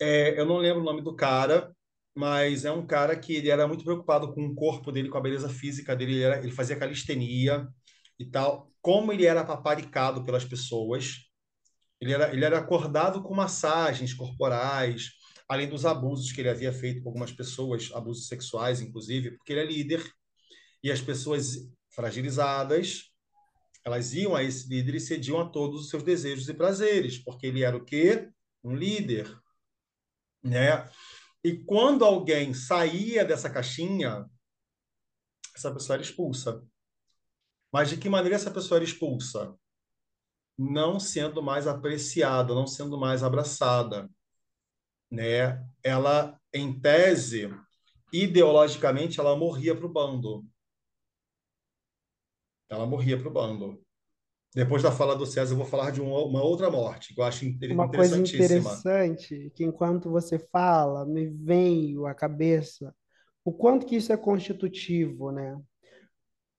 É, 0.00 0.38
eu 0.38 0.46
não 0.46 0.56
lembro 0.58 0.80
o 0.80 0.84
nome 0.84 1.02
do 1.02 1.14
cara, 1.14 1.74
mas 2.14 2.64
é 2.64 2.72
um 2.72 2.86
cara 2.86 3.16
que 3.18 3.34
ele 3.34 3.50
era 3.50 3.66
muito 3.66 3.84
preocupado 3.84 4.32
com 4.32 4.46
o 4.46 4.54
corpo 4.54 4.92
dele, 4.92 5.08
com 5.08 5.18
a 5.18 5.20
beleza 5.22 5.48
física 5.48 5.96
dele. 5.96 6.14
Ele, 6.14 6.22
era, 6.22 6.38
ele 6.38 6.52
fazia 6.52 6.76
calistenia 6.76 7.66
e 8.18 8.26
tal. 8.26 8.70
Como 8.80 9.12
ele 9.12 9.26
era 9.26 9.44
paparicado 9.44 10.24
pelas 10.24 10.44
pessoas. 10.44 11.16
Ele 12.00 12.12
era, 12.12 12.32
ele 12.32 12.44
era 12.44 12.58
acordado 12.58 13.22
com 13.22 13.34
massagens 13.34 14.12
corporais, 14.12 15.10
além 15.48 15.68
dos 15.68 15.86
abusos 15.86 16.32
que 16.32 16.40
ele 16.40 16.48
havia 16.48 16.72
feito 16.72 17.00
com 17.00 17.10
algumas 17.10 17.30
pessoas, 17.30 17.90
abusos 17.94 18.26
sexuais, 18.26 18.80
inclusive, 18.80 19.36
porque 19.36 19.52
ele 19.52 19.60
é 19.60 19.66
líder. 19.66 20.12
E 20.82 20.90
as 20.90 21.00
pessoas 21.00 21.58
fragilizadas 21.90 23.12
elas 23.84 24.12
iam 24.14 24.34
a 24.34 24.42
esse 24.42 24.68
líder 24.68 24.94
e 24.94 25.00
cediam 25.00 25.40
a 25.40 25.48
todos 25.48 25.82
os 25.82 25.90
seus 25.90 26.02
desejos 26.02 26.48
e 26.48 26.54
prazeres, 26.54 27.18
porque 27.18 27.46
ele 27.46 27.64
era 27.64 27.76
o 27.76 27.84
quê? 27.84 28.28
Um 28.62 28.74
líder, 28.74 29.36
né? 30.42 30.88
E 31.44 31.56
quando 31.64 32.04
alguém 32.04 32.54
saía 32.54 33.24
dessa 33.24 33.50
caixinha, 33.50 34.30
essa 35.54 35.72
pessoa 35.72 35.96
era 35.96 36.02
expulsa. 36.02 36.64
Mas 37.72 37.88
de 37.90 37.96
que 37.96 38.08
maneira 38.08 38.36
essa 38.36 38.50
pessoa 38.50 38.78
era 38.78 38.84
expulsa? 38.84 39.56
Não 40.56 41.00
sendo 41.00 41.42
mais 41.42 41.66
apreciada, 41.66 42.54
não 42.54 42.66
sendo 42.66 42.98
mais 42.98 43.22
abraçada, 43.22 44.08
né? 45.10 45.66
Ela, 45.82 46.38
em 46.52 46.78
tese, 46.78 47.50
ideologicamente, 48.12 49.18
ela 49.18 49.36
morria 49.36 49.74
para 49.74 49.86
o 49.86 49.92
bando. 49.92 50.46
Ela 52.68 52.86
morria 52.86 53.18
para 53.18 53.28
o 53.28 53.32
bando. 53.32 53.84
Depois 54.54 54.82
da 54.82 54.92
fala 54.92 55.16
do 55.16 55.24
César, 55.24 55.54
eu 55.54 55.56
vou 55.56 55.66
falar 55.66 55.90
de 55.90 56.00
uma, 56.00 56.42
outra 56.42 56.70
morte, 56.70 57.14
que 57.14 57.20
eu 57.20 57.24
acho 57.24 57.46
Uma 57.70 57.90
coisa 57.90 58.18
interessante, 58.18 59.50
que 59.54 59.64
enquanto 59.64 60.10
você 60.10 60.38
fala, 60.38 61.06
me 61.06 61.26
veio 61.26 62.06
à 62.06 62.14
cabeça 62.14 62.94
o 63.44 63.52
quanto 63.52 63.86
que 63.86 63.96
isso 63.96 64.12
é 64.12 64.16
constitutivo, 64.16 65.32
né? 65.32 65.58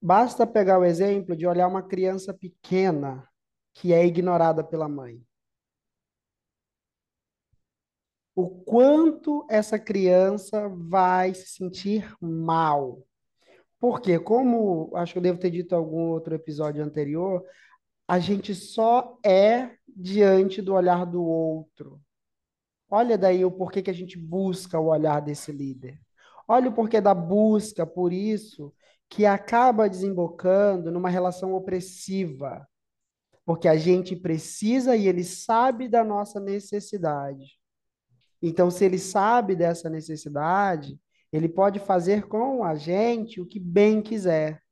Basta 0.02 0.46
pegar 0.46 0.78
o 0.78 0.84
exemplo 0.84 1.36
de 1.36 1.46
olhar 1.46 1.68
uma 1.68 1.82
criança 1.82 2.34
pequena 2.34 3.26
que 3.72 3.92
é 3.92 4.04
ignorada 4.04 4.62
pela 4.62 4.88
mãe. 4.88 5.22
O 8.34 8.48
quanto 8.48 9.46
essa 9.48 9.78
criança 9.78 10.68
vai 10.68 11.32
se 11.32 11.46
sentir 11.46 12.12
mal 12.20 13.02
porque, 13.84 14.18
como 14.18 14.90
acho 14.94 15.12
que 15.12 15.18
eu 15.18 15.22
devo 15.22 15.38
ter 15.38 15.50
dito 15.50 15.74
em 15.74 15.76
algum 15.76 16.08
outro 16.08 16.34
episódio 16.34 16.82
anterior, 16.82 17.44
a 18.06 18.18
gente 18.18 18.54
só 18.54 19.18
é 19.24 19.76
diante 19.88 20.60
do 20.60 20.74
olhar 20.74 21.04
do 21.04 21.22
outro. 21.24 22.00
Olha 22.88 23.16
daí 23.16 23.44
o 23.44 23.50
porquê 23.50 23.82
que 23.82 23.90
a 23.90 23.94
gente 23.94 24.18
busca 24.18 24.78
o 24.78 24.86
olhar 24.86 25.20
desse 25.20 25.50
líder. 25.50 25.98
Olha 26.46 26.68
o 26.68 26.72
porquê 26.72 27.00
da 27.00 27.14
busca 27.14 27.86
por 27.86 28.12
isso 28.12 28.72
que 29.08 29.24
acaba 29.24 29.88
desembocando 29.88 30.90
numa 30.90 31.08
relação 31.08 31.54
opressiva. 31.54 32.66
Porque 33.44 33.68
a 33.68 33.76
gente 33.76 34.16
precisa 34.16 34.96
e 34.96 35.06
ele 35.06 35.22
sabe 35.22 35.88
da 35.88 36.02
nossa 36.02 36.40
necessidade. 36.40 37.58
Então, 38.40 38.70
se 38.70 38.84
ele 38.84 38.98
sabe 38.98 39.54
dessa 39.54 39.88
necessidade, 39.88 40.98
ele 41.32 41.48
pode 41.48 41.78
fazer 41.78 42.26
com 42.26 42.64
a 42.64 42.74
gente 42.74 43.40
o 43.40 43.46
que 43.46 43.58
bem 43.58 44.02
quiser. 44.02 44.63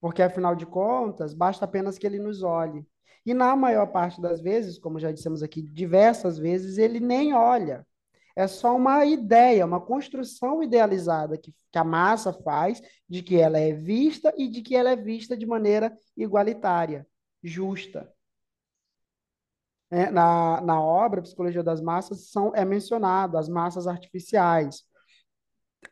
Porque, 0.00 0.22
afinal 0.22 0.54
de 0.56 0.66
contas, 0.66 1.34
basta 1.34 1.64
apenas 1.64 1.98
que 1.98 2.06
ele 2.06 2.18
nos 2.18 2.42
olhe. 2.42 2.86
E 3.24 3.34
na 3.34 3.54
maior 3.54 3.86
parte 3.88 4.20
das 4.20 4.40
vezes, 4.40 4.78
como 4.78 4.98
já 4.98 5.12
dissemos 5.12 5.42
aqui 5.42 5.62
diversas 5.62 6.38
vezes, 6.38 6.78
ele 6.78 7.00
nem 7.00 7.34
olha. 7.34 7.86
É 8.34 8.46
só 8.46 8.74
uma 8.76 9.04
ideia, 9.04 9.66
uma 9.66 9.80
construção 9.80 10.62
idealizada 10.62 11.36
que, 11.36 11.54
que 11.70 11.78
a 11.78 11.84
massa 11.84 12.32
faz 12.32 12.80
de 13.08 13.22
que 13.22 13.36
ela 13.36 13.58
é 13.58 13.72
vista 13.72 14.32
e 14.38 14.48
de 14.48 14.62
que 14.62 14.74
ela 14.74 14.90
é 14.90 14.96
vista 14.96 15.36
de 15.36 15.44
maneira 15.44 15.96
igualitária, 16.16 17.06
justa. 17.42 18.10
É, 19.90 20.10
na, 20.10 20.60
na 20.60 20.80
obra 20.80 21.20
Psicologia 21.20 21.64
das 21.64 21.80
Massas 21.80 22.30
são, 22.30 22.54
é 22.54 22.64
mencionado 22.64 23.36
as 23.36 23.48
massas 23.48 23.88
artificiais, 23.88 24.84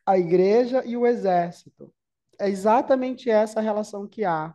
a 0.07 0.17
igreja 0.17 0.85
e 0.87 0.97
o 0.97 1.07
exército. 1.07 1.93
É 2.39 2.49
exatamente 2.49 3.29
essa 3.31 3.61
relação 3.61 4.07
que 4.07 4.25
há. 4.25 4.55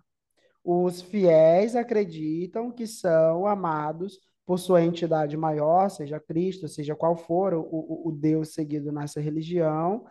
Os 0.64 1.02
fiéis 1.02 1.76
acreditam 1.76 2.72
que 2.72 2.88
são 2.88 3.46
amados 3.46 4.20
por 4.46 4.58
sua 4.58 4.82
entidade 4.84 5.36
maior, 5.36 5.90
seja 5.90 6.20
Cristo, 6.20 6.68
seja 6.68 6.96
qual 6.96 7.16
for 7.16 7.54
o, 7.54 7.62
o, 7.62 8.10
o 8.10 8.12
Deus 8.12 8.54
seguido 8.54 8.92
nessa 8.92 9.20
religião. 9.20 10.06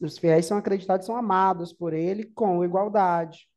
Os 0.00 0.18
fiéis 0.18 0.46
são 0.46 0.56
acreditados, 0.58 1.06
são 1.06 1.16
amados 1.16 1.72
por 1.72 1.92
ele 1.92 2.24
com 2.24 2.64
igualdade. 2.64 3.48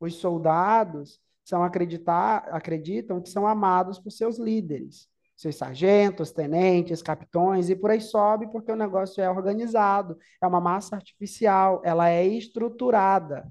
Os 0.00 0.16
soldados 0.16 1.20
são 1.44 1.62
acreditar, 1.62 2.48
acreditam 2.50 3.20
que 3.20 3.28
são 3.28 3.46
amados 3.46 3.98
por 3.98 4.10
seus 4.10 4.38
líderes 4.38 5.08
seus 5.44 5.56
sargentos, 5.56 6.32
tenentes, 6.32 7.02
capitões 7.02 7.68
e 7.68 7.76
por 7.76 7.90
aí 7.90 8.00
sobe, 8.00 8.50
porque 8.50 8.72
o 8.72 8.76
negócio 8.76 9.22
é 9.22 9.30
organizado, 9.30 10.18
é 10.42 10.46
uma 10.46 10.60
massa 10.60 10.96
artificial, 10.96 11.82
ela 11.84 12.08
é 12.08 12.26
estruturada. 12.26 13.46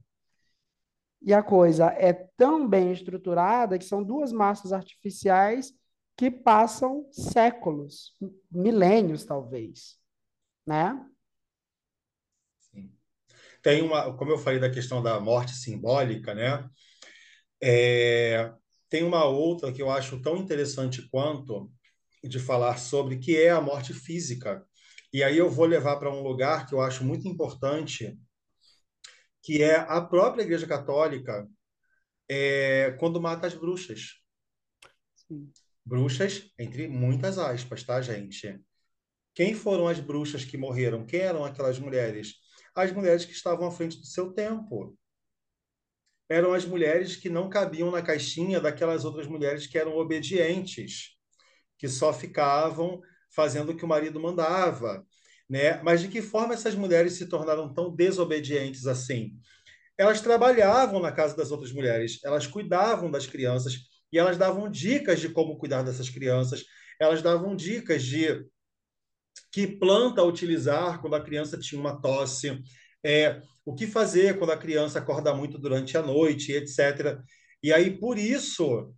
E 1.22 1.34
a 1.34 1.44
coisa 1.44 1.86
é 1.98 2.12
tão 2.36 2.68
bem 2.68 2.92
estruturada 2.92 3.78
que 3.78 3.86
são 3.86 4.04
duas 4.04 4.32
massas 4.32 4.74
artificiais 4.74 5.72
que 6.18 6.30
passam 6.30 7.08
séculos, 7.12 8.14
milênios 8.52 9.24
talvez, 9.24 9.98
né? 10.66 11.00
Sim. 12.60 12.92
Tem 13.62 13.82
uma, 13.84 14.16
como 14.18 14.32
eu 14.32 14.38
falei 14.38 14.60
da 14.60 14.70
questão 14.70 15.02
da 15.02 15.20
morte 15.20 15.54
simbólica, 15.54 16.34
né? 16.34 16.68
É, 17.62 18.52
tem 18.90 19.04
uma 19.04 19.26
outra 19.26 19.72
que 19.72 19.82
eu 19.82 19.90
acho 19.90 20.22
tão 20.22 20.38
interessante 20.38 21.08
quanto 21.10 21.72
de 22.24 22.40
falar 22.40 22.78
sobre 22.78 23.18
que 23.20 23.38
é 23.38 23.50
a 23.50 23.62
morte 23.62 23.94
física. 23.94 24.66
E 25.12 25.24
aí 25.24 25.38
eu 25.38 25.50
vou 25.50 25.66
levar 25.66 25.98
para 25.98 26.12
um 26.12 26.24
lugar 26.24 26.66
que 26.66 26.74
eu 26.74 26.82
acho 26.82 27.04
muito 27.04 27.28
importante, 27.28 28.18
que 29.44 29.62
é 29.62 29.76
a 29.76 30.02
própria 30.02 30.44
Igreja 30.44 30.66
Católica, 30.66 31.48
é, 32.30 32.92
quando 33.00 33.22
mata 33.22 33.46
as 33.46 33.54
bruxas. 33.54 34.14
Sim. 35.16 35.52
Bruxas, 35.86 36.50
entre 36.58 36.88
muitas 36.88 37.38
aspas, 37.38 37.84
tá, 37.84 38.02
gente? 38.02 38.60
Quem 39.36 39.54
foram 39.54 39.88
as 39.88 40.00
bruxas 40.00 40.46
que 40.46 40.58
morreram? 40.58 41.06
Quem 41.06 41.20
eram 41.20 41.44
aquelas 41.44 41.78
mulheres? 41.78 42.36
As 42.74 42.92
mulheres 42.92 43.26
que 43.26 43.34
estavam 43.34 43.68
à 43.68 43.72
frente 43.72 44.00
do 44.00 44.06
seu 44.06 44.32
tempo 44.32 44.98
eram 46.30 46.54
as 46.54 46.66
mulheres 46.66 47.16
que 47.16 47.30
não 47.30 47.50
cabiam 47.50 47.92
na 47.92 48.02
caixinha 48.02 48.62
daquelas 48.62 49.04
outras 49.06 49.28
mulheres 49.28 49.68
que 49.68 49.78
eram 49.78 49.96
obedientes, 49.98 51.13
que 51.84 51.90
só 51.90 52.14
ficavam 52.14 53.02
fazendo 53.30 53.74
o 53.74 53.76
que 53.76 53.84
o 53.84 53.88
marido 53.90 54.18
mandava, 54.18 55.06
né? 55.50 55.82
Mas 55.84 56.00
de 56.00 56.08
que 56.08 56.22
forma 56.22 56.54
essas 56.54 56.76
mulheres 56.76 57.12
se 57.12 57.26
tornaram 57.26 57.74
tão 57.74 57.94
desobedientes 57.94 58.88
assim? 58.88 59.34
Elas 59.98 60.22
trabalhavam 60.22 61.02
na 61.02 61.12
casa 61.12 61.36
das 61.36 61.52
outras 61.52 61.74
mulheres, 61.74 62.22
elas 62.24 62.48
cuidavam 62.48 63.12
das 63.12 63.28
crianças 63.28 63.80
e 64.14 64.18
elas 64.18 64.38
davam 64.38 64.72
dicas 64.72 65.20
de 65.20 65.28
como 65.28 65.58
cuidar 65.58 65.84
dessas 65.84 66.10
crianças, 66.10 66.64
elas 66.98 67.22
davam 67.22 67.54
dicas 67.54 68.02
de 68.02 68.48
que 69.52 69.68
planta 69.68 70.24
utilizar 70.24 71.02
quando 71.02 71.18
a 71.18 71.22
criança 71.22 71.60
tinha 71.60 71.82
uma 71.82 72.00
tosse, 72.00 72.64
é, 73.04 73.42
o 73.66 73.76
que 73.76 73.88
fazer 73.88 74.40
quando 74.40 74.52
a 74.52 74.58
criança 74.58 75.00
acorda 75.00 75.34
muito 75.34 75.60
durante 75.60 75.98
a 75.98 76.02
noite, 76.02 76.54
etc. 76.54 77.20
E 77.62 77.74
aí, 77.74 77.92
por 77.92 78.18
isso, 78.18 78.96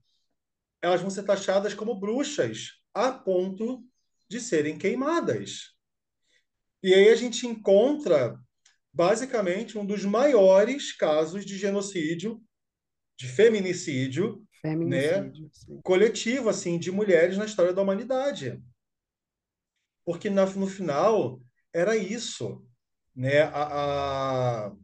elas 0.86 1.01
vão 1.01 1.09
ser 1.09 1.23
taxadas 1.23 1.73
como 1.73 1.99
bruxas, 1.99 2.81
a 2.93 3.11
ponto 3.11 3.83
de 4.29 4.39
serem 4.39 4.77
queimadas. 4.77 5.75
E 6.81 6.93
aí 6.93 7.09
a 7.09 7.15
gente 7.15 7.47
encontra, 7.47 8.39
basicamente, 8.93 9.77
um 9.77 9.86
dos 9.86 10.05
maiores 10.05 10.95
casos 10.95 11.45
de 11.45 11.57
genocídio, 11.57 12.41
de 13.17 13.27
feminicídio 13.27 14.45
né, 14.65 14.71
Feminicídio, 14.71 15.49
sim. 15.51 15.81
coletivo 15.83 16.49
assim 16.49 16.79
de 16.79 16.91
mulheres 16.91 17.38
na 17.38 17.45
história 17.45 17.73
da 17.73 17.81
humanidade. 17.81 18.61
Porque 20.03 20.29
na, 20.29 20.45
no 20.45 20.67
final 20.67 21.39
era 21.73 21.95
isso, 21.95 22.65
né? 23.15 23.41
A, 23.43 24.67
a, 24.67 24.75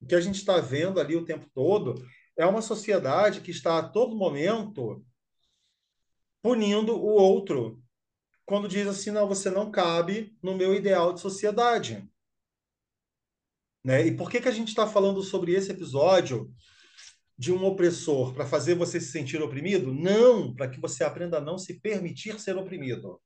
o 0.00 0.06
que 0.06 0.14
a 0.14 0.20
gente 0.20 0.36
está 0.36 0.60
vendo 0.60 1.00
ali 1.00 1.16
o 1.16 1.24
tempo 1.24 1.48
todo 1.54 1.94
é 2.36 2.44
uma 2.46 2.62
sociedade 2.62 3.40
que 3.40 3.50
está 3.50 3.78
a 3.78 3.88
todo 3.88 4.16
momento 4.16 5.04
punindo 6.42 6.94
o 6.94 7.08
outro 7.08 7.82
quando 8.46 8.68
diz 8.68 8.86
assim, 8.86 9.10
não, 9.10 9.26
você 9.26 9.50
não 9.50 9.70
cabe 9.72 10.38
no 10.40 10.54
meu 10.54 10.72
ideal 10.72 11.12
de 11.12 11.20
sociedade. 11.20 12.08
Né? 13.82 14.06
E 14.06 14.16
por 14.16 14.30
que, 14.30 14.40
que 14.40 14.48
a 14.48 14.52
gente 14.52 14.68
está 14.68 14.86
falando 14.86 15.20
sobre 15.22 15.52
esse 15.52 15.72
episódio 15.72 16.54
de 17.36 17.52
um 17.52 17.64
opressor? 17.64 18.32
Para 18.32 18.46
fazer 18.46 18.74
você 18.74 19.00
se 19.00 19.10
sentir 19.10 19.42
oprimido? 19.42 19.92
Não, 19.92 20.54
para 20.54 20.68
que 20.68 20.80
você 20.80 21.02
aprenda 21.02 21.38
a 21.38 21.40
não 21.40 21.58
se 21.58 21.80
permitir 21.80 22.38
ser 22.38 22.56
oprimido. 22.56 23.20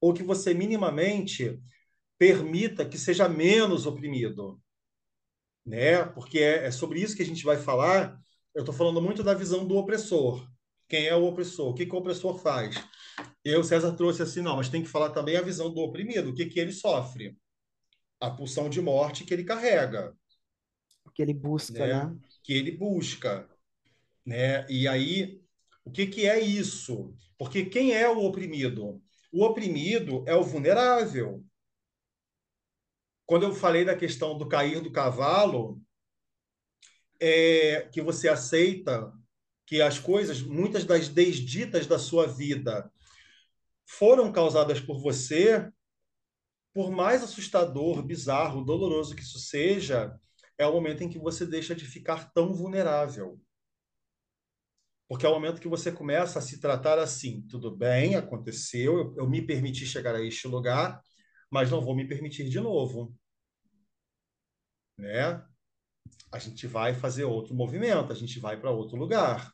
Ou 0.00 0.12
que 0.12 0.22
você 0.22 0.52
minimamente 0.52 1.58
permita 2.18 2.86
que 2.86 2.98
seja 2.98 3.26
menos 3.26 3.86
oprimido. 3.86 4.60
Né? 5.68 6.02
Porque 6.02 6.38
é, 6.38 6.66
é 6.66 6.70
sobre 6.70 7.00
isso 7.00 7.14
que 7.14 7.22
a 7.22 7.26
gente 7.26 7.44
vai 7.44 7.58
falar. 7.58 8.18
Eu 8.54 8.60
estou 8.60 8.74
falando 8.74 9.02
muito 9.02 9.22
da 9.22 9.34
visão 9.34 9.66
do 9.66 9.76
opressor. 9.76 10.48
Quem 10.88 11.06
é 11.06 11.14
o 11.14 11.24
opressor? 11.24 11.68
O 11.68 11.74
que, 11.74 11.84
que 11.84 11.94
o 11.94 11.98
opressor 11.98 12.38
faz? 12.38 12.74
Eu, 13.44 13.62
César, 13.62 13.92
trouxe 13.92 14.22
assim, 14.22 14.40
não, 14.40 14.56
mas 14.56 14.70
tem 14.70 14.82
que 14.82 14.88
falar 14.88 15.10
também 15.10 15.36
a 15.36 15.42
visão 15.42 15.72
do 15.72 15.80
oprimido, 15.80 16.30
o 16.30 16.34
que, 16.34 16.46
que 16.46 16.58
ele 16.58 16.72
sofre. 16.72 17.36
A 18.18 18.30
pulsão 18.30 18.70
de 18.70 18.80
morte 18.80 19.24
que 19.24 19.34
ele 19.34 19.44
carrega. 19.44 20.16
Que 21.14 21.22
ele 21.22 21.34
busca, 21.34 21.86
né? 21.86 22.04
né? 22.04 22.16
Que 22.42 22.54
ele 22.54 22.72
busca. 22.72 23.48
Né? 24.24 24.66
E 24.68 24.88
aí, 24.88 25.40
o 25.84 25.90
que, 25.90 26.06
que 26.06 26.26
é 26.26 26.40
isso? 26.40 27.14
Porque 27.36 27.66
quem 27.66 27.92
é 27.92 28.08
o 28.08 28.24
oprimido? 28.24 29.02
O 29.30 29.44
oprimido 29.44 30.24
é 30.26 30.34
o 30.34 30.42
vulnerável. 30.42 31.44
Quando 33.28 33.42
eu 33.42 33.54
falei 33.54 33.84
da 33.84 33.94
questão 33.94 34.38
do 34.38 34.48
cair 34.48 34.80
do 34.80 34.90
cavalo, 34.90 35.78
é 37.20 37.82
que 37.92 38.00
você 38.00 38.26
aceita 38.26 39.12
que 39.66 39.82
as 39.82 39.98
coisas, 39.98 40.40
muitas 40.40 40.82
das 40.82 41.10
desditas 41.10 41.86
da 41.86 41.98
sua 41.98 42.26
vida, 42.26 42.90
foram 43.84 44.32
causadas 44.32 44.80
por 44.80 44.98
você, 44.98 45.70
por 46.72 46.90
mais 46.90 47.22
assustador, 47.22 48.02
bizarro, 48.02 48.64
doloroso 48.64 49.14
que 49.14 49.20
isso 49.20 49.38
seja, 49.38 50.18
é 50.56 50.66
o 50.66 50.72
momento 50.72 51.04
em 51.04 51.10
que 51.10 51.18
você 51.18 51.44
deixa 51.44 51.74
de 51.74 51.84
ficar 51.84 52.32
tão 52.32 52.54
vulnerável. 52.54 53.38
Porque 55.06 55.26
é 55.26 55.28
o 55.28 55.34
momento 55.34 55.60
que 55.60 55.68
você 55.68 55.92
começa 55.92 56.38
a 56.38 56.42
se 56.42 56.62
tratar 56.62 56.98
assim: 56.98 57.42
tudo 57.42 57.76
bem, 57.76 58.16
aconteceu, 58.16 58.96
eu, 58.96 59.14
eu 59.18 59.28
me 59.28 59.42
permiti 59.42 59.84
chegar 59.84 60.14
a 60.14 60.24
este 60.24 60.48
lugar, 60.48 61.02
mas 61.50 61.70
não 61.70 61.82
vou 61.82 61.94
me 61.94 62.08
permitir 62.08 62.48
de 62.48 62.58
novo. 62.58 63.14
Né? 64.98 65.42
A 66.32 66.38
gente 66.38 66.66
vai 66.66 66.92
fazer 66.92 67.24
outro 67.24 67.54
movimento, 67.54 68.12
a 68.12 68.14
gente 68.14 68.40
vai 68.40 68.58
para 68.58 68.70
outro 68.70 68.96
lugar. 68.96 69.52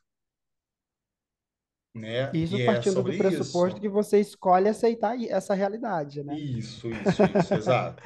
Né? 1.95 2.33
Isso 2.35 2.57
e 2.57 2.67
partindo 2.67 3.01
é 3.01 3.03
do 3.03 3.19
pressuposto 3.19 3.77
isso. 3.77 3.81
que 3.81 3.89
você 3.89 4.19
escolhe 4.19 4.69
aceitar 4.69 5.17
essa 5.23 5.55
realidade, 5.55 6.25
né? 6.25 6.37
Isso, 6.37 6.89
isso, 6.89 7.23
isso, 7.39 7.55
exato. 7.55 8.03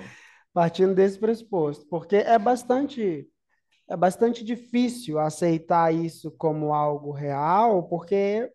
Partindo 0.52 0.94
desse 0.94 1.18
pressuposto, 1.18 1.86
porque 1.86 2.16
é 2.16 2.38
bastante 2.38 3.26
é 3.88 3.96
bastante 3.96 4.44
difícil 4.44 5.18
aceitar 5.18 5.94
isso 5.94 6.30
como 6.32 6.74
algo 6.74 7.10
real, 7.10 7.88
porque 7.88 8.52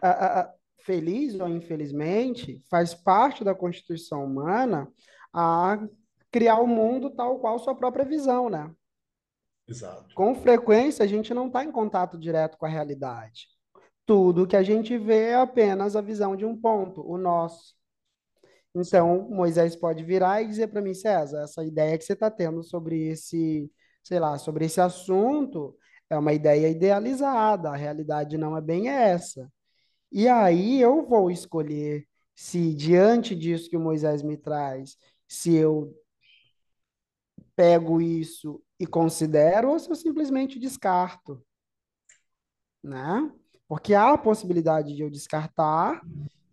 a, 0.00 0.42
a, 0.42 0.54
feliz 0.78 1.40
ou 1.40 1.48
infelizmente 1.48 2.62
faz 2.70 2.94
parte 2.94 3.42
da 3.42 3.54
constituição 3.54 4.24
humana 4.24 4.88
a 5.32 5.80
criar 6.34 6.58
o 6.58 6.66
mundo 6.66 7.10
tal 7.10 7.38
qual 7.38 7.60
sua 7.60 7.76
própria 7.76 8.04
visão, 8.04 8.50
né? 8.50 8.68
Exato. 9.68 10.12
Com 10.16 10.34
frequência 10.34 11.04
a 11.04 11.06
gente 11.06 11.32
não 11.32 11.46
está 11.46 11.62
em 11.62 11.70
contato 11.70 12.18
direto 12.18 12.58
com 12.58 12.66
a 12.66 12.68
realidade. 12.68 13.46
Tudo 14.04 14.44
que 14.44 14.56
a 14.56 14.62
gente 14.64 14.98
vê 14.98 15.28
é 15.28 15.36
apenas 15.36 15.94
a 15.94 16.00
visão 16.00 16.34
de 16.34 16.44
um 16.44 16.60
ponto, 16.60 17.08
o 17.08 17.16
nosso. 17.16 17.76
Então, 18.74 19.28
Moisés 19.30 19.76
pode 19.76 20.02
virar 20.02 20.42
e 20.42 20.48
dizer 20.48 20.66
para 20.66 20.82
mim, 20.82 20.92
César, 20.92 21.42
essa 21.42 21.64
ideia 21.64 21.96
que 21.96 22.02
você 22.02 22.14
está 22.14 22.28
tendo 22.28 22.64
sobre 22.64 23.06
esse, 23.06 23.70
sei 24.02 24.18
lá, 24.18 24.36
sobre 24.36 24.64
esse 24.64 24.80
assunto 24.80 25.78
é 26.10 26.18
uma 26.18 26.32
ideia 26.32 26.68
idealizada, 26.68 27.70
a 27.70 27.76
realidade 27.76 28.36
não 28.36 28.56
é 28.56 28.60
bem 28.60 28.88
essa. 28.88 29.48
E 30.10 30.26
aí 30.26 30.80
eu 30.80 31.06
vou 31.06 31.30
escolher 31.30 32.04
se, 32.34 32.74
diante 32.74 33.36
disso 33.36 33.70
que 33.70 33.78
Moisés 33.78 34.20
me 34.20 34.36
traz, 34.36 34.96
se 35.28 35.54
eu 35.54 35.94
pego 37.56 38.00
isso 38.00 38.62
e 38.78 38.86
considero 38.86 39.70
ou 39.70 39.78
se 39.78 39.88
eu 39.88 39.94
simplesmente 39.94 40.58
descarto, 40.58 41.42
né? 42.82 43.30
Porque 43.68 43.94
há 43.94 44.12
a 44.12 44.18
possibilidade 44.18 44.94
de 44.94 45.02
eu 45.02 45.10
descartar 45.10 46.02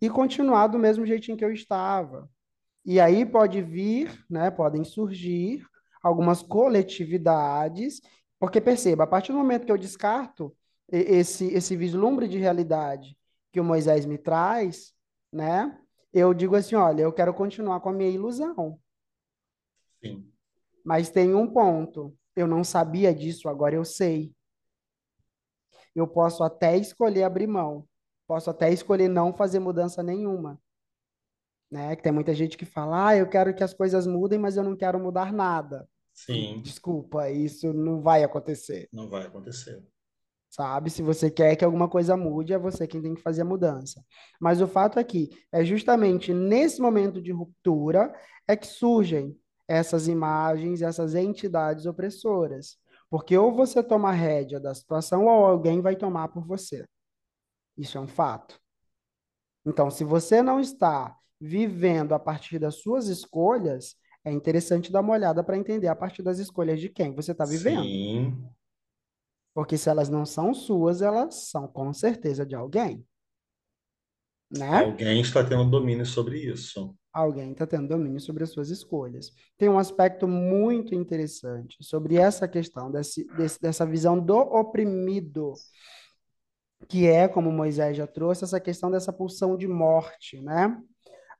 e 0.00 0.08
continuar 0.08 0.66
do 0.66 0.78
mesmo 0.78 1.06
jeitinho 1.06 1.36
que 1.36 1.44
eu 1.44 1.52
estava. 1.52 2.28
E 2.84 2.98
aí 2.98 3.24
pode 3.24 3.62
vir, 3.62 4.24
né, 4.28 4.50
podem 4.50 4.82
surgir 4.82 5.64
algumas 6.02 6.42
coletividades, 6.42 8.00
porque 8.38 8.60
perceba, 8.60 9.04
a 9.04 9.06
partir 9.06 9.30
do 9.30 9.38
momento 9.38 9.64
que 9.64 9.70
eu 9.70 9.78
descarto 9.78 10.54
esse, 10.90 11.46
esse 11.46 11.76
vislumbre 11.76 12.26
de 12.26 12.38
realidade 12.38 13.16
que 13.52 13.60
o 13.60 13.64
Moisés 13.64 14.04
me 14.04 14.18
traz, 14.18 14.92
né, 15.32 15.78
eu 16.12 16.34
digo 16.34 16.56
assim, 16.56 16.74
olha, 16.74 17.02
eu 17.02 17.12
quero 17.12 17.32
continuar 17.32 17.80
com 17.80 17.90
a 17.90 17.92
minha 17.92 18.10
ilusão. 18.10 18.80
Sim. 20.02 20.31
Mas 20.84 21.10
tem 21.10 21.34
um 21.34 21.46
ponto, 21.46 22.16
eu 22.34 22.46
não 22.46 22.64
sabia 22.64 23.14
disso, 23.14 23.48
agora 23.48 23.74
eu 23.74 23.84
sei 23.84 24.34
eu 25.94 26.06
posso 26.06 26.42
até 26.42 26.76
escolher 26.76 27.22
abrir 27.24 27.46
mão, 27.46 27.86
posso 28.26 28.50
até 28.50 28.72
escolher 28.72 29.08
não 29.08 29.32
fazer 29.32 29.58
mudança 29.58 30.02
nenhuma. 30.02 30.60
Né? 31.70 31.96
Que 31.96 32.02
tem 32.02 32.12
muita 32.12 32.34
gente 32.34 32.56
que 32.56 32.64
fala, 32.64 33.08
ah, 33.08 33.16
eu 33.16 33.28
quero 33.28 33.54
que 33.54 33.64
as 33.64 33.72
coisas 33.72 34.06
mudem, 34.06 34.38
mas 34.38 34.56
eu 34.56 34.62
não 34.62 34.76
quero 34.76 34.98
mudar 34.98 35.32
nada. 35.32 35.88
Sim. 36.12 36.60
Desculpa, 36.62 37.30
isso 37.30 37.72
não 37.72 38.02
vai 38.02 38.22
acontecer. 38.22 38.88
Não 38.92 39.08
vai 39.08 39.26
acontecer. 39.26 39.82
Sabe? 40.50 40.90
Se 40.90 41.00
você 41.00 41.30
quer 41.30 41.56
que 41.56 41.64
alguma 41.64 41.88
coisa 41.88 42.14
mude, 42.14 42.52
é 42.52 42.58
você 42.58 42.86
quem 42.86 43.00
tem 43.00 43.14
que 43.14 43.22
fazer 43.22 43.40
a 43.40 43.46
mudança. 43.46 44.04
Mas 44.38 44.60
o 44.60 44.68
fato 44.68 44.98
é 44.98 45.04
que 45.04 45.30
é 45.50 45.64
justamente 45.64 46.34
nesse 46.34 46.80
momento 46.80 47.22
de 47.22 47.32
ruptura 47.32 48.14
é 48.46 48.54
que 48.54 48.66
surgem 48.66 49.34
essas 49.72 50.06
imagens, 50.06 50.82
essas 50.82 51.14
entidades 51.14 51.86
opressoras. 51.86 52.76
Porque 53.08 53.36
ou 53.36 53.52
você 53.52 53.82
toma 53.82 54.10
a 54.10 54.12
rédea 54.12 54.60
da 54.60 54.74
situação 54.74 55.24
ou 55.24 55.46
alguém 55.46 55.80
vai 55.80 55.96
tomar 55.96 56.28
por 56.28 56.46
você. 56.46 56.86
Isso 57.76 57.96
é 57.96 58.00
um 58.00 58.06
fato. 58.06 58.60
Então, 59.64 59.90
se 59.90 60.04
você 60.04 60.42
não 60.42 60.60
está 60.60 61.16
vivendo 61.40 62.12
a 62.12 62.18
partir 62.18 62.58
das 62.58 62.82
suas 62.82 63.06
escolhas, 63.08 63.96
é 64.24 64.30
interessante 64.30 64.92
dar 64.92 65.00
uma 65.00 65.14
olhada 65.14 65.42
para 65.42 65.56
entender 65.56 65.88
a 65.88 65.96
partir 65.96 66.22
das 66.22 66.38
escolhas 66.38 66.78
de 66.78 66.90
quem 66.90 67.14
você 67.14 67.32
está 67.32 67.46
vivendo. 67.46 67.82
Sim. 67.82 68.46
Porque 69.54 69.78
se 69.78 69.88
elas 69.88 70.08
não 70.10 70.26
são 70.26 70.52
suas, 70.52 71.00
elas 71.00 71.48
são 71.50 71.66
com 71.66 71.92
certeza 71.94 72.44
de 72.44 72.54
alguém. 72.54 73.06
Né? 74.50 74.84
Alguém 74.84 75.20
está 75.22 75.42
tendo 75.42 75.64
domínio 75.70 76.04
sobre 76.04 76.38
isso 76.38 76.94
alguém 77.12 77.52
está 77.52 77.66
tendo 77.66 77.88
domínio 77.88 78.20
sobre 78.20 78.44
as 78.44 78.50
suas 78.50 78.70
escolhas. 78.70 79.30
Tem 79.58 79.68
um 79.68 79.78
aspecto 79.78 80.26
muito 80.26 80.94
interessante 80.94 81.76
sobre 81.82 82.16
essa 82.16 82.48
questão, 82.48 82.90
desse, 82.90 83.24
desse, 83.36 83.60
dessa 83.60 83.84
visão 83.84 84.18
do 84.18 84.36
oprimido, 84.36 85.52
que 86.88 87.06
é, 87.06 87.28
como 87.28 87.52
Moisés 87.52 87.96
já 87.96 88.06
trouxe, 88.06 88.44
essa 88.44 88.60
questão 88.60 88.90
dessa 88.90 89.12
pulsão 89.12 89.56
de 89.56 89.68
morte, 89.68 90.40
né? 90.40 90.80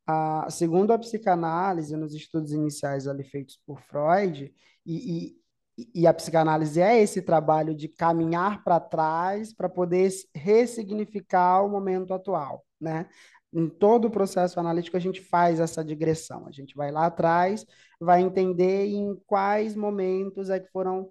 Ah, 0.07 0.47
segundo 0.51 0.93
a 0.93 0.99
psicanálise, 0.99 1.97
nos 1.97 2.15
estudos 2.15 2.53
iniciais 2.53 3.07
ali 3.07 3.25
feitos 3.25 3.59
por 3.65 3.81
Freud, 3.81 4.53
e, 4.85 5.37
e, 5.79 5.91
e 5.95 6.07
a 6.07 6.13
psicanálise 6.13 6.81
é 6.81 7.01
esse 7.01 7.23
trabalho 7.23 7.75
de 7.75 7.89
caminhar 7.89 8.63
para 8.63 8.81
trás 8.81 9.55
para 9.55 9.69
poder 9.69 10.11
ressignificar 10.35 11.63
o 11.63 11.69
momento 11.71 12.13
atual, 12.13 12.65
né? 12.81 13.09
Em 13.53 13.69
todo 13.69 14.07
o 14.07 14.11
processo 14.11 14.59
analítico 14.59 14.97
a 14.97 15.01
gente 15.01 15.21
faz 15.21 15.61
essa 15.61 15.85
digressão. 15.85 16.47
A 16.47 16.51
gente 16.51 16.75
vai 16.75 16.91
lá 16.91 17.07
atrás, 17.07 17.67
vai 18.01 18.23
entender 18.23 18.87
em 18.87 19.15
quais 19.27 19.77
momentos 19.77 20.49
é 20.49 20.59
que 20.59 20.71
foram, 20.71 21.11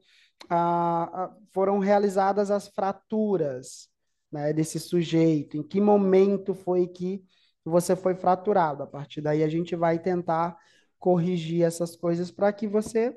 ah, 0.49 1.09
ah, 1.13 1.35
foram 1.51 1.77
realizadas 1.77 2.49
as 2.49 2.67
fraturas 2.67 3.89
né, 4.31 4.51
desse 4.53 4.79
sujeito, 4.79 5.57
em 5.57 5.63
que 5.63 5.79
momento 5.79 6.55
foi 6.55 6.87
que 6.87 7.23
você 7.63 7.95
foi 7.95 8.15
fraturado. 8.15 8.81
A 8.83 8.87
partir 8.87 9.21
daí 9.21 9.43
a 9.43 9.49
gente 9.49 9.75
vai 9.75 9.99
tentar 9.99 10.57
corrigir 10.97 11.63
essas 11.63 11.95
coisas 11.95 12.31
para 12.31 12.51
que 12.51 12.67
você 12.67 13.15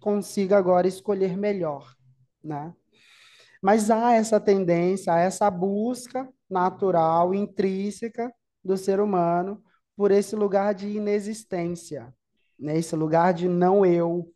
consiga 0.00 0.56
agora 0.56 0.88
escolher 0.88 1.36
melhor, 1.36 1.94
né? 2.42 2.74
Mas 3.60 3.90
há 3.90 4.12
essa 4.12 4.40
tendência, 4.40 5.12
há 5.12 5.20
essa 5.20 5.48
busca 5.50 6.28
natural, 6.50 7.32
intrínseca 7.32 8.32
do 8.64 8.76
ser 8.76 9.00
humano 9.00 9.62
por 9.96 10.10
esse 10.10 10.34
lugar 10.34 10.74
de 10.74 10.88
inexistência, 10.88 12.14
né? 12.58 12.76
esse 12.76 12.94
lugar 12.96 13.32
de 13.32 13.48
não 13.48 13.84
eu. 13.84 14.32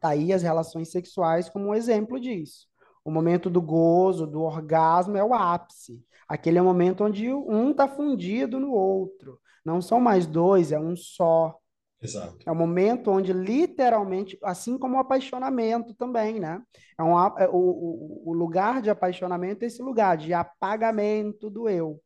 Tá 0.00 0.10
aí 0.10 0.32
as 0.32 0.42
relações 0.42 0.90
sexuais 0.90 1.48
como 1.48 1.68
um 1.68 1.74
exemplo 1.74 2.18
disso. 2.18 2.66
O 3.04 3.10
momento 3.10 3.48
do 3.48 3.60
gozo, 3.60 4.26
do 4.26 4.42
orgasmo 4.42 5.16
é 5.16 5.24
o 5.24 5.34
ápice. 5.34 6.04
Aquele 6.28 6.58
é 6.58 6.62
o 6.62 6.64
momento 6.64 7.04
onde 7.04 7.32
um 7.32 7.70
está 7.70 7.88
fundido 7.88 8.58
no 8.58 8.72
outro. 8.72 9.40
Não 9.64 9.80
são 9.80 10.00
mais 10.00 10.26
dois, 10.26 10.72
é 10.72 10.78
um 10.78 10.96
só. 10.96 11.56
Exato. 12.00 12.38
É 12.44 12.50
o 12.50 12.54
momento 12.54 13.10
onde 13.10 13.32
literalmente, 13.32 14.36
assim 14.42 14.76
como 14.76 14.96
o 14.96 14.98
apaixonamento 14.98 15.94
também, 15.94 16.40
né? 16.40 16.60
É 16.98 17.02
um, 17.02 17.18
é, 17.38 17.48
o, 17.48 17.56
o, 17.56 18.30
o 18.30 18.32
lugar 18.32 18.82
de 18.82 18.90
apaixonamento 18.90 19.62
é 19.62 19.68
esse 19.68 19.80
lugar 19.82 20.16
de 20.16 20.34
apagamento 20.34 21.48
do 21.48 21.68
eu, 21.68 22.00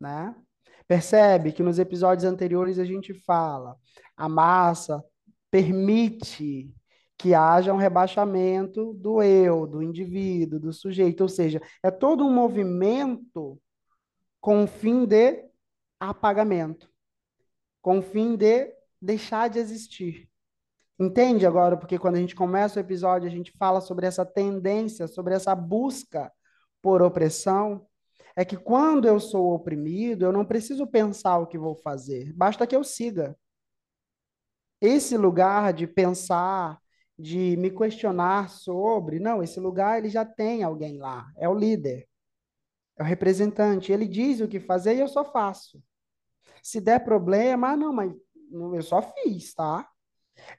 né? 0.00 0.34
Percebe 0.86 1.52
que 1.52 1.62
nos 1.62 1.78
episódios 1.78 2.24
anteriores 2.24 2.78
a 2.78 2.84
gente 2.84 3.12
fala, 3.12 3.76
a 4.16 4.28
massa 4.28 5.04
permite 5.50 6.72
que 7.18 7.34
haja 7.34 7.74
um 7.74 7.76
rebaixamento 7.76 8.94
do 8.94 9.22
eu, 9.22 9.66
do 9.66 9.82
indivíduo, 9.82 10.60
do 10.60 10.72
sujeito, 10.72 11.22
ou 11.22 11.28
seja, 11.28 11.60
é 11.82 11.90
todo 11.90 12.24
um 12.24 12.32
movimento 12.32 13.60
com 14.40 14.62
o 14.62 14.66
fim 14.68 15.04
de 15.04 15.44
apagamento, 15.98 16.88
com 17.82 17.98
o 17.98 18.02
fim 18.02 18.36
de 18.36 18.72
deixar 19.02 19.48
de 19.48 19.58
existir. 19.58 20.28
Entende 20.98 21.44
agora? 21.44 21.76
Porque 21.76 21.98
quando 21.98 22.16
a 22.16 22.20
gente 22.20 22.34
começa 22.34 22.78
o 22.78 22.82
episódio, 22.82 23.28
a 23.28 23.30
gente 23.30 23.52
fala 23.58 23.80
sobre 23.80 24.06
essa 24.06 24.24
tendência, 24.24 25.08
sobre 25.08 25.34
essa 25.34 25.54
busca 25.54 26.32
por 26.80 27.02
opressão. 27.02 27.86
É 28.38 28.44
que 28.44 28.56
quando 28.56 29.08
eu 29.08 29.18
sou 29.18 29.52
oprimido, 29.52 30.24
eu 30.24 30.30
não 30.30 30.44
preciso 30.44 30.86
pensar 30.86 31.38
o 31.38 31.46
que 31.48 31.58
vou 31.58 31.74
fazer, 31.74 32.32
basta 32.34 32.68
que 32.68 32.76
eu 32.76 32.84
siga. 32.84 33.36
Esse 34.80 35.16
lugar 35.16 35.72
de 35.72 35.88
pensar, 35.88 36.78
de 37.18 37.56
me 37.56 37.68
questionar 37.68 38.48
sobre, 38.48 39.18
não, 39.18 39.42
esse 39.42 39.58
lugar 39.58 39.98
ele 39.98 40.08
já 40.08 40.24
tem 40.24 40.62
alguém 40.62 40.98
lá, 40.98 41.28
é 41.36 41.48
o 41.48 41.54
líder, 41.54 42.06
é 42.96 43.02
o 43.02 43.06
representante, 43.06 43.90
ele 43.90 44.06
diz 44.06 44.40
o 44.40 44.46
que 44.46 44.60
fazer 44.60 44.94
e 44.94 45.00
eu 45.00 45.08
só 45.08 45.24
faço. 45.24 45.82
Se 46.62 46.80
der 46.80 47.02
problema, 47.02 47.70
ah, 47.70 47.76
não, 47.76 47.92
mas 47.92 48.12
eu 48.52 48.82
só 48.82 49.02
fiz, 49.02 49.52
tá? 49.52 49.84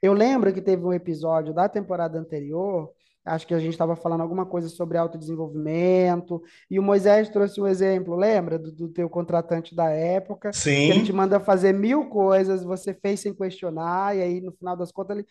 Eu 0.01 0.11
lembro 0.11 0.53
que 0.53 0.61
teve 0.61 0.83
um 0.83 0.91
episódio 0.91 1.53
da 1.53 1.69
temporada 1.69 2.19
anterior, 2.19 2.93
acho 3.29 3.47
que 3.47 3.53
a 3.53 3.59
gente 3.59 3.71
estava 3.71 3.95
falando 3.95 4.21
alguma 4.21 4.45
coisa 4.45 4.67
sobre 4.67 4.97
autodesenvolvimento, 4.97 6.41
e 6.69 6.79
o 6.79 6.83
Moisés 6.83 7.29
trouxe 7.29 7.61
um 7.61 7.67
exemplo, 7.67 8.15
lembra 8.15 8.57
do, 8.57 8.71
do 8.71 8.89
teu 8.89 9.09
contratante 9.09 9.75
da 9.75 9.89
época? 9.89 10.51
Sim. 10.51 10.85
Que 10.85 10.91
ele 10.91 11.03
te 11.03 11.13
manda 11.13 11.39
fazer 11.39 11.73
mil 11.73 12.09
coisas, 12.09 12.63
você 12.63 12.93
fez 12.93 13.19
sem 13.19 13.33
questionar, 13.33 14.15
e 14.17 14.21
aí 14.21 14.41
no 14.41 14.51
final 14.51 14.75
das 14.75 14.91
contas 14.91 15.17
ele. 15.17 15.27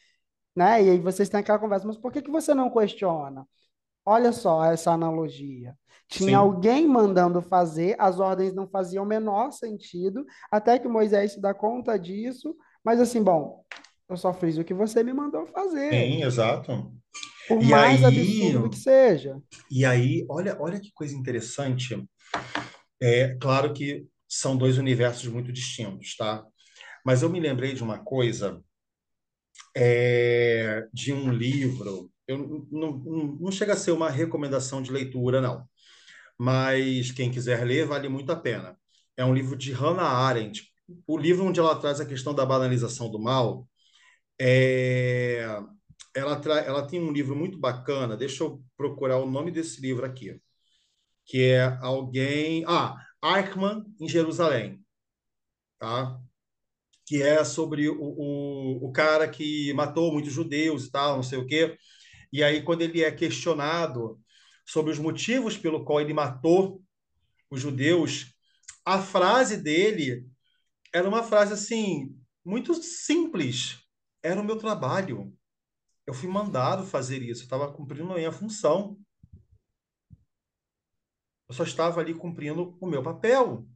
Né? 0.57 0.82
E 0.82 0.90
aí 0.90 0.99
vocês 0.99 1.28
têm 1.28 1.40
aquela 1.40 1.59
conversa, 1.59 1.86
mas 1.86 1.96
por 1.96 2.12
que, 2.12 2.22
que 2.22 2.30
você 2.30 2.55
não 2.55 2.70
questiona? 2.70 3.46
Olha 4.05 4.32
só 4.32 4.64
essa 4.64 4.90
analogia. 4.90 5.74
Tinha 6.09 6.30
Sim. 6.30 6.34
alguém 6.34 6.88
mandando 6.88 7.42
fazer, 7.42 7.94
as 7.99 8.18
ordens 8.18 8.55
não 8.55 8.66
faziam 8.66 9.05
o 9.05 9.07
menor 9.07 9.53
sentido, 9.53 10.24
até 10.51 10.78
que 10.78 10.88
Moisés 10.88 11.32
se 11.32 11.40
dá 11.40 11.53
conta 11.53 11.99
disso, 11.99 12.57
mas 12.82 12.99
assim, 12.99 13.22
bom, 13.22 13.62
eu 14.09 14.16
só 14.16 14.32
fiz 14.32 14.57
o 14.57 14.64
que 14.64 14.72
você 14.72 15.03
me 15.03 15.12
mandou 15.12 15.46
fazer. 15.46 15.92
Sim, 15.92 16.22
exato. 16.22 16.90
Por 17.49 17.62
e 17.62 17.66
mais 17.66 18.05
aí, 18.05 18.20
absurdo 18.20 18.70
que 18.70 18.76
seja. 18.76 19.40
E 19.70 19.84
aí, 19.84 20.24
olha, 20.28 20.57
olha 20.61 20.78
que 20.78 20.92
coisa 20.92 21.16
interessante. 21.16 22.01
É 23.01 23.36
claro 23.40 23.72
que 23.72 24.07
são 24.28 24.57
dois 24.57 24.78
universos 24.78 25.26
muito 25.26 25.53
distintos, 25.53 26.14
tá? 26.16 26.44
Mas 27.05 27.22
eu 27.22 27.30
me 27.30 27.40
lembrei 27.40 27.72
de 27.72 27.82
uma 27.82 27.99
coisa 27.99 28.61
é, 29.76 30.86
de 30.92 31.12
um 31.12 31.32
livro. 31.32 32.11
Eu 32.26 32.38
não, 32.70 32.99
não, 32.99 33.26
não 33.40 33.51
chega 33.51 33.72
a 33.72 33.76
ser 33.76 33.92
uma 33.92 34.11
recomendação 34.11 34.82
de 34.82 34.92
leitura, 34.92 35.40
não 35.40 35.66
mas 36.38 37.11
quem 37.11 37.30
quiser 37.30 37.64
ler 37.64 37.86
vale 37.86 38.09
muito 38.09 38.30
a 38.30 38.36
pena. 38.36 38.78
É 39.16 39.24
um 39.24 39.34
livro 39.34 39.57
de 39.57 39.72
Hannah 39.72 40.05
Arendt. 40.05 40.72
O 41.07 41.18
livro 41.18 41.44
onde 41.44 41.59
ela 41.59 41.74
traz 41.74 42.01
a 42.01 42.07
questão 42.07 42.32
da 42.32 42.46
banalização 42.46 43.11
do 43.11 43.18
mal, 43.18 43.68
é... 44.40 45.44
ela, 46.18 46.40
tra... 46.40 46.60
ela 46.60 46.86
tem 46.86 47.00
um 47.00 47.12
livro 47.12 47.36
muito 47.36 47.58
bacana, 47.58 48.16
deixa 48.16 48.44
eu 48.44 48.62
procurar 48.76 49.18
o 49.18 49.30
nome 49.30 49.50
desse 49.50 49.80
livro 49.80 50.04
aqui, 50.06 50.40
que 51.24 51.42
é 51.44 51.78
alguém... 51.80 52.64
Ah, 52.66 52.96
Eichmann 53.22 53.84
em 54.00 54.08
Jerusalém, 54.08 54.80
tá? 55.78 56.20
que 57.08 57.22
é 57.22 57.42
sobre 57.42 57.88
o, 57.88 57.96
o, 57.98 58.86
o 58.86 58.92
cara 58.92 59.26
que 59.26 59.72
matou 59.72 60.12
muitos 60.12 60.30
judeus 60.30 60.84
e 60.84 60.90
tal, 60.90 61.16
não 61.16 61.22
sei 61.22 61.38
o 61.38 61.46
quê. 61.46 61.78
E 62.30 62.44
aí, 62.44 62.62
quando 62.62 62.82
ele 62.82 63.02
é 63.02 63.10
questionado 63.10 64.20
sobre 64.66 64.92
os 64.92 64.98
motivos 64.98 65.56
pelo 65.56 65.86
qual 65.86 66.02
ele 66.02 66.12
matou 66.12 66.82
os 67.50 67.62
judeus, 67.62 68.34
a 68.84 69.00
frase 69.00 69.56
dele 69.56 70.26
era 70.92 71.08
uma 71.08 71.22
frase 71.22 71.54
assim, 71.54 72.14
muito 72.44 72.74
simples. 72.74 73.78
Era 74.22 74.42
o 74.42 74.44
meu 74.44 74.56
trabalho. 74.58 75.32
Eu 76.09 76.14
fui 76.14 76.26
mandado 76.26 76.86
fazer 76.86 77.20
isso, 77.20 77.42
eu 77.42 77.44
estava 77.44 77.70
cumprindo 77.70 78.11
a 78.11 78.16
minha 78.16 78.32
função. 78.32 78.98
Eu 81.46 81.54
só 81.54 81.64
estava 81.64 82.00
ali 82.00 82.14
cumprindo 82.14 82.78
o 82.80 82.86
meu 82.86 83.02
papel. 83.02 83.68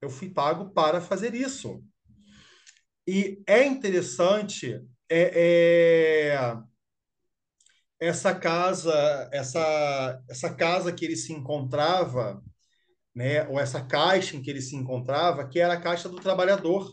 Eu 0.00 0.10
fui 0.10 0.28
pago 0.28 0.70
para 0.70 1.00
fazer 1.00 1.32
isso. 1.32 1.80
E 3.06 3.40
é 3.46 3.64
interessante 3.64 4.84
é, 5.08 6.34
é 6.34 6.58
essa 8.00 8.34
casa, 8.34 9.30
essa, 9.32 10.20
essa 10.28 10.52
casa 10.52 10.92
que 10.92 11.04
ele 11.04 11.14
se 11.14 11.32
encontrava, 11.32 12.42
né, 13.14 13.46
ou 13.46 13.60
essa 13.60 13.80
caixa 13.80 14.36
em 14.36 14.42
que 14.42 14.50
ele 14.50 14.60
se 14.60 14.74
encontrava, 14.74 15.48
que 15.48 15.60
era 15.60 15.74
a 15.74 15.80
caixa 15.80 16.08
do 16.08 16.16
trabalhador, 16.16 16.92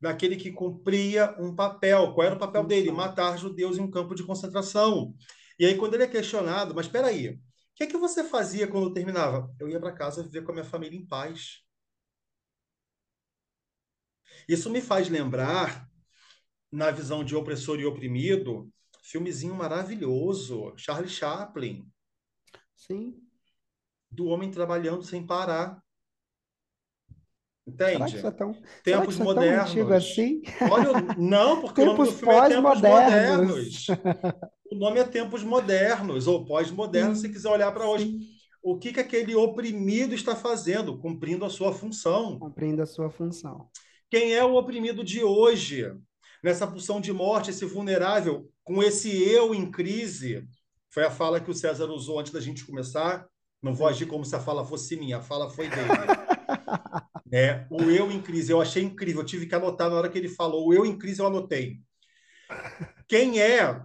daquele 0.00 0.36
que 0.36 0.52
cumpria 0.52 1.34
um 1.38 1.54
papel. 1.54 2.12
Qual 2.14 2.26
era 2.26 2.36
o 2.36 2.38
papel 2.38 2.64
dele? 2.64 2.92
Matar 2.92 3.38
judeus 3.38 3.78
em 3.78 3.82
um 3.82 3.90
campo 3.90 4.14
de 4.14 4.24
concentração. 4.24 5.14
E 5.58 5.66
aí, 5.66 5.76
quando 5.76 5.94
ele 5.94 6.04
é 6.04 6.08
questionado, 6.08 6.74
mas 6.74 6.86
espera 6.86 7.08
aí, 7.08 7.30
o 7.30 7.40
que 7.74 7.84
é 7.84 7.86
que 7.86 7.96
você 7.96 8.24
fazia 8.24 8.66
quando 8.66 8.92
terminava? 8.92 9.52
Eu 9.58 9.68
ia 9.68 9.80
para 9.80 9.92
casa 9.92 10.22
viver 10.22 10.42
com 10.44 10.52
a 10.52 10.54
minha 10.54 10.64
família 10.64 10.98
em 10.98 11.06
paz. 11.06 11.62
Isso 14.48 14.70
me 14.70 14.80
faz 14.80 15.08
lembrar, 15.08 15.88
na 16.70 16.90
visão 16.90 17.24
de 17.24 17.34
opressor 17.34 17.80
e 17.80 17.86
oprimido, 17.86 18.70
Filmezinho 19.08 19.54
maravilhoso. 19.54 20.74
Charlie 20.76 21.08
Chaplin. 21.08 21.90
Sim. 22.76 23.16
Do 24.10 24.26
homem 24.26 24.50
trabalhando 24.50 25.02
sem 25.02 25.26
parar. 25.26 25.82
Entende? 27.68 28.26
É 28.26 28.30
tão, 28.30 28.56
tempos 28.82 29.18
modernos. 29.18 29.68
É 29.68 29.72
antigo 29.72 29.92
assim? 29.92 30.42
Olha, 30.70 30.92
não, 31.18 31.60
porque 31.60 31.82
tempos 31.82 31.94
o 31.94 31.96
nome 31.98 32.10
do 32.10 32.16
filme 32.16 32.34
é 32.34 32.48
Tempos 32.48 32.80
Modernos. 32.80 33.86
o 34.72 34.74
nome 34.74 35.00
é 35.00 35.04
Tempos 35.04 35.44
Modernos, 35.44 36.26
ou 36.26 36.46
pós-modernos, 36.46 37.20
se 37.20 37.28
quiser 37.28 37.50
olhar 37.50 37.70
para 37.72 37.86
hoje. 37.86 38.18
O 38.62 38.78
que, 38.78 38.92
que 38.92 39.00
aquele 39.00 39.34
oprimido 39.34 40.14
está 40.14 40.34
fazendo? 40.34 40.98
Cumprindo 40.98 41.44
a 41.44 41.50
sua 41.50 41.72
função. 41.72 42.38
Cumprindo 42.38 42.82
a 42.82 42.86
sua 42.86 43.10
função. 43.10 43.68
Quem 44.10 44.34
é 44.34 44.42
o 44.42 44.54
oprimido 44.54 45.04
de 45.04 45.22
hoje? 45.22 45.92
Nessa 46.42 46.66
pulsão 46.66 47.00
de 47.00 47.12
morte, 47.12 47.50
esse 47.50 47.64
vulnerável, 47.66 48.48
com 48.64 48.82
esse 48.82 49.10
eu 49.22 49.54
em 49.54 49.70
crise, 49.70 50.46
foi 50.90 51.04
a 51.04 51.10
fala 51.10 51.40
que 51.40 51.50
o 51.50 51.54
César 51.54 51.86
usou 51.86 52.18
antes 52.18 52.32
da 52.32 52.40
gente 52.40 52.64
começar. 52.64 53.26
Não 53.62 53.74
vou 53.74 53.86
agir 53.86 54.06
como 54.06 54.24
se 54.24 54.34
a 54.34 54.40
fala 54.40 54.64
fosse 54.64 54.96
minha, 54.96 55.18
a 55.18 55.22
fala 55.22 55.50
foi 55.50 55.68
dele. 55.68 55.88
né? 57.30 57.66
O 57.70 57.82
eu 57.82 58.10
em 58.10 58.20
crise, 58.20 58.52
eu 58.52 58.60
achei 58.60 58.82
incrível, 58.82 59.22
eu 59.22 59.26
tive 59.26 59.46
que 59.46 59.54
anotar 59.54 59.90
na 59.90 59.96
hora 59.96 60.08
que 60.08 60.18
ele 60.18 60.28
falou. 60.28 60.68
O 60.68 60.74
eu 60.74 60.84
em 60.84 60.98
crise, 60.98 61.20
eu 61.20 61.26
anotei. 61.26 61.80
Quem 63.06 63.40
é 63.40 63.80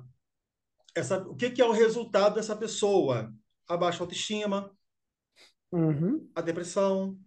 essa? 0.95 1.19
O 1.27 1.35
que, 1.35 1.51
que 1.51 1.61
é 1.61 1.65
o 1.65 1.71
resultado 1.71 2.35
dessa 2.35 2.55
pessoa? 2.55 3.33
A 3.67 3.77
baixa 3.77 4.03
autoestima, 4.03 4.71
uhum. 5.71 6.29
a 6.35 6.41
depressão, 6.41 7.17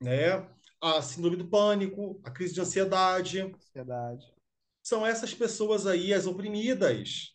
né? 0.00 0.48
a 0.80 1.00
síndrome 1.00 1.36
do 1.36 1.48
pânico, 1.48 2.20
a 2.22 2.30
crise 2.30 2.54
de 2.54 2.60
ansiedade. 2.60 3.40
Ansiedade 3.40 4.34
são 4.84 5.04
essas 5.04 5.32
pessoas 5.32 5.86
aí 5.86 6.12
as 6.12 6.26
oprimidas. 6.26 7.34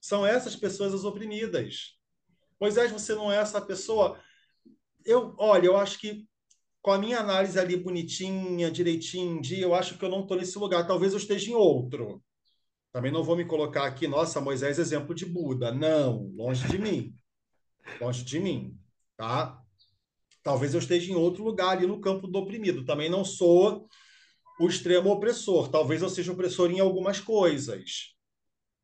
São 0.00 0.26
essas 0.26 0.56
pessoas 0.56 0.94
as 0.94 1.04
oprimidas. 1.04 1.98
Moisés, 2.58 2.90
você 2.90 3.14
não 3.14 3.30
é 3.30 3.36
essa 3.36 3.60
pessoa. 3.60 4.18
Eu, 5.04 5.34
olha, 5.38 5.66
eu 5.66 5.76
acho 5.76 5.98
que 5.98 6.26
com 6.82 6.90
a 6.90 6.98
minha 6.98 7.20
análise 7.20 7.58
ali 7.58 7.76
bonitinha, 7.76 8.70
direitinho, 8.70 9.40
dia, 9.40 9.62
eu 9.62 9.74
acho 9.74 9.96
que 9.96 10.04
eu 10.04 10.08
não 10.08 10.22
estou 10.22 10.36
nesse 10.36 10.58
lugar. 10.58 10.86
Talvez 10.86 11.12
eu 11.12 11.18
esteja 11.18 11.50
em 11.50 11.54
outro. 11.54 12.20
Também 12.92 13.12
não 13.12 13.22
vou 13.22 13.36
me 13.36 13.44
colocar 13.44 13.86
aqui, 13.86 14.08
nossa, 14.08 14.40
Moisés 14.40 14.78
exemplo 14.78 15.14
de 15.14 15.24
Buda. 15.24 15.72
Não, 15.72 16.30
longe 16.34 16.66
de 16.68 16.76
mim. 16.76 17.14
Longe 18.00 18.24
de 18.24 18.38
mim, 18.38 18.76
tá? 19.16 19.58
Talvez 20.42 20.74
eu 20.74 20.80
esteja 20.80 21.10
em 21.10 21.14
outro 21.14 21.44
lugar 21.44 21.76
ali 21.76 21.86
no 21.86 22.00
campo 22.00 22.26
do 22.26 22.38
oprimido. 22.38 22.84
Também 22.84 23.08
não 23.08 23.24
sou 23.24 23.86
o 24.60 24.66
extremo 24.66 25.10
opressor. 25.10 25.68
Talvez 25.68 26.02
eu 26.02 26.08
seja 26.08 26.32
opressor 26.32 26.70
em 26.70 26.80
algumas 26.80 27.20
coisas. 27.20 28.12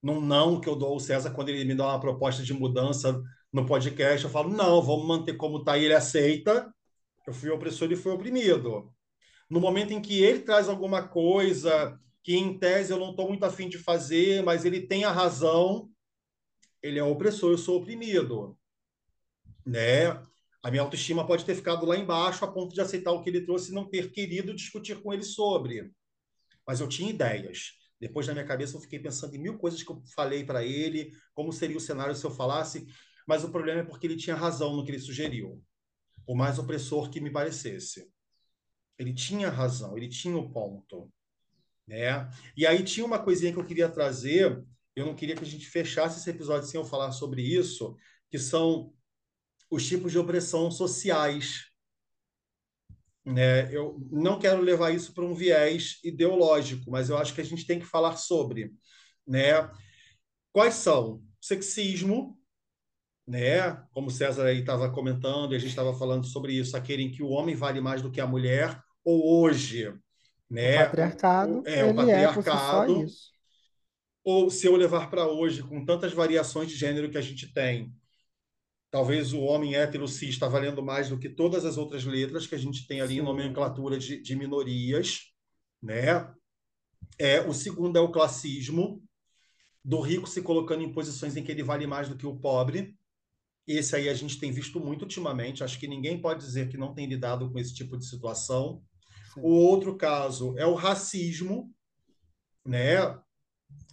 Num 0.00 0.20
não 0.20 0.60
que 0.60 0.68
eu 0.68 0.76
dou 0.76 0.92
ao 0.92 1.00
César 1.00 1.32
quando 1.32 1.48
ele 1.48 1.64
me 1.64 1.74
dá 1.74 1.88
uma 1.88 2.00
proposta 2.00 2.44
de 2.44 2.54
mudança 2.54 3.20
no 3.52 3.66
podcast, 3.66 4.24
eu 4.24 4.30
falo, 4.30 4.50
não, 4.50 4.80
vamos 4.80 5.06
manter 5.06 5.36
como 5.36 5.58
está 5.58 5.76
e 5.76 5.84
ele 5.84 5.94
aceita. 5.94 6.72
Eu 7.28 7.34
fui 7.34 7.50
opressor 7.50 7.92
e 7.92 7.96
fui 7.96 8.10
oprimido. 8.10 8.90
No 9.50 9.60
momento 9.60 9.92
em 9.92 10.00
que 10.00 10.22
ele 10.22 10.40
traz 10.40 10.66
alguma 10.66 11.06
coisa 11.06 12.00
que, 12.24 12.34
em 12.34 12.58
tese, 12.58 12.90
eu 12.90 12.98
não 12.98 13.10
estou 13.10 13.28
muito 13.28 13.44
afim 13.44 13.68
de 13.68 13.76
fazer, 13.76 14.42
mas 14.42 14.64
ele 14.64 14.86
tem 14.86 15.04
a 15.04 15.12
razão, 15.12 15.90
ele 16.82 16.98
é 16.98 17.04
opressor, 17.04 17.50
eu 17.50 17.58
sou 17.58 17.82
oprimido. 17.82 18.58
Né? 19.62 20.08
A 20.62 20.70
minha 20.70 20.82
autoestima 20.82 21.26
pode 21.26 21.44
ter 21.44 21.54
ficado 21.54 21.84
lá 21.84 21.98
embaixo 21.98 22.46
a 22.46 22.50
ponto 22.50 22.74
de 22.74 22.80
aceitar 22.80 23.12
o 23.12 23.22
que 23.22 23.28
ele 23.28 23.42
trouxe 23.42 23.72
e 23.72 23.74
não 23.74 23.86
ter 23.86 24.10
querido 24.10 24.54
discutir 24.54 25.02
com 25.02 25.12
ele 25.12 25.22
sobre. 25.22 25.92
Mas 26.66 26.80
eu 26.80 26.88
tinha 26.88 27.10
ideias. 27.10 27.72
Depois 28.00 28.26
na 28.26 28.32
minha 28.32 28.46
cabeça 28.46 28.74
eu 28.74 28.80
fiquei 28.80 29.00
pensando 29.00 29.36
em 29.36 29.38
mil 29.38 29.58
coisas 29.58 29.82
que 29.82 29.92
eu 29.92 30.02
falei 30.16 30.44
para 30.44 30.64
ele, 30.64 31.12
como 31.34 31.52
seria 31.52 31.76
o 31.76 31.80
cenário 31.80 32.14
se 32.14 32.24
eu 32.24 32.30
falasse, 32.30 32.86
mas 33.26 33.44
o 33.44 33.50
problema 33.50 33.80
é 33.80 33.84
porque 33.84 34.06
ele 34.06 34.16
tinha 34.16 34.34
razão 34.34 34.74
no 34.74 34.82
que 34.82 34.92
ele 34.92 34.98
sugeriu, 34.98 35.62
por 36.28 36.36
mais 36.36 36.58
opressor 36.58 37.08
que 37.08 37.22
me 37.22 37.30
parecesse. 37.30 38.06
Ele 38.98 39.14
tinha 39.14 39.48
razão, 39.48 39.96
ele 39.96 40.10
tinha 40.10 40.36
o 40.36 40.50
ponto. 40.50 41.10
Né? 41.86 42.30
E 42.54 42.66
aí 42.66 42.84
tinha 42.84 43.06
uma 43.06 43.18
coisinha 43.18 43.50
que 43.50 43.58
eu 43.58 43.64
queria 43.64 43.88
trazer, 43.88 44.62
eu 44.94 45.06
não 45.06 45.14
queria 45.14 45.34
que 45.34 45.42
a 45.42 45.46
gente 45.46 45.66
fechasse 45.66 46.20
esse 46.20 46.28
episódio 46.28 46.68
sem 46.68 46.78
eu 46.78 46.84
falar 46.84 47.12
sobre 47.12 47.40
isso, 47.40 47.96
que 48.30 48.38
são 48.38 48.92
os 49.70 49.88
tipos 49.88 50.12
de 50.12 50.18
opressão 50.18 50.70
sociais. 50.70 51.70
Né? 53.24 53.74
Eu 53.74 53.98
não 54.10 54.38
quero 54.38 54.60
levar 54.60 54.90
isso 54.90 55.14
para 55.14 55.24
um 55.24 55.34
viés 55.34 55.98
ideológico, 56.04 56.90
mas 56.90 57.08
eu 57.08 57.16
acho 57.16 57.34
que 57.34 57.40
a 57.40 57.44
gente 57.44 57.66
tem 57.66 57.80
que 57.80 57.86
falar 57.86 58.18
sobre. 58.18 58.74
Né? 59.26 59.54
Quais 60.52 60.74
são? 60.74 61.24
Sexismo, 61.40 62.37
né? 63.28 63.76
como 63.92 64.10
César 64.10 64.46
aí 64.46 64.60
estava 64.60 64.90
comentando, 64.90 65.52
e 65.52 65.56
a 65.56 65.58
gente 65.58 65.68
estava 65.68 65.92
falando 65.92 66.26
sobre 66.26 66.54
isso, 66.54 66.76
aquele 66.76 67.02
em 67.02 67.10
que 67.10 67.22
o 67.22 67.28
homem 67.28 67.54
vale 67.54 67.80
mais 67.80 68.00
do 68.00 68.10
que 68.10 68.20
a 68.20 68.26
mulher, 68.26 68.80
ou 69.04 69.42
hoje. 69.42 69.92
Né? 70.50 70.76
O 70.76 70.84
patriarcado, 70.86 71.62
é, 71.66 71.84
o 71.84 71.94
patriarcado. 71.94 73.02
É 73.02 73.06
ou 74.24 74.50
se 74.50 74.66
eu 74.66 74.76
levar 74.76 75.10
para 75.10 75.26
hoje, 75.26 75.62
com 75.62 75.84
tantas 75.84 76.12
variações 76.12 76.68
de 76.68 76.76
gênero 76.76 77.10
que 77.10 77.18
a 77.18 77.22
gente 77.22 77.52
tem, 77.52 77.92
talvez 78.90 79.32
o 79.32 79.40
homem 79.40 79.74
hétero 79.74 80.08
cis 80.08 80.30
está 80.30 80.48
valendo 80.48 80.82
mais 80.82 81.08
do 81.08 81.18
que 81.18 81.28
todas 81.28 81.64
as 81.64 81.76
outras 81.76 82.04
letras 82.04 82.46
que 82.46 82.54
a 82.54 82.58
gente 82.58 82.86
tem 82.86 83.00
ali 83.00 83.14
Sim. 83.14 83.20
em 83.20 83.24
nomenclatura 83.24 83.98
de, 83.98 84.20
de 84.20 84.36
minorias, 84.36 85.32
né? 85.82 86.30
É, 87.18 87.40
o 87.40 87.52
segundo 87.52 87.96
é 87.96 88.00
o 88.00 88.10
classismo, 88.10 89.02
do 89.84 90.00
rico 90.00 90.28
se 90.28 90.42
colocando 90.42 90.82
em 90.82 90.92
posições 90.92 91.36
em 91.36 91.42
que 91.42 91.52
ele 91.52 91.62
vale 91.62 91.86
mais 91.86 92.08
do 92.08 92.16
que 92.16 92.26
o 92.26 92.36
pobre. 92.36 92.97
Esse 93.68 93.94
aí 93.94 94.08
a 94.08 94.14
gente 94.14 94.40
tem 94.40 94.50
visto 94.50 94.80
muito 94.80 95.02
ultimamente, 95.02 95.62
acho 95.62 95.78
que 95.78 95.86
ninguém 95.86 96.18
pode 96.18 96.40
dizer 96.40 96.70
que 96.70 96.78
não 96.78 96.94
tem 96.94 97.06
lidado 97.06 97.50
com 97.52 97.58
esse 97.58 97.74
tipo 97.74 97.98
de 97.98 98.08
situação. 98.08 98.82
Sim. 99.34 99.40
O 99.42 99.50
outro 99.50 99.94
caso 99.94 100.56
é 100.56 100.66
o 100.66 100.74
racismo, 100.74 101.70
né? 102.64 102.96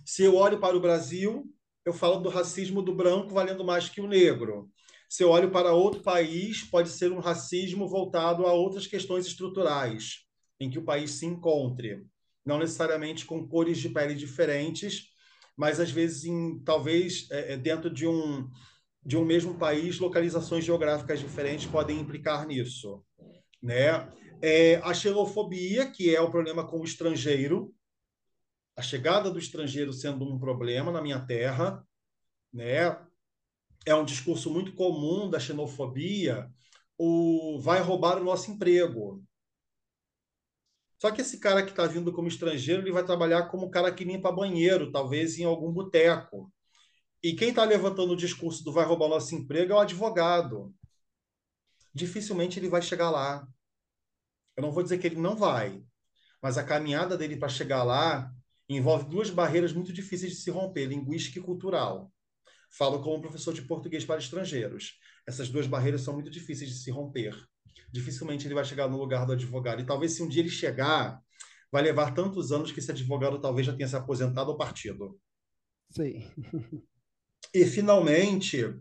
Se 0.06 0.24
eu 0.24 0.38
olho 0.38 0.62
para 0.62 0.78
o 0.78 0.80
Brasil, 0.80 1.54
eu 1.84 1.94
falo 1.94 2.22
do 2.22 2.30
racismo 2.30 2.82
do 2.82 2.96
branco 2.96 3.34
valendo 3.34 3.66
mais 3.66 3.90
que 3.90 4.00
o 4.00 4.08
negro. 4.08 4.72
Se 5.10 5.24
eu 5.24 5.30
olho 5.30 5.52
para 5.52 5.74
outro 5.74 6.02
país, 6.02 6.64
pode 6.64 6.90
ser 6.90 7.12
um 7.12 7.20
racismo 7.20 7.86
voltado 7.88 8.46
a 8.46 8.54
outras 8.54 8.88
questões 8.88 9.26
estruturais 9.26 10.26
em 10.58 10.70
que 10.70 10.80
o 10.80 10.86
país 10.86 11.12
se 11.12 11.26
encontre, 11.26 12.06
não 12.46 12.58
necessariamente 12.58 13.26
com 13.26 13.46
cores 13.46 13.78
de 13.78 13.90
pele 13.90 14.16
diferentes, 14.16 15.10
mas 15.56 15.80
às 15.80 15.92
vezes 15.92 16.24
em 16.26 16.60
talvez 16.60 17.28
é, 17.30 17.54
é, 17.54 17.58
dentro 17.58 17.90
de 17.90 18.08
um 18.08 18.50
de 19.06 19.16
um 19.16 19.24
mesmo 19.24 19.56
país, 19.56 20.00
localizações 20.00 20.66
geográficas 20.66 21.20
diferentes 21.20 21.68
podem 21.68 22.00
implicar 22.00 22.48
nisso, 22.48 23.04
né? 23.62 24.12
É, 24.42 24.76
a 24.78 24.94
xenofobia, 24.94 25.90
que 25.90 26.14
é 26.14 26.20
o 26.20 26.32
problema 26.32 26.68
com 26.68 26.80
o 26.80 26.84
estrangeiro, 26.84 27.74
a 28.76 28.82
chegada 28.82 29.30
do 29.30 29.40
estrangeiro 29.40 29.94
sendo 29.94 30.26
um 30.26 30.40
problema 30.40 30.92
na 30.92 31.02
minha 31.02 31.20
terra, 31.20 31.86
né? 32.52 32.98
é 33.86 33.94
um 33.94 34.04
discurso 34.04 34.50
muito 34.50 34.74
comum 34.74 35.30
da 35.30 35.40
xenofobia, 35.40 36.52
o 36.98 37.60
vai 37.60 37.82
roubar 37.82 38.18
o 38.18 38.24
nosso 38.24 38.52
emprego. 38.52 39.24
Só 41.00 41.12
que 41.12 41.22
esse 41.22 41.40
cara 41.40 41.64
que 41.64 41.70
está 41.70 41.86
vindo 41.86 42.12
como 42.12 42.28
estrangeiro, 42.28 42.82
ele 42.82 42.92
vai 42.92 43.06
trabalhar 43.06 43.44
como 43.44 43.70
cara 43.70 43.94
que 43.94 44.04
limpa 44.04 44.32
banheiro, 44.32 44.92
talvez 44.92 45.38
em 45.38 45.44
algum 45.44 45.72
boteco. 45.72 46.52
E 47.24 47.34
quem 47.34 47.50
está 47.50 47.64
levantando 47.64 48.14
o 48.14 48.18
discurso 48.18 48.64
do 48.64 48.72
vai 48.72 48.86
roubar 48.86 49.10
nosso 49.10 49.34
emprego 49.34 49.74
é 49.74 49.76
o 49.76 49.80
advogado. 49.80 50.74
Dificilmente 51.94 52.60
ele 52.60 52.70
vai 52.70 52.82
chegar 52.82 53.10
lá. 53.10 53.48
Eu 54.56 54.64
não 54.64 54.72
vou 54.72 54.84
dizer 54.84 54.98
que 54.98 55.08
ele 55.08 55.16
não 55.16 55.36
vai, 55.36 55.84
mas 56.42 56.58
a 56.58 56.64
caminhada 56.64 57.18
dele 57.18 57.38
para 57.38 57.50
chegar 57.50 57.84
lá 57.84 58.32
envolve 58.70 59.10
duas 59.10 59.30
barreiras 59.30 59.74
muito 59.74 59.92
difíceis 59.94 60.32
de 60.32 60.38
se 60.38 60.50
romper, 60.50 60.86
linguística 60.86 61.40
e 61.40 61.42
cultural. 61.42 62.12
Falo 62.78 63.02
como 63.02 63.22
professor 63.22 63.54
de 63.54 63.62
português 63.62 64.06
para 64.06 64.20
estrangeiros. 64.20 65.00
Essas 65.28 65.50
duas 65.50 65.68
barreiras 65.68 66.02
são 66.02 66.14
muito 66.14 66.30
difíceis 66.30 66.70
de 66.70 66.78
se 66.78 66.92
romper. 66.92 67.36
Dificilmente 67.92 68.48
ele 68.48 68.54
vai 68.54 68.66
chegar 68.66 68.90
no 68.90 68.98
lugar 68.98 69.26
do 69.26 69.34
advogado. 69.34 69.82
E 69.82 69.86
talvez 69.86 70.14
se 70.14 70.24
um 70.24 70.28
dia 70.28 70.42
ele 70.42 70.50
chegar, 70.50 71.22
vai 71.72 71.82
levar 71.82 72.14
tantos 72.14 72.52
anos 72.52 72.72
que 72.72 72.80
esse 72.80 72.92
advogado 72.92 73.40
talvez 73.40 73.68
já 73.68 73.74
tenha 73.74 73.88
se 73.88 73.96
aposentado 73.96 74.52
ou 74.52 74.58
partido. 74.58 75.20
Sim. 75.90 76.30
E 77.56 77.66
finalmente, 77.66 78.72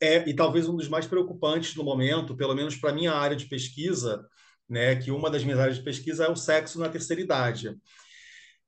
é, 0.00 0.28
e 0.28 0.34
talvez 0.34 0.68
um 0.68 0.76
dos 0.76 0.88
mais 0.88 1.06
preocupantes 1.06 1.74
no 1.74 1.82
momento, 1.82 2.36
pelo 2.36 2.54
menos 2.54 2.76
para 2.76 2.92
minha 2.92 3.12
área 3.12 3.36
de 3.36 3.46
pesquisa, 3.46 4.24
né, 4.68 4.96
que 4.96 5.10
uma 5.10 5.30
das 5.30 5.42
minhas 5.42 5.58
áreas 5.58 5.78
de 5.78 5.84
pesquisa 5.84 6.24
é 6.24 6.30
o 6.30 6.36
sexo 6.36 6.78
na 6.78 6.88
terceira 6.88 7.22
idade. 7.22 7.76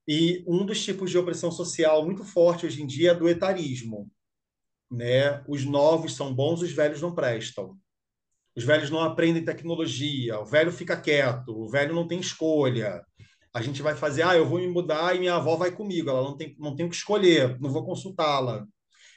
E 0.07 0.43
um 0.49 0.65
dos 0.65 0.83
tipos 0.83 1.11
de 1.11 1.19
opressão 1.19 1.53
social 1.53 2.05
muito 2.05 2.25
forte 2.25 2.67
hoje 2.67 2.83
em 2.83 2.87
dia 2.87 3.11
é 3.11 3.15
do 3.15 3.29
etarismo 3.29 4.11
né? 4.91 5.43
Os 5.47 5.65
novos 5.65 6.15
são 6.15 6.35
bons, 6.35 6.63
os 6.63 6.73
velhos 6.73 7.01
não 7.01 7.15
prestam. 7.15 7.77
Os 8.57 8.65
velhos 8.65 8.91
não 8.91 9.01
aprendem 9.01 9.45
tecnologia, 9.45 10.41
o 10.41 10.45
velho 10.45 10.73
fica 10.73 11.01
quieto, 11.01 11.51
o 11.51 11.69
velho 11.69 11.95
não 11.95 12.09
tem 12.09 12.19
escolha. 12.19 13.05
A 13.55 13.63
gente 13.63 13.83
vai 13.83 13.95
fazer, 13.95 14.23
ah, 14.23 14.37
eu 14.37 14.47
vou 14.47 14.59
me 14.59 14.69
mudar 14.69 15.15
e 15.15 15.21
minha 15.21 15.35
avó 15.37 15.57
vai 15.57 15.71
comigo, 15.71 16.11
ela 16.11 16.23
não 16.23 16.37
tem, 16.37 16.57
não 16.59 16.75
tem 16.75 16.87
o 16.87 16.89
que 16.89 16.97
escolher, 16.97 17.59
não 17.61 17.71
vou 17.71 17.85
consultá-la. 17.85 18.67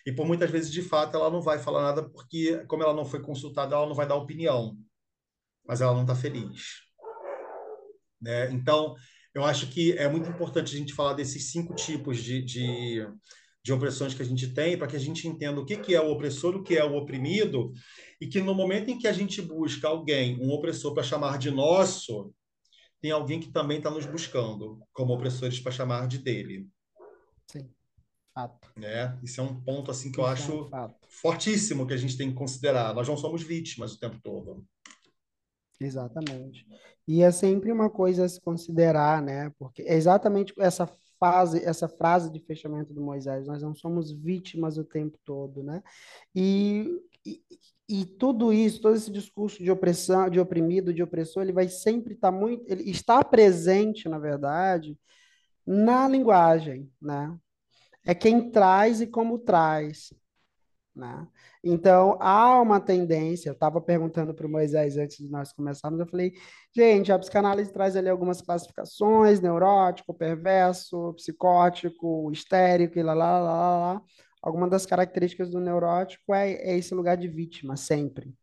E 0.05 0.11
por 0.11 0.25
muitas 0.25 0.49
vezes, 0.49 0.71
de 0.71 0.81
fato, 0.81 1.15
ela 1.15 1.29
não 1.29 1.41
vai 1.41 1.59
falar 1.59 1.83
nada 1.83 2.09
porque, 2.09 2.63
como 2.67 2.83
ela 2.83 2.93
não 2.93 3.05
foi 3.05 3.21
consultada, 3.21 3.75
ela 3.75 3.87
não 3.87 3.95
vai 3.95 4.07
dar 4.07 4.15
opinião. 4.15 4.77
Mas 5.65 5.81
ela 5.81 5.93
não 5.93 6.01
está 6.01 6.15
feliz. 6.15 6.81
Né? 8.19 8.51
Então, 8.51 8.95
eu 9.33 9.43
acho 9.43 9.67
que 9.67 9.93
é 9.93 10.07
muito 10.07 10.29
importante 10.29 10.75
a 10.75 10.77
gente 10.77 10.93
falar 10.93 11.13
desses 11.13 11.51
cinco 11.51 11.73
tipos 11.75 12.17
de, 12.17 12.41
de 12.41 13.07
de 13.63 13.71
opressões 13.71 14.13
que 14.13 14.21
a 14.21 14.25
gente 14.25 14.53
tem, 14.53 14.77
para 14.77 14.87
que 14.87 14.95
a 14.95 14.99
gente 14.99 15.27
entenda 15.27 15.59
o 15.59 15.65
que, 15.65 15.77
que 15.77 15.93
é 15.93 16.01
o 16.01 16.11
opressor, 16.11 16.55
o 16.55 16.63
que 16.63 16.75
é 16.75 16.83
o 16.83 16.95
oprimido, 16.95 17.71
e 18.19 18.27
que 18.27 18.41
no 18.41 18.55
momento 18.55 18.89
em 18.89 18.97
que 18.97 19.07
a 19.07 19.13
gente 19.13 19.41
busca 19.41 19.87
alguém, 19.87 20.39
um 20.41 20.51
opressor, 20.51 20.93
para 20.93 21.03
chamar 21.03 21.37
de 21.37 21.51
nosso, 21.51 22.33
tem 22.99 23.11
alguém 23.11 23.39
que 23.39 23.51
também 23.51 23.77
está 23.77 23.89
nos 23.89 24.05
buscando 24.05 24.79
como 24.91 25.13
opressores 25.13 25.59
para 25.59 25.71
chamar 25.71 26.07
de 26.07 26.17
dele. 26.17 26.67
Sim, 27.47 27.69
fato. 28.33 28.71
Né? 28.77 29.17
Isso 29.23 29.41
é 29.41 29.43
um 29.43 29.61
ponto 29.61 29.91
assim 29.91 30.11
que 30.11 30.19
eu 30.19 30.23
Isso 30.25 30.33
acho 30.33 30.69
é 30.73 30.85
um 30.85 30.93
fortíssimo 31.09 31.87
que 31.87 31.93
a 31.93 31.97
gente 31.97 32.17
tem 32.17 32.29
que 32.29 32.35
considerar. 32.35 32.93
Nós 32.93 33.07
não 33.07 33.17
somos 33.17 33.43
vítimas 33.43 33.93
o 33.93 33.99
tempo 33.99 34.19
todo. 34.21 34.65
Exatamente. 35.79 36.65
E 37.07 37.21
é 37.23 37.31
sempre 37.31 37.71
uma 37.71 37.89
coisa 37.89 38.25
a 38.25 38.29
se 38.29 38.39
considerar, 38.39 39.21
né? 39.21 39.51
Porque 39.57 39.81
é 39.81 39.95
exatamente 39.95 40.53
essa 40.57 40.87
fase, 41.19 41.63
essa 41.63 41.87
frase 41.87 42.31
de 42.31 42.39
fechamento 42.39 42.93
do 42.93 43.01
Moisés, 43.01 43.47
nós 43.47 43.61
não 43.61 43.75
somos 43.75 44.11
vítimas 44.11 44.77
o 44.77 44.83
tempo 44.83 45.17
todo, 45.25 45.63
né? 45.63 45.83
E, 46.35 46.87
e, 47.25 47.41
e 47.89 48.05
tudo 48.05 48.53
isso, 48.53 48.81
todo 48.81 48.95
esse 48.95 49.11
discurso 49.11 49.63
de 49.63 49.69
opressão, 49.69 50.29
de 50.29 50.39
oprimido, 50.39 50.93
de 50.93 51.03
opressor, 51.03 51.43
ele 51.43 51.51
vai 51.51 51.67
sempre 51.67 52.13
estar 52.13 52.31
tá 52.31 52.37
muito, 52.37 52.63
ele 52.71 52.89
está 52.89 53.23
presente, 53.23 54.07
na 54.07 54.17
verdade, 54.17 54.97
na 55.65 56.07
linguagem, 56.07 56.89
né? 57.01 57.35
É 58.05 58.15
quem 58.15 58.49
traz 58.51 59.01
e 59.01 59.07
como 59.07 59.39
traz. 59.39 60.13
né? 60.95 61.27
Então, 61.63 62.17
há 62.21 62.61
uma 62.61 62.79
tendência, 62.79 63.49
eu 63.49 63.53
estava 63.53 63.81
perguntando 63.81 64.33
para 64.33 64.47
o 64.47 64.49
Moisés 64.51 64.97
antes 64.97 65.17
de 65.17 65.29
nós 65.29 65.53
começarmos, 65.53 65.99
eu 65.99 66.07
falei, 66.07 66.33
gente, 66.75 67.11
a 67.11 67.19
psicanálise 67.19 67.71
traz 67.73 67.95
ali 67.95 68.09
algumas 68.09 68.41
classificações, 68.41 69.39
neurótico, 69.41 70.13
perverso, 70.13 71.13
psicótico, 71.15 72.31
histérico 72.31 72.99
e 72.99 73.03
lá, 73.03 73.13
lá, 73.13 73.39
lá, 73.39 73.59
lá, 73.77 73.93
lá. 73.93 74.03
Alguma 74.41 74.67
das 74.69 74.85
características 74.85 75.49
do 75.51 75.59
neurótico 75.59 76.33
é, 76.33 76.53
é 76.53 76.77
esse 76.77 76.93
lugar 76.95 77.17
de 77.17 77.27
vítima, 77.27 77.77
sempre. 77.77 78.33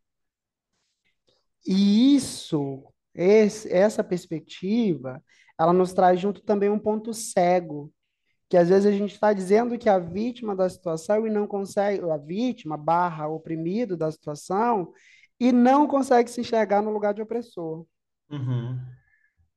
E 1.66 2.14
isso, 2.16 2.84
esse, 3.14 3.70
essa 3.72 4.02
perspectiva, 4.02 5.22
ela 5.58 5.72
nos 5.72 5.92
traz 5.92 6.20
junto 6.20 6.40
também 6.42 6.70
um 6.70 6.78
ponto 6.78 7.12
cego, 7.12 7.92
que 8.48 8.56
às 8.56 8.68
vezes 8.68 8.86
a 8.86 8.92
gente 8.92 9.12
está 9.12 9.32
dizendo 9.32 9.78
que 9.78 9.88
a 9.88 9.98
vítima 9.98 10.56
da 10.56 10.68
situação 10.68 11.26
e 11.26 11.30
não 11.30 11.46
consegue, 11.46 12.02
a 12.10 12.16
vítima 12.16 12.76
barra 12.76 13.28
oprimido 13.28 13.96
da 13.96 14.10
situação, 14.10 14.92
e 15.38 15.52
não 15.52 15.86
consegue 15.86 16.30
se 16.30 16.40
enxergar 16.40 16.82
no 16.82 16.90
lugar 16.90 17.12
de 17.12 17.22
opressor. 17.22 17.86
Uhum. 18.30 18.78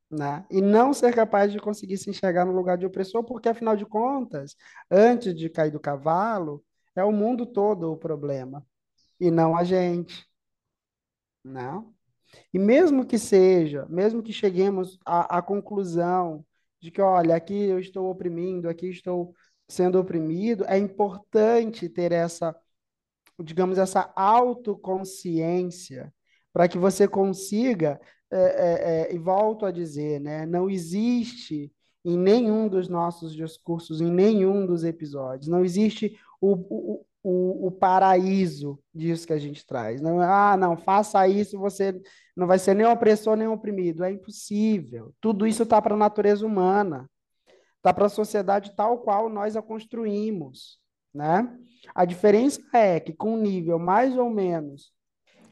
Né? 0.10 0.46
E 0.52 0.62
não 0.62 0.94
ser 0.94 1.16
capaz 1.16 1.52
de 1.52 1.60
conseguir 1.60 1.98
se 1.98 2.10
enxergar 2.10 2.46
no 2.46 2.52
lugar 2.52 2.78
de 2.78 2.86
opressor, 2.86 3.24
porque 3.24 3.48
afinal 3.48 3.78
de 3.78 3.86
contas, 3.86 4.58
antes 4.89 5.34
de 5.34 5.50
cair 5.50 5.72
do 5.72 5.80
cavalo, 5.80 6.64
é 6.94 7.04
o 7.04 7.14
mundo 7.14 7.46
todo 7.46 7.92
o 7.92 7.98
problema, 7.98 8.66
e 9.20 9.32
não 9.32 9.56
a 9.56 9.64
gente. 9.64 10.28
Não? 11.44 11.82
Né? 11.82 11.88
E 12.54 12.60
mesmo 12.60 13.06
que 13.06 13.18
seja, 13.18 13.86
mesmo 13.89 14.22
que 14.22 14.32
cheguemos 14.32 15.00
à, 15.06 15.38
à 15.38 15.42
conclusão 15.42 16.46
de 16.82 16.92
que, 16.92 17.02
olha, 17.02 17.36
aqui 17.36 17.54
eu 17.54 17.80
estou 17.80 18.10
oprimindo, 18.10 18.68
aqui 18.68 18.88
estou 18.90 19.34
sendo 19.70 20.00
oprimido, 20.00 20.66
é 20.66 20.78
importante 20.78 21.88
ter 21.88 22.12
essa, 22.12 22.56
digamos, 23.42 23.78
essa 23.78 24.12
autoconsciência 24.16 26.14
para 26.52 26.68
que 26.68 26.78
você 26.78 27.08
consiga, 27.08 28.02
é, 28.30 28.38
é, 28.38 29.12
é, 29.12 29.16
e 29.16 29.18
volto 29.18 29.66
a 29.66 29.72
dizer, 29.72 30.20
né, 30.20 30.46
não 30.46 30.70
existe 30.70 31.72
em 32.04 32.18
nenhum 32.18 32.68
dos 32.68 32.90
nossos 32.90 33.34
discursos, 33.34 34.02
em 34.02 34.12
nenhum 34.12 34.66
dos 34.66 34.84
episódios, 34.84 35.48
não 35.48 35.64
existe 35.64 36.18
o, 36.42 36.54
o, 36.54 37.06
o, 37.24 37.67
o 37.67 37.72
paraíso 37.72 38.80
disso 38.93 39.28
que 39.28 39.34
a 39.34 39.38
gente 39.38 39.65
traz. 39.65 40.01
Não, 40.01 40.19
ah, 40.22 40.57
não, 40.57 40.76
faça 40.76 41.28
isso, 41.28 41.59
você 41.59 41.99
não 42.36 42.47
vai 42.47 42.57
ser 42.57 42.76
nem 42.76 42.86
opressor 42.86 43.36
nem 43.36 43.47
oprimido. 43.47 44.03
É 44.03 44.11
impossível. 44.11 45.13
Tudo 45.22 45.45
isso 45.45 45.63
está 45.63 45.82
para 45.82 45.93
a 45.93 45.97
natureza 45.97 46.45
humana, 46.45 47.09
está 47.78 47.93
para 47.93 48.07
a 48.07 48.09
sociedade 48.09 48.76
tal 48.76 48.99
qual 48.99 49.30
nós 49.30 49.55
a 49.55 49.61
construímos. 49.61 50.80
Né? 51.13 51.47
A 51.93 52.05
diferença 52.05 52.61
é 52.74 52.99
que, 52.99 53.13
com 53.13 53.34
um 53.34 53.41
nível 53.41 53.78
mais 53.78 54.17
ou 54.17 54.30
menos 54.30 54.93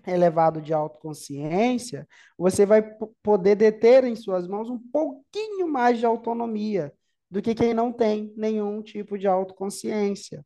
elevado 0.07 0.61
de 0.61 0.73
autoconsciência, 0.73 2.07
você 2.37 2.65
vai 2.65 2.81
poder 3.21 3.55
deter 3.55 4.03
em 4.05 4.15
suas 4.15 4.47
mãos 4.47 4.69
um 4.69 4.79
pouquinho 4.79 5.67
mais 5.67 5.99
de 5.99 6.05
autonomia 6.05 6.93
do 7.29 7.41
que 7.41 7.53
quem 7.53 7.73
não 7.73 7.91
tem 7.91 8.33
nenhum 8.35 8.81
tipo 8.81 9.17
de 9.17 9.27
autoconsciência. 9.27 10.43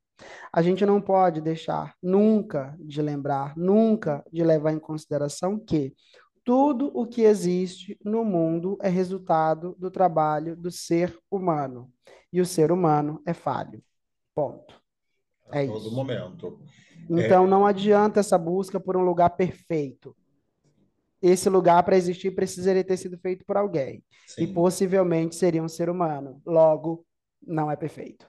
A 0.51 0.61
gente 0.61 0.86
não 0.86 1.01
pode 1.01 1.41
deixar 1.41 1.95
nunca 2.01 2.76
de 2.80 3.01
lembrar, 3.01 3.57
nunca 3.57 4.24
de 4.32 4.43
levar 4.43 4.72
em 4.72 4.80
consideração 4.80 5.59
que 5.59 5.93
tudo 6.43 6.91
o 6.93 7.07
que 7.07 7.22
existe 7.22 7.97
no 8.03 8.24
mundo 8.24 8.78
é 8.82 8.89
resultado 8.89 9.76
do 9.80 9.89
trabalho 9.89 10.55
do 10.55 10.70
ser 10.70 11.18
humano. 11.32 11.91
E 12.32 12.41
o 12.41 12.45
ser 12.45 12.72
humano 12.72 13.22
é 13.26 13.34
falho. 13.34 13.82
Ponto. 14.36 14.82
É 15.51 15.64
a 15.64 15.68
todo 15.68 15.88
isso. 15.88 15.95
momento. 15.95 16.59
Então 17.09 17.45
é... 17.45 17.47
não 17.47 17.66
adianta 17.66 18.20
essa 18.20 18.38
busca 18.38 18.80
por 18.80 18.97
um 18.97 19.03
lugar 19.03 19.30
perfeito. 19.32 20.16
Esse 21.22 21.49
lugar, 21.49 21.82
para 21.84 21.95
existir, 21.95 22.32
precisaria 22.32 22.84
ter 22.84 22.97
sido 22.97 23.18
feito 23.18 23.45
por 23.45 23.55
alguém. 23.55 24.03
Sim. 24.28 24.43
E 24.43 24.47
possivelmente 24.47 25.36
seria 25.36 25.64
um 25.64 25.70
ser 25.70 25.89
humano. 25.89 26.41
Logo, 26.45 27.05
não 27.41 27.72
é 27.72 27.78
perfeito. 27.78 28.28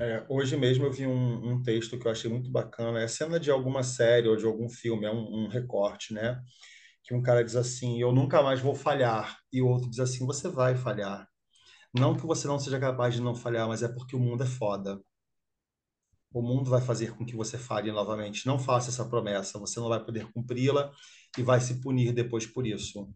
É, 0.00 0.24
hoje 0.30 0.56
mesmo 0.56 0.86
eu 0.86 0.92
vi 0.92 1.06
um, 1.06 1.52
um, 1.52 1.62
texto 1.62 1.98
que 1.98 2.06
eu 2.06 2.10
achei 2.10 2.30
muito 2.30 2.50
bacana. 2.50 3.00
É 3.00 3.06
cena 3.06 3.38
de 3.38 3.50
alguma 3.50 3.82
série 3.82 4.28
ou 4.28 4.36
de 4.36 4.46
algum 4.46 4.66
filme, 4.66 5.04
é 5.04 5.12
um, 5.12 5.44
um, 5.44 5.46
recorte, 5.46 6.14
né? 6.14 6.42
Que 7.04 7.14
um 7.14 7.20
cara 7.22 7.44
diz 7.44 7.54
assim: 7.54 8.00
Eu 8.00 8.10
nunca 8.10 8.42
mais 8.42 8.60
vou 8.60 8.74
falhar. 8.74 9.38
E 9.52 9.60
o 9.60 9.68
outro 9.68 9.90
diz 9.90 10.00
assim: 10.00 10.26
Você 10.26 10.48
vai 10.48 10.74
falhar. 10.74 11.28
Não 11.94 12.16
que 12.16 12.26
você 12.26 12.48
não 12.48 12.58
seja 12.58 12.80
capaz 12.80 13.14
de 13.14 13.20
não 13.20 13.34
falhar, 13.34 13.68
mas 13.68 13.82
é 13.82 13.88
porque 13.88 14.16
o 14.16 14.20
mundo 14.20 14.42
é 14.42 14.46
foda. 14.46 15.00
O 16.32 16.42
mundo 16.42 16.70
vai 16.70 16.80
fazer 16.80 17.14
com 17.16 17.26
que 17.26 17.36
você 17.36 17.58
falhe 17.58 17.92
novamente. 17.92 18.46
Não 18.46 18.58
faça 18.58 18.90
essa 18.90 19.04
promessa. 19.08 19.58
Você 19.58 19.80
não 19.80 19.88
vai 19.88 20.02
poder 20.02 20.30
cumpri-la 20.32 20.92
e 21.36 21.42
vai 21.42 21.60
se 21.60 21.80
punir 21.80 22.12
depois 22.14 22.46
por 22.46 22.66
isso. 22.66 23.12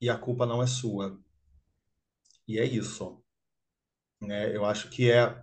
E 0.00 0.10
a 0.10 0.18
culpa 0.18 0.44
não 0.46 0.62
é 0.62 0.66
sua. 0.66 1.18
E 2.46 2.58
é 2.58 2.64
isso. 2.66 3.22
Né? 4.20 4.54
Eu 4.54 4.64
acho 4.64 4.90
que 4.90 5.10
é 5.10 5.42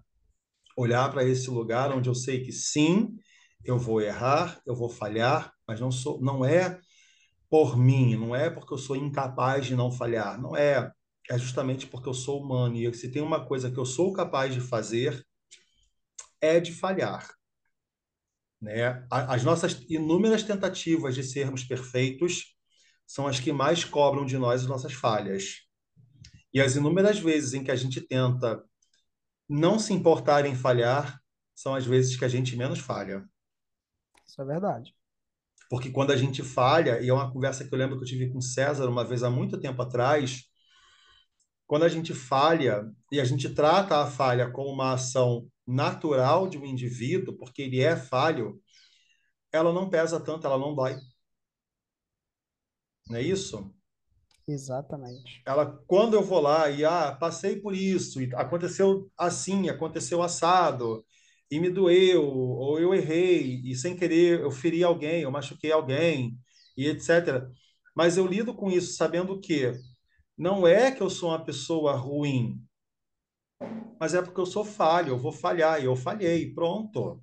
olhar 0.76 1.10
para 1.12 1.24
esse 1.24 1.50
lugar 1.50 1.92
onde 1.92 2.10
eu 2.10 2.16
sei 2.16 2.44
que 2.44 2.52
sim, 2.52 3.16
eu 3.64 3.80
vou 3.80 4.02
errar, 4.02 4.62
eu 4.66 4.76
vou 4.76 4.90
falhar, 4.90 5.54
mas 5.68 5.80
não 5.80 5.92
sou, 5.92 6.22
não 6.22 6.44
é 6.44 6.80
por 7.50 7.78
mim, 7.78 8.16
não 8.16 8.36
é 8.36 8.50
porque 8.50 8.74
eu 8.74 8.78
sou 8.78 8.96
incapaz 8.96 9.66
de 9.66 9.76
não 9.76 9.92
falhar, 9.92 10.40
não 10.42 10.56
é, 10.56 10.92
é 11.30 11.38
justamente 11.38 11.88
porque 11.88 12.10
eu 12.10 12.14
sou 12.14 12.42
humano 12.42 12.76
e 12.76 12.94
se 12.94 13.12
tem 13.12 13.22
uma 13.22 13.46
coisa 13.46 13.72
que 13.72 13.78
eu 13.78 13.86
sou 13.86 14.14
capaz 14.14 14.54
de 14.54 14.60
fazer 14.60 15.26
é 16.42 16.60
de 16.60 16.72
falhar. 16.72 17.28
Né? 18.62 19.06
As 19.10 19.44
nossas 19.44 19.86
inúmeras 19.90 20.44
tentativas 20.44 21.16
de 21.16 21.24
sermos 21.24 21.64
perfeitos 21.64 22.56
são 23.06 23.28
as 23.28 23.40
que 23.40 23.52
mais 23.52 23.84
cobram 23.84 24.26
de 24.26 24.38
nós 24.38 24.62
as 24.62 24.68
nossas 24.68 24.94
falhas. 24.94 25.62
E 26.54 26.62
as 26.62 26.76
inúmeras 26.76 27.20
vezes 27.20 27.54
em 27.54 27.64
que 27.64 27.72
a 27.72 27.76
gente 27.76 28.02
tenta 28.02 28.64
não 29.48 29.80
se 29.80 29.94
importar 29.94 30.46
em 30.46 30.56
falhar 30.56 31.20
são 31.54 31.76
as 31.76 31.86
vezes 31.86 32.18
que 32.18 32.26
a 32.26 32.28
gente 32.28 32.56
menos 32.56 32.80
falha. 32.80 33.28
Isso 34.26 34.42
é 34.42 34.46
verdade. 34.46 34.96
Porque 35.70 35.90
quando 35.90 36.12
a 36.12 36.18
gente 36.18 36.44
falha, 36.44 37.02
e 37.02 37.10
é 37.10 37.14
uma 37.14 37.32
conversa 37.32 37.66
que 37.68 37.74
eu 37.74 37.78
lembro 37.78 37.98
que 37.98 38.04
eu 38.04 38.08
tive 38.08 38.32
com 38.32 38.42
César 38.42 38.88
uma 38.88 39.04
vez 39.04 39.24
há 39.24 39.30
muito 39.30 39.60
tempo 39.60 39.82
atrás, 39.82 40.44
quando 41.66 41.84
a 41.84 41.90
gente 41.90 42.14
falha 42.14 42.92
e 43.12 43.20
a 43.20 43.26
gente 43.26 43.50
trata 43.54 43.98
a 44.02 44.08
falha 44.10 44.52
como 44.52 44.70
uma 44.70 44.94
ação 44.94 45.50
natural 45.66 46.48
de 46.48 46.58
um 46.58 46.66
indivíduo, 46.66 47.36
porque 47.38 47.64
ele 47.64 47.82
é 47.82 47.96
falho, 47.96 48.62
ela 49.52 49.74
não 49.74 49.90
pesa 49.90 50.20
tanto, 50.20 50.46
ela 50.46 50.58
não 50.60 50.76
dói. 50.76 50.96
Não 53.08 53.18
é 53.18 53.22
isso? 53.22 53.75
Exatamente. 54.48 55.42
Ela, 55.46 55.66
quando 55.88 56.14
eu 56.14 56.24
vou 56.24 56.40
lá 56.40 56.70
e 56.70 56.86
ah, 56.86 57.12
passei 57.20 57.60
por 57.60 57.74
isso, 57.76 58.20
aconteceu 58.36 59.12
assim, 59.18 59.70
aconteceu 59.70 60.22
assado, 60.22 61.04
e 61.50 61.60
me 61.60 61.70
doeu, 61.70 62.24
ou 62.24 62.80
eu 62.80 62.94
errei, 62.94 63.62
e 63.64 63.76
sem 63.76 63.96
querer 63.96 64.42
eu 64.42 64.52
feri 64.52 64.84
alguém, 64.84 65.22
eu 65.22 65.32
machuquei 65.32 65.72
alguém, 65.72 66.38
e 66.78 66.88
etc. 66.88 67.50
Mas 67.96 68.18
eu 68.18 68.28
lido 68.28 68.54
com 68.54 68.70
isso 68.70 68.94
sabendo 68.96 69.40
que 69.40 69.74
não 70.38 70.68
é 70.68 70.92
que 70.92 71.02
eu 71.02 71.10
sou 71.10 71.30
uma 71.30 71.44
pessoa 71.44 71.94
ruim, 71.96 72.62
mas 74.00 74.14
é 74.14 74.22
porque 74.22 74.40
eu 74.40 74.46
sou 74.46 74.64
falho, 74.66 75.10
eu 75.10 75.18
vou 75.20 75.32
falhar, 75.32 75.82
e 75.82 75.86
eu 75.86 75.96
falhei, 75.96 76.54
pronto. 76.54 77.22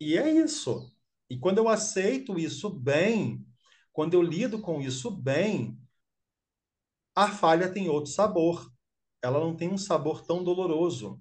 E 0.00 0.16
é 0.16 0.30
isso. 0.30 0.92
E 1.30 1.38
quando 1.38 1.58
eu 1.58 1.68
aceito 1.68 2.38
isso 2.38 2.70
bem, 2.70 3.44
quando 3.98 4.14
eu 4.14 4.22
lido 4.22 4.60
com 4.60 4.80
isso 4.80 5.10
bem, 5.10 5.76
a 7.16 7.26
falha 7.26 7.68
tem 7.68 7.88
outro 7.88 8.12
sabor. 8.12 8.72
Ela 9.20 9.40
não 9.40 9.56
tem 9.56 9.68
um 9.68 9.76
sabor 9.76 10.24
tão 10.24 10.44
doloroso. 10.44 11.20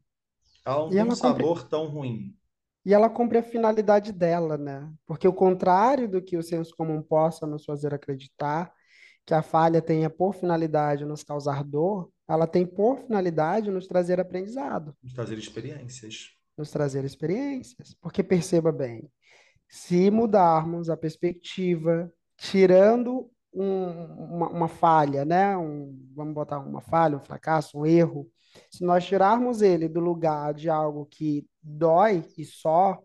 Ela 0.63 0.81
não 0.81 0.87
e 0.89 0.91
tem 0.91 0.99
ela 0.99 1.11
um 1.11 1.15
sabor 1.15 1.67
tão 1.67 1.87
ruim. 1.87 2.37
E 2.85 2.93
ela 2.93 3.09
cumpre 3.09 3.39
a 3.39 3.41
finalidade 3.41 4.11
dela, 4.11 4.59
né? 4.59 4.93
Porque 5.07 5.27
o 5.27 5.33
contrário 5.33 6.07
do 6.07 6.21
que 6.21 6.37
o 6.37 6.43
senso 6.43 6.71
comum 6.75 7.01
possa 7.01 7.47
nos 7.47 7.65
fazer 7.65 7.95
acreditar, 7.95 8.71
que 9.25 9.33
a 9.33 9.41
falha 9.41 9.81
tenha 9.81 10.07
por 10.07 10.35
finalidade 10.35 11.03
nos 11.03 11.23
causar 11.23 11.63
dor, 11.63 12.11
ela 12.27 12.45
tem 12.45 12.63
por 12.63 12.99
finalidade 12.99 13.71
nos 13.71 13.87
trazer 13.87 14.19
aprendizado. 14.19 14.95
Nos 15.01 15.13
trazer 15.13 15.39
experiências. 15.39 16.29
Nos 16.55 16.69
trazer 16.69 17.03
experiências. 17.03 17.95
Porque 17.99 18.21
perceba 18.21 18.71
bem, 18.71 19.09
se 19.67 20.11
mudarmos 20.11 20.91
a 20.91 20.95
perspectiva 20.95 22.13
tirando 22.37 23.29
um, 23.53 24.35
uma, 24.35 24.49
uma, 24.49 24.67
falha, 24.67 25.25
né? 25.25 25.57
Um, 25.57 25.97
vamos 26.15 26.33
botar 26.33 26.59
uma 26.59 26.81
falha, 26.81 27.17
um 27.17 27.23
fracasso, 27.23 27.79
um 27.79 27.85
erro. 27.85 28.29
Se 28.71 28.83
nós 28.83 29.05
tirarmos 29.05 29.61
ele 29.61 29.87
do 29.87 29.99
lugar 29.99 30.53
de 30.53 30.69
algo 30.69 31.05
que 31.05 31.45
dói 31.61 32.23
e 32.37 32.45
só, 32.45 33.01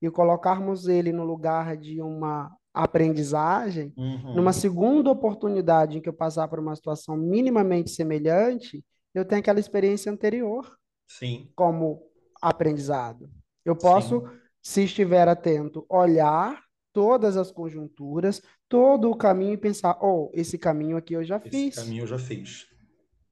e 0.00 0.10
colocarmos 0.10 0.86
ele 0.86 1.12
no 1.12 1.24
lugar 1.24 1.76
de 1.76 2.00
uma 2.02 2.54
aprendizagem, 2.72 3.92
uhum. 3.96 4.34
numa 4.34 4.52
segunda 4.52 5.10
oportunidade 5.10 5.96
em 5.96 6.00
que 6.00 6.08
eu 6.08 6.12
passar 6.12 6.46
por 6.48 6.58
uma 6.58 6.76
situação 6.76 7.16
minimamente 7.16 7.90
semelhante, 7.90 8.84
eu 9.14 9.24
tenho 9.24 9.40
aquela 9.40 9.58
experiência 9.58 10.12
anterior 10.12 10.76
Sim. 11.08 11.50
como 11.56 12.02
aprendizado. 12.40 13.30
Eu 13.64 13.74
posso 13.74 14.20
Sim 14.20 14.46
Se 14.66 14.82
estiver 14.82 15.28
atento, 15.28 15.86
olhar 15.88 16.65
todas 16.96 17.36
as 17.36 17.52
conjunturas, 17.52 18.40
todo 18.70 19.10
o 19.10 19.14
caminho 19.14 19.52
e 19.52 19.58
pensar: 19.58 19.98
oh, 20.00 20.30
esse 20.32 20.56
caminho 20.56 20.96
aqui 20.96 21.12
eu 21.12 21.22
já 21.22 21.36
Esse 21.44 21.50
fiz. 21.50 21.74
caminho 21.74 22.04
eu 22.04 22.06
já 22.06 22.18
fiz. 22.18 22.66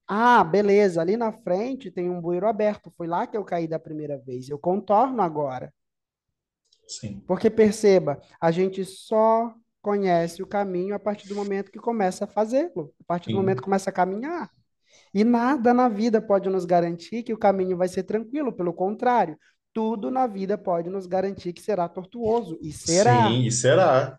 Ah, 0.07 0.45
beleza, 0.45 1.01
ali 1.01 1.17
na 1.17 1.33
frente 1.33 1.91
tem 1.91 2.11
um 2.11 2.21
bueiro 2.21 2.47
aberto. 2.47 2.93
Foi 2.95 3.07
lá 3.07 3.27
que 3.27 3.39
eu 3.39 3.43
caí 3.43 3.67
da 3.67 3.79
primeira 3.79 4.19
vez. 4.19 4.51
Eu 4.51 4.59
contorno 4.59 5.23
agora. 5.23 5.73
Sim. 6.87 7.23
Porque 7.27 7.49
perceba, 7.51 8.21
a 8.39 8.51
gente 8.51 8.85
só 8.85 9.55
conhece 9.81 10.43
o 10.43 10.47
caminho 10.47 10.95
a 10.95 10.99
partir 10.99 11.29
do 11.29 11.35
momento 11.35 11.71
que 11.73 11.79
começa 11.79 12.25
a 12.25 12.29
fazê-lo, 12.29 12.93
a 13.01 13.05
partir 13.07 13.31
do 13.31 13.33
Sim. 13.33 13.37
momento 13.37 13.59
que 13.59 13.65
começa 13.65 13.89
a 13.89 13.93
caminhar. 13.93 14.51
E 15.13 15.25
nada 15.25 15.73
na 15.73 15.89
vida 15.89 16.21
pode 16.21 16.49
nos 16.51 16.65
garantir 16.65 17.23
que 17.23 17.33
o 17.33 17.39
caminho 17.39 17.77
vai 17.77 17.89
ser 17.89 18.03
tranquilo, 18.05 18.53
pelo 18.53 18.73
contrário, 18.73 19.39
tudo 19.75 20.11
na 20.11 20.27
vida 20.27 20.57
pode 20.57 20.89
nos 20.89 21.07
garantir 21.07 21.53
que 21.53 21.61
será 21.61 21.89
tortuoso, 21.89 22.57
e 22.63 22.73
será, 22.73 23.29
Sim, 23.29 23.45
e 23.45 23.51
será. 23.53 24.19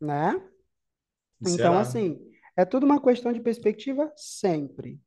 né? 0.00 0.42
E 1.40 1.50
Então, 1.50 1.56
será. 1.56 1.80
assim, 1.80 2.20
é 2.56 2.64
tudo 2.64 2.84
uma 2.84 3.00
questão 3.00 3.32
de 3.32 3.40
perspectiva 3.40 4.10
sempre. 4.16 4.98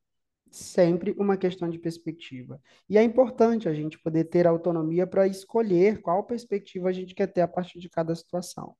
Sempre 0.50 1.14
uma 1.18 1.36
questão 1.36 1.68
de 1.68 1.78
perspectiva. 1.78 2.58
E 2.88 2.96
é 2.96 3.02
importante 3.02 3.68
a 3.68 3.74
gente 3.74 3.98
poder 3.98 4.24
ter 4.24 4.46
autonomia 4.46 5.06
para 5.06 5.26
escolher 5.26 6.00
qual 6.00 6.24
perspectiva 6.24 6.88
a 6.88 6.92
gente 6.92 7.14
quer 7.14 7.26
ter 7.26 7.42
a 7.42 7.48
partir 7.48 7.78
de 7.80 7.90
cada 7.90 8.14
situação, 8.14 8.74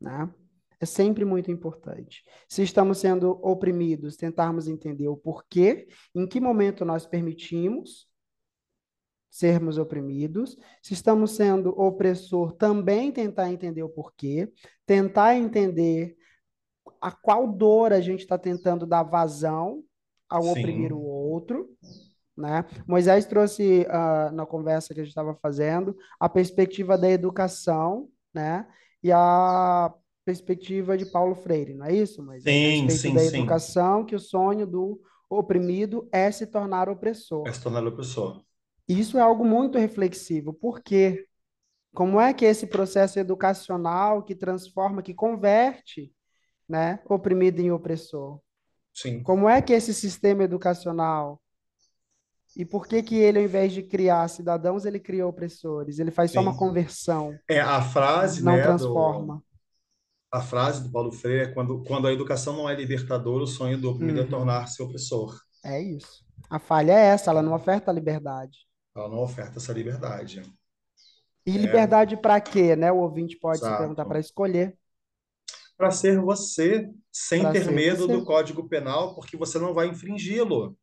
né? 0.00 0.28
É 0.80 0.86
sempre 0.86 1.24
muito 1.24 1.50
importante. 1.52 2.24
Se 2.48 2.62
estamos 2.62 2.98
sendo 2.98 3.38
oprimidos, 3.42 4.16
tentarmos 4.16 4.66
entender 4.66 5.06
o 5.06 5.16
porquê, 5.16 5.86
em 6.14 6.26
que 6.26 6.40
momento 6.40 6.84
nós 6.84 7.06
permitimos 7.06 8.08
sermos 9.34 9.78
oprimidos. 9.78 10.56
Se 10.80 10.94
estamos 10.94 11.32
sendo 11.32 11.70
opressor, 11.70 12.52
também 12.52 13.10
tentar 13.10 13.50
entender 13.50 13.82
o 13.82 13.88
porquê, 13.88 14.48
tentar 14.86 15.34
entender 15.34 16.16
a 17.00 17.10
qual 17.10 17.48
dor 17.48 17.92
a 17.92 18.00
gente 18.00 18.20
está 18.20 18.38
tentando 18.38 18.86
dar 18.86 19.02
vazão 19.02 19.82
ao 20.28 20.46
oprimir 20.46 20.92
o 20.92 20.98
Sim. 21.00 21.04
outro, 21.06 21.68
né? 22.36 22.64
Moisés 22.86 23.26
trouxe 23.26 23.86
ah, 23.90 24.30
na 24.32 24.46
conversa 24.46 24.94
que 24.94 25.00
a 25.00 25.04
gente 25.04 25.10
estava 25.10 25.34
fazendo 25.34 25.96
a 26.20 26.28
perspectiva 26.28 26.96
da 26.96 27.10
educação, 27.10 28.08
né? 28.32 28.66
E 29.02 29.10
a 29.12 29.92
perspectiva 30.24 30.96
de 30.96 31.06
Paulo 31.06 31.34
Freire, 31.34 31.74
não 31.74 31.86
é 31.86 31.94
isso, 31.94 32.22
Moisés? 32.22 32.78
A 32.78 32.88
Sim, 32.88 32.88
sim, 32.88 33.14
da 33.14 33.24
sim. 33.24 33.26
educação, 33.26 34.04
que 34.04 34.14
o 34.14 34.20
sonho 34.20 34.66
do 34.66 35.00
oprimido 35.28 36.08
é 36.12 36.30
se 36.30 36.46
tornar 36.46 36.88
É 37.44 37.50
opressor. 37.50 37.52
se 37.52 37.60
tornar 37.62 37.86
opressor. 37.86 38.43
Isso 38.88 39.18
é 39.18 39.20
algo 39.22 39.44
muito 39.44 39.78
reflexivo. 39.78 40.52
Por 40.52 40.80
quê? 40.82 41.26
Como 41.94 42.20
é 42.20 42.34
que 42.34 42.44
esse 42.44 42.66
processo 42.66 43.18
educacional 43.18 44.22
que 44.24 44.34
transforma, 44.34 45.02
que 45.02 45.14
converte, 45.14 46.12
né, 46.68 47.00
oprimido 47.06 47.60
em 47.60 47.72
opressor? 47.72 48.40
Sim, 48.92 49.24
Como 49.24 49.48
é 49.48 49.62
que 49.62 49.72
esse 49.74 49.94
sistema 49.94 50.44
educacional 50.44 51.40
e 52.56 52.64
por 52.64 52.86
que 52.86 53.02
que 53.02 53.16
ele, 53.16 53.38
ao 53.38 53.44
invés 53.44 53.72
de 53.72 53.82
criar 53.82 54.28
cidadãos, 54.28 54.84
ele 54.84 55.00
cria 55.00 55.26
opressores? 55.26 55.98
Ele 55.98 56.10
faz 56.10 56.30
só 56.32 56.40
uma 56.40 56.52
sim. 56.52 56.56
conversão, 56.56 57.38
É 57.48 57.60
a 57.60 57.82
frase, 57.82 58.42
não 58.42 58.52
né, 58.52 58.72
do 58.72 58.74
transforma. 58.78 59.42
a 60.30 60.40
frase 60.42 60.82
do 60.82 60.90
Paulo 60.92 61.10
Freire 61.10 61.48
é 61.50 61.54
quando 61.54 61.82
quando 61.84 62.06
a 62.06 62.12
educação 62.12 62.54
não 62.54 62.68
é 62.68 62.74
libertadora, 62.74 63.44
o 63.44 63.46
sonho 63.46 63.80
do 63.80 63.88
oprimido 63.90 64.20
é 64.20 64.24
Uhum. 64.24 64.28
tornar-se 64.28 64.82
opressor. 64.82 65.34
É 65.64 65.80
isso. 65.82 66.24
A 66.50 66.58
falha 66.58 66.92
é 66.92 67.06
essa, 67.06 67.30
ela 67.30 67.42
não 67.42 67.54
oferta 67.54 67.90
liberdade. 67.92 68.58
Ela 68.94 69.08
não 69.08 69.20
oferta 69.22 69.58
essa 69.58 69.72
liberdade. 69.72 70.42
E 71.46 71.52
É, 71.52 71.58
liberdade 71.58 72.16
para 72.18 72.38
quê, 72.40 72.76
né? 72.76 72.92
O 72.92 72.98
ouvinte 72.98 73.36
pode 73.38 73.64
se 73.64 73.72
perguntar 73.74 74.04
para 74.06 74.20
exato. 74.20 74.20
escolher, 74.20 74.78
Para 75.76 75.90
ser 75.90 76.20
você, 76.20 76.88
sem 77.12 77.50
para 77.50 77.50
ter 77.50 77.70
medo 77.70 78.06
do 78.08 78.24
você. 78.24 78.24
Código 78.24 78.68
Penal, 78.68 79.14
porque 79.14 79.36
você 79.36 79.58
não 79.58 79.74
vai 79.74 79.88
infringi-lo. 79.88 80.76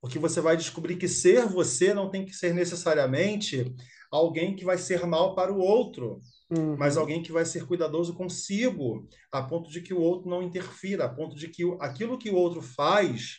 Porque 0.00 0.18
você 0.18 0.40
vai 0.40 0.56
descobrir 0.56 0.96
que 0.96 1.08
ser 1.08 1.46
você 1.46 1.94
não 1.94 2.10
tem 2.10 2.26
que 2.26 2.34
ser 2.34 2.54
necessariamente 2.54 3.74
alguém 4.12 4.56
que 4.56 4.64
vai 4.64 4.78
ser 4.78 5.06
mal 5.06 5.34
para 5.34 5.52
o 5.52 5.58
outro, 5.58 6.20
mas 6.76 6.96
Uhum. 6.96 6.98
alguém 6.98 7.22
que 7.22 7.32
vai 7.32 7.44
ser 7.46 7.66
cuidadoso 7.66 8.14
consigo, 8.14 9.08
a 9.32 9.42
ponto 9.42 9.70
de 9.70 9.82
que 9.82 9.94
o 9.94 10.00
outro 10.00 10.30
não 10.30 10.42
interfira, 10.42 11.06
a 11.06 11.08
ponto 11.14 11.36
de 11.36 11.48
que 11.48 11.64
aquilo 11.80 12.18
que 12.18 12.30
o 12.30 12.36
outro 12.36 12.62
faz 12.62 13.38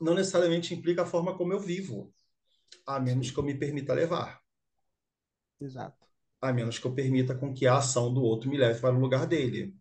não 0.00 0.14
necessariamente 0.14 0.74
implica 0.74 1.02
a 1.02 1.06
forma 1.06 1.36
como 1.36 1.52
eu 1.52 1.58
vivo, 1.60 2.12
a 2.86 2.98
menos 3.00 3.30
que 3.30 3.38
eu 3.38 3.44
me 3.44 3.54
permita 3.54 3.92
levar, 3.94 4.42
exato. 5.60 6.06
a 6.40 6.52
menos 6.52 6.78
que 6.78 6.86
eu 6.86 6.94
permita 6.94 7.34
com 7.34 7.52
que 7.52 7.66
a 7.66 7.78
ação 7.78 8.12
do 8.14 8.22
outro 8.22 8.48
me 8.48 8.56
leve 8.56 8.80
para 8.80 8.94
o 8.94 9.00
lugar 9.00 9.26
dele. 9.26 9.74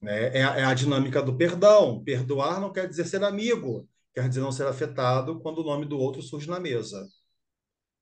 né? 0.00 0.36
É, 0.38 0.42
a, 0.44 0.56
é 0.58 0.64
a 0.64 0.74
dinâmica 0.74 1.22
do 1.22 1.36
perdão. 1.36 2.02
Perdoar 2.02 2.60
não 2.60 2.72
quer 2.72 2.88
dizer 2.88 3.04
ser 3.06 3.22
amigo, 3.24 3.88
quer 4.14 4.28
dizer 4.28 4.40
não 4.40 4.52
ser 4.52 4.66
afetado 4.66 5.40
quando 5.40 5.58
o 5.58 5.64
nome 5.64 5.86
do 5.86 5.98
outro 5.98 6.22
surge 6.22 6.48
na 6.48 6.60
mesa. 6.60 7.06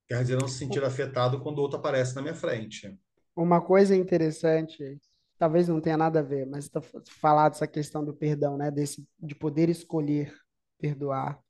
Quer 0.09 0.23
dizer 0.23 0.37
não 0.37 0.49
se 0.49 0.59
sentir 0.59 0.85
afetado 0.85 1.41
quando 1.41 1.59
o 1.59 1.63
outro 1.63 1.79
aparece 1.79 2.15
na 2.15 2.21
minha 2.23 2.35
frente. 2.35 2.99
Uma 3.37 3.61
coisa 3.61 3.95
interessante, 3.95 5.01
talvez 5.39 5.69
não 5.69 5.81
tenha 5.81 5.97
nada 5.97 6.19
a 6.21 6.23
ver, 6.23 6.47
mas 6.47 6.69
tá 6.69 6.81
falar 7.09 7.49
dessa 7.49 7.67
questão 7.67 8.05
do 8.05 8.13
perdão, 8.15 8.57
né? 8.57 8.71
Desse, 8.71 9.07
de 9.19 9.35
poder 9.35 9.69
escolher 9.69 10.35
perdoar. 10.79 11.41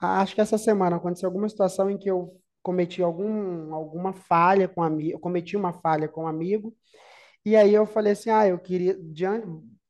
Ah, 0.00 0.20
Acho 0.20 0.34
que 0.34 0.40
essa 0.40 0.58
semana 0.58 0.96
aconteceu 0.96 1.28
alguma 1.28 1.48
situação 1.48 1.90
em 1.90 1.98
que 1.98 2.10
eu 2.10 2.40
cometi 2.62 3.02
algum, 3.02 3.72
alguma 3.74 4.12
falha 4.12 4.68
com 4.68 4.82
amigo, 4.82 5.18
cometi 5.18 5.56
uma 5.56 5.72
falha 5.72 6.08
com 6.08 6.24
um 6.24 6.26
amigo, 6.26 6.76
e 7.44 7.56
aí 7.56 7.74
eu 7.74 7.86
falei 7.86 8.12
assim, 8.14 8.30
ah, 8.30 8.46
eu 8.48 8.58
queria, 8.58 8.98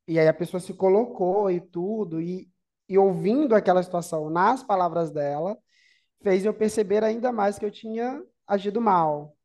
e 0.07 0.19
aí 0.19 0.27
a 0.27 0.33
pessoa 0.33 0.59
se 0.59 0.73
colocou 0.73 1.51
e 1.51 1.61
tudo, 1.61 2.21
e, 2.21 2.49
e 2.87 2.97
ouvindo 2.97 3.55
aquela 3.55 3.83
situação 3.83 4.29
nas 4.29 4.63
palavras 4.63 5.11
dela, 5.11 5.57
fez 6.23 6.45
eu 6.45 6.53
perceber 6.53 7.03
ainda 7.03 7.31
mais 7.31 7.59
que 7.59 7.65
eu 7.65 7.71
tinha 7.71 8.23
agido 8.47 8.81
mal. 8.81 9.37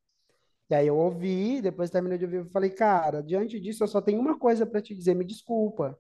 E 0.70 0.74
aí 0.74 0.86
eu 0.88 0.96
ouvi, 0.98 1.62
depois 1.62 1.90
terminei 1.90 2.18
de 2.18 2.24
ouvir, 2.26 2.38
eu 2.38 2.46
falei, 2.46 2.70
cara, 2.70 3.22
diante 3.22 3.60
disso 3.60 3.84
eu 3.84 3.88
só 3.88 4.00
tenho 4.02 4.20
uma 4.20 4.38
coisa 4.38 4.66
para 4.66 4.82
te 4.82 4.94
dizer, 4.94 5.14
me 5.14 5.24
desculpa. 5.24 5.98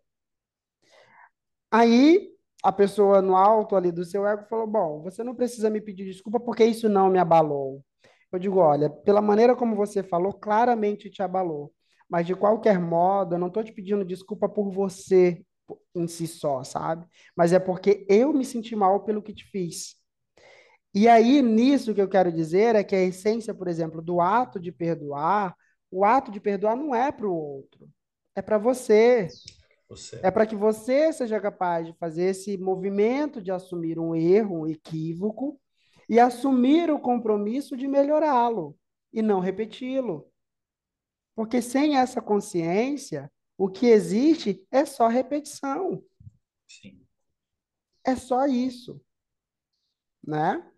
Aí 1.70 2.33
a 2.64 2.72
pessoa 2.72 3.20
no 3.20 3.36
alto 3.36 3.76
ali 3.76 3.92
do 3.92 4.06
seu 4.06 4.26
ego 4.26 4.46
falou, 4.48 4.66
bom, 4.66 5.02
você 5.02 5.22
não 5.22 5.34
precisa 5.34 5.68
me 5.68 5.82
pedir 5.82 6.06
desculpa 6.06 6.40
porque 6.40 6.64
isso 6.64 6.88
não 6.88 7.10
me 7.10 7.18
abalou. 7.18 7.84
Eu 8.32 8.38
digo, 8.38 8.58
olha, 8.58 8.88
pela 8.88 9.20
maneira 9.20 9.54
como 9.54 9.76
você 9.76 10.02
falou, 10.02 10.32
claramente 10.32 11.10
te 11.10 11.22
abalou. 11.22 11.74
Mas 12.08 12.26
de 12.26 12.34
qualquer 12.34 12.80
modo, 12.80 13.34
eu 13.34 13.38
não 13.38 13.48
estou 13.48 13.62
te 13.62 13.70
pedindo 13.70 14.02
desculpa 14.02 14.48
por 14.48 14.70
você 14.70 15.44
em 15.94 16.08
si 16.08 16.26
só, 16.26 16.64
sabe? 16.64 17.06
Mas 17.36 17.52
é 17.52 17.58
porque 17.58 18.06
eu 18.08 18.32
me 18.32 18.46
senti 18.46 18.74
mal 18.74 19.04
pelo 19.04 19.22
que 19.22 19.34
te 19.34 19.44
fiz. 19.44 19.96
E 20.94 21.06
aí, 21.06 21.42
nisso 21.42 21.94
que 21.94 22.00
eu 22.00 22.08
quero 22.08 22.32
dizer 22.32 22.76
é 22.76 22.82
que 22.82 22.96
a 22.96 23.02
essência, 23.02 23.52
por 23.52 23.68
exemplo, 23.68 24.00
do 24.00 24.22
ato 24.22 24.58
de 24.58 24.72
perdoar, 24.72 25.54
o 25.90 26.02
ato 26.02 26.30
de 26.30 26.40
perdoar 26.40 26.76
não 26.76 26.94
é 26.94 27.12
para 27.12 27.26
o 27.26 27.34
outro, 27.34 27.86
é 28.34 28.40
para 28.40 28.56
você. 28.56 29.28
Você. 29.96 30.20
É 30.22 30.30
para 30.30 30.46
que 30.46 30.56
você 30.56 31.12
seja 31.12 31.40
capaz 31.40 31.86
de 31.86 31.92
fazer 31.94 32.24
esse 32.24 32.58
movimento 32.58 33.40
de 33.40 33.52
assumir 33.52 33.98
um 33.98 34.14
erro, 34.14 34.62
um 34.62 34.66
equívoco, 34.66 35.60
e 36.08 36.18
assumir 36.18 36.90
o 36.90 36.98
compromisso 36.98 37.76
de 37.76 37.86
melhorá-lo 37.86 38.76
e 39.12 39.22
não 39.22 39.38
repeti-lo. 39.38 40.28
Porque 41.34 41.62
sem 41.62 41.96
essa 41.96 42.20
consciência, 42.20 43.30
o 43.56 43.68
que 43.68 43.86
existe 43.86 44.66
é 44.70 44.84
só 44.84 45.06
repetição, 45.06 46.04
Sim. 46.68 47.06
é 48.04 48.16
só 48.16 48.46
isso, 48.46 49.00
né? 50.26 50.68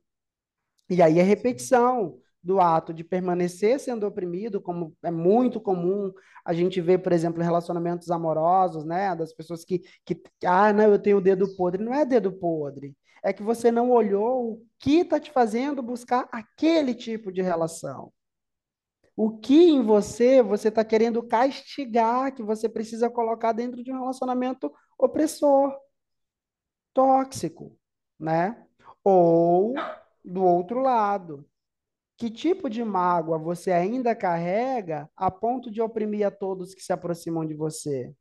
E 0.89 1.03
aí 1.03 1.19
é 1.19 1.23
repetição 1.23 2.21
do 2.47 2.61
ato 2.61 2.95
de 2.95 3.03
permanecer 3.03 3.81
sendo 3.81 4.07
oprimido, 4.07 4.61
como 4.61 4.97
é 5.03 5.11
muito 5.11 5.61
comum 5.61 6.13
a 6.45 6.53
gente 6.53 6.81
ver, 6.81 6.99
por 6.99 7.13
exemplo, 7.13 7.43
relacionamentos 7.43 8.09
amorosos, 8.09 8.85
né? 8.85 9.17
Das 9.17 9.35
pessoas 9.35 9.65
que, 9.65 9.81
que 10.05 10.23
ah, 10.45 10.73
não, 10.73 10.85
eu 10.85 10.99
tenho 10.99 11.19
o 11.19 11.21
dedo 11.21 11.57
podre. 11.57 11.83
Não 11.83 11.93
é 11.93 12.05
dedo 12.05 12.31
podre. 12.33 12.97
É 13.21 13.33
que 13.33 13.43
você 13.43 13.73
não 13.73 13.91
olhou 13.91 14.53
o 14.53 14.67
que 14.79 15.01
está 15.01 15.19
te 15.19 15.33
fazendo 15.33 15.83
buscar 15.83 16.29
aquele 16.31 16.95
tipo 16.95 17.33
de 17.33 17.43
relação. 17.43 18.13
O 19.17 19.37
que 19.39 19.71
em 19.71 19.83
você 19.83 20.41
você 20.41 20.69
está 20.69 20.85
querendo 20.85 21.23
castigar, 21.25 22.33
que 22.33 22.45
você 22.45 22.69
precisa 22.69 23.11
colocar 23.11 23.51
dentro 23.51 23.83
de 23.83 23.93
um 23.93 23.99
relacionamento 23.99 24.73
opressor, 24.97 25.77
tóxico, 26.95 27.77
né? 28.21 28.65
Ou 29.03 29.75
do 30.25 30.45
outro 30.45 30.81
lado. 30.81 31.45
Que 32.17 32.31
tipo 32.31 32.71
de 32.71 32.83
mágoa 32.83 33.39
você 33.39 33.71
ainda 33.73 34.15
carrega 34.15 35.09
a 35.17 35.31
ponto 35.31 35.71
de 35.71 35.83
oprimir 35.83 36.27
a 36.27 36.31
todos 36.31 36.75
que 36.75 36.83
se 36.83 36.93
aproximam 36.93 37.45
de 37.45 37.55
você? 37.55 38.13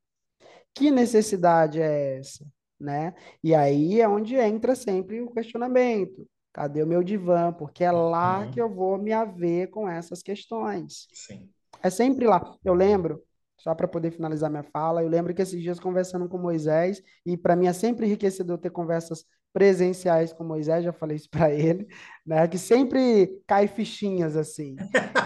Que 0.74 0.92
necessidade 0.92 1.82
é 1.82 2.18
essa, 2.18 2.46
né? 2.80 3.14
E 3.44 3.56
aí 3.56 4.02
é 4.02 4.08
onde 4.08 4.36
entra 4.36 4.76
sempre 4.76 5.22
o 5.22 5.32
questionamento. 5.32 6.28
Cadê 6.52 6.84
o 6.84 6.88
meu 6.88 7.04
divã? 7.04 7.54
Porque 7.54 7.84
é 7.84 7.92
lá 7.92 8.48
que 8.48 8.62
Uhum. 8.62 8.68
eu 8.68 8.74
vou 8.74 8.98
me 8.98 9.14
haver 9.14 9.70
com 9.70 9.88
essas 9.90 10.22
questões. 10.22 11.08
Sim. 11.14 11.50
É 11.82 11.90
sempre 11.90 12.26
lá. 12.26 12.58
Eu 12.64 12.74
lembro, 12.74 13.24
só 13.58 13.74
para 13.74 13.88
poder 13.88 14.12
finalizar 14.12 14.50
minha 14.50 14.64
fala, 14.64 15.02
eu 15.04 15.08
lembro 15.10 15.34
que 15.34 15.42
esses 15.42 15.62
dias 15.62 15.80
conversando 15.80 16.28
com 16.28 16.38
Moisés, 16.38 17.02
e 17.26 17.38
para 17.38 17.56
mim 17.56 17.68
é 17.68 17.74
sempre 17.74 18.06
enriquecedor 18.06 18.58
ter 18.58 18.70
conversas 18.72 19.26
presenciais 19.56 20.34
com 20.34 20.44
Moisés, 20.44 20.84
já 20.84 20.92
falei 20.92 21.16
isso 21.16 21.30
para 21.32 21.50
ele, 21.50 21.88
né? 22.26 22.46
Que 22.46 22.58
sempre 22.58 23.42
cai 23.48 23.70
fichinhas 23.70 24.36
assim. 24.36 24.76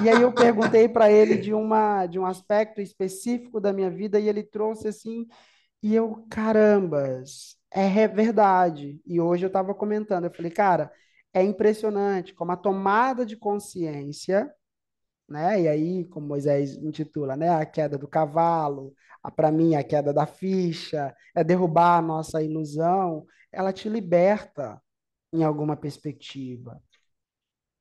E 0.04 0.08
aí 0.08 0.22
eu 0.22 0.32
perguntei 0.32 0.88
para 0.88 1.12
ele 1.12 1.36
de 1.36 1.52
uma 1.52 2.06
de 2.06 2.20
um 2.20 2.26
aspecto 2.28 2.80
específico 2.80 3.60
da 3.60 3.74
minha 3.74 3.90
vida 3.90 4.20
e 4.20 4.30
ele 4.30 4.44
trouxe 4.44 4.88
assim, 4.88 5.26
e 5.82 5.96
eu, 5.96 6.28
carambas, 6.30 7.58
é 7.72 8.08
verdade. 8.08 9.02
E 9.04 9.20
hoje 9.20 9.46
eu 9.46 9.48
estava 9.48 9.74
comentando, 9.74 10.26
eu 10.26 10.32
falei, 10.32 10.52
cara, 10.52 10.92
é 11.34 11.42
impressionante 11.44 12.32
como 12.36 12.52
a 12.52 12.58
tomada 12.58 13.26
de 13.26 13.36
consciência 13.36 14.54
né? 15.28 15.62
E 15.62 15.68
aí, 15.68 16.06
como 16.06 16.28
Moisés 16.28 16.76
intitula, 16.78 17.38
né? 17.38 17.50
A 17.50 17.66
queda 17.66 17.98
do 17.98 18.08
cavalo, 18.08 18.94
para 19.36 19.52
mim, 19.52 19.76
a 19.76 19.84
queda 19.84 20.14
da 20.14 20.26
ficha, 20.26 21.16
é 21.36 21.44
derrubar 21.44 22.00
a 22.00 22.02
nossa 22.02 22.42
ilusão, 22.42 23.26
ela 23.52 23.74
te 23.74 23.90
liberta 23.90 24.82
em 25.34 25.44
alguma 25.44 25.76
perspectiva. 25.76 26.82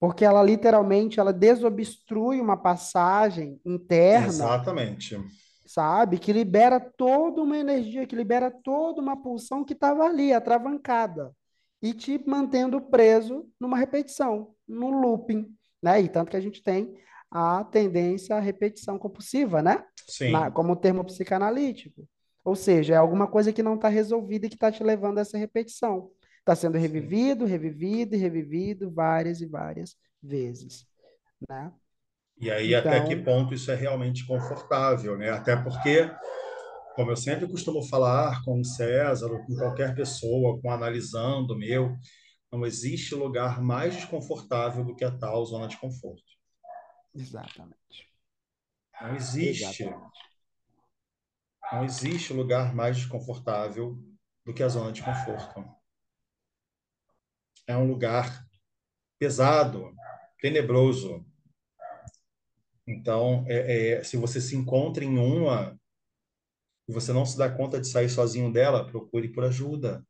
Porque 0.01 0.25
ela 0.25 0.43
literalmente 0.43 1.19
ela 1.19 1.33
desobstrui 1.33 2.41
uma 2.41 2.57
passagem 2.57 3.61
interna, 3.65 4.29
Exatamente. 4.29 5.19
sabe? 5.67 6.19
Que 6.19 6.33
libera 6.33 6.79
toda 6.79 7.43
uma 7.43 7.57
energia, 7.59 8.07
que 8.07 8.15
libera 8.15 8.51
toda 8.51 9.01
uma 9.01 9.21
pulsão 9.21 9.65
que 9.65 9.73
estava 9.73 10.05
ali, 10.05 10.33
atravancada, 10.33 11.35
e 11.83 11.93
te 11.93 12.23
mantendo 12.27 12.81
preso 12.81 13.49
numa 13.59 13.77
repetição, 13.77 14.55
num 14.67 15.01
looping, 15.01 15.53
né? 15.83 16.01
E 16.01 16.09
tanto 16.09 16.31
que 16.31 16.37
a 16.37 16.41
gente 16.41 16.63
tem 16.63 16.95
a 17.31 17.65
tendência 17.65 18.37
à 18.37 18.41
repetição 18.41 18.99
compulsiva, 18.99 19.61
né? 19.63 19.85
Na, 20.31 20.47
Sim. 20.47 20.53
como 20.53 20.77
termo 20.77 21.05
psicanalítico. 21.05 22.09
Ou 22.49 22.57
seja, 22.57 22.95
é 22.95 22.97
alguma 22.97 23.29
coisa 23.29 23.53
que 23.53 23.63
não 23.63 23.75
está 23.75 23.89
resolvida 23.89 24.47
e 24.47 24.49
que 24.49 24.55
está 24.57 24.73
te 24.73 24.83
levando 24.83 25.19
a 25.19 25.21
essa 25.23 25.37
repetição. 25.39 26.11
Está 26.41 26.57
sendo 26.57 26.79
revivido, 26.79 27.45
revivido 27.45 28.15
e 28.15 28.19
revivido 28.19 28.91
várias 28.91 29.41
e 29.43 29.47
várias 29.47 29.97
vezes, 30.23 30.87
né? 31.49 31.73
E 32.41 32.51
aí, 32.51 32.75
até 32.75 33.01
que 33.01 33.15
Então, 33.15 33.25
ponto 33.25 33.53
isso 33.55 33.71
é 33.71 33.75
realmente 33.75 34.27
confortável, 34.27 35.17
né? 35.19 35.31
Até 35.31 35.57
porque, 35.57 36.11
como 36.95 37.11
eu 37.13 37.17
sempre 37.17 37.49
costumo 37.49 37.83
falar 37.85 38.43
com 38.45 38.61
o 38.61 38.65
César, 38.65 39.29
ou 39.33 39.45
com 39.45 39.57
qualquer 39.57 39.95
pessoa, 39.95 40.61
com 40.61 40.71
analisando 40.71 41.57
meu, 41.59 41.97
não 42.53 42.67
existe 42.67 43.15
lugar 43.15 43.63
mais 43.63 43.97
desconfortável 43.97 44.85
do 44.85 44.97
que 44.97 45.05
a 45.05 45.11
tal 45.17 45.45
zona 45.47 45.69
de 45.69 45.79
conforto. 45.79 46.25
exatamente, 47.15 48.09
Não 49.01 49.17
existe, 49.17 49.85
exatamente. 49.85 50.28
Não 51.73 51.85
existe 51.85 52.33
lugar 52.33 52.75
mais 52.75 52.97
desconfortável 52.97 53.99
do 54.45 54.55
que 54.55 54.63
a 54.63 54.69
zona 54.69 54.93
de 54.93 55.03
conforto. 55.03 55.65
É 57.67 57.77
um 57.77 57.87
lugar 57.87 58.47
pesado, 59.19 59.95
tenebroso. 60.41 61.25
Então, 62.87 63.45
é, 63.47 63.99
é, 63.99 64.05
se 64.05 64.17
você 64.17 64.41
se 64.41 64.57
encontra 64.57 65.05
em 65.05 65.19
uma 65.19 65.79
e 66.89 66.93
você 66.93 67.13
não 67.13 67.27
se 67.27 67.37
dá 67.37 67.51
conta 67.51 67.79
de 67.79 67.87
sair 67.87 68.09
sozinho 68.09 68.51
dela, 68.51 68.87
procure 68.87 69.29
por 69.29 69.45
ajuda. 69.45 70.03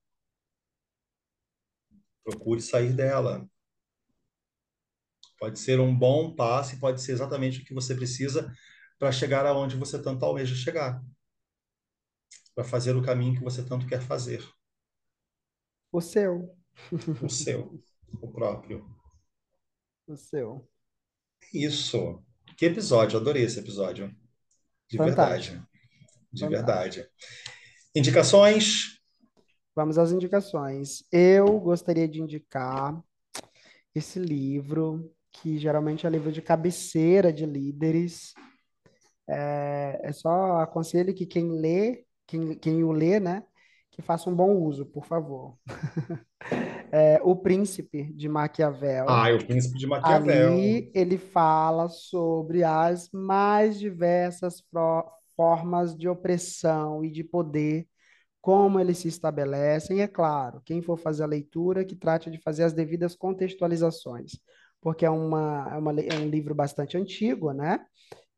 Procure 2.23 2.63
sair 2.63 2.93
dela. 2.93 3.49
Pode 5.39 5.59
ser 5.59 5.81
um 5.81 5.97
bom 5.97 6.35
passo 6.35 6.75
e 6.75 6.79
pode 6.79 7.01
ser 7.01 7.13
exatamente 7.13 7.61
o 7.61 7.65
que 7.65 7.75
você 7.75 7.95
precisa 7.95 8.53
para 8.99 9.11
chegar 9.11 9.47
aonde 9.47 9.77
você 9.77 10.01
tanto 10.01 10.25
almeja 10.25 10.55
chegar, 10.55 11.03
para 12.59 12.65
fazer 12.65 12.97
o 12.97 13.03
caminho 13.05 13.37
que 13.37 13.45
você 13.45 13.65
tanto 13.65 13.87
quer 13.87 14.01
fazer, 14.03 14.43
O 15.93 16.01
seu, 16.01 16.57
o 17.23 17.29
seu, 17.29 17.81
o 18.21 18.33
próprio. 18.33 18.85
o 20.07 20.17
seu. 20.17 20.69
Isso. 21.53 22.23
Que 22.57 22.67
episódio, 22.67 23.19
adorei 23.19 23.45
esse 23.45 23.59
episódio. 23.61 24.15
De 24.91 24.97
Fantástico, 24.97 25.57
verdade, 25.57 25.69
de 26.33 26.47
fantástico. 26.47 26.49
verdade. 26.49 27.11
Indicações? 27.95 28.99
Vamos 29.75 29.99
às 29.99 30.11
indicações. 30.13 31.05
Eu 31.13 31.61
gostaria 31.61 32.09
de 32.09 32.21
indicar 32.21 33.01
esse 33.95 34.19
livro, 34.19 35.15
que 35.33 35.59
geralmente 35.59 36.07
é 36.07 36.11
livro 36.11 36.33
de 36.33 36.43
cabeceira 36.43 37.33
de 37.33 37.47
líderes. 37.47 38.35
É, 39.29 40.01
é 40.05 40.13
só 40.13 40.61
aconselho 40.61 41.15
que 41.15 41.27
quem 41.27 41.51
lê, 41.51 42.05
quem, 42.29 42.55
quem 42.55 42.85
o 42.85 42.93
lê, 42.93 43.19
né, 43.19 43.43
que 43.91 44.03
faça 44.03 44.31
um 44.31 44.37
bom 44.37 44.55
uso, 44.55 44.87
por 44.87 45.05
favor. 45.05 45.59
É 46.91 47.21
O 47.23 47.37
Príncipe 47.37 48.05
de 48.15 48.29
Maquiavel. 48.29 49.07
Ah, 49.09 49.29
é 49.29 49.35
o 49.35 49.47
Príncipe 49.47 49.79
de 49.79 49.87
Maquiavel. 49.87 50.53
Ali 50.53 50.91
ele 50.95 51.19
fala 51.19 51.89
sobre 51.89 52.65
as 52.65 53.11
mais 53.13 53.79
diversas 53.79 54.63
formas 55.37 55.95
de 55.95 56.09
opressão 56.09 57.05
e 57.05 57.11
de 57.11 57.23
poder, 57.23 57.87
como 58.41 58.81
eles 58.81 58.99
se 58.99 59.09
estabelecem. 59.09 59.99
E 59.99 60.01
é 60.01 60.07
claro, 60.09 60.63
quem 60.65 60.81
for 60.81 60.97
fazer 60.97 61.25
a 61.25 61.27
leitura, 61.27 61.85
que 61.85 61.97
trate 61.97 62.31
de 62.31 62.39
fazer 62.39 62.63
as 62.63 62.73
devidas 62.73 63.15
contextualizações, 63.15 64.39
porque 64.81 65.05
é, 65.05 65.11
uma, 65.11 65.69
é, 65.71 65.77
uma, 65.77 66.01
é 66.01 66.19
um 66.19 66.29
livro 66.29 66.55
bastante 66.55 66.97
antigo, 66.97 67.53
né? 67.53 67.81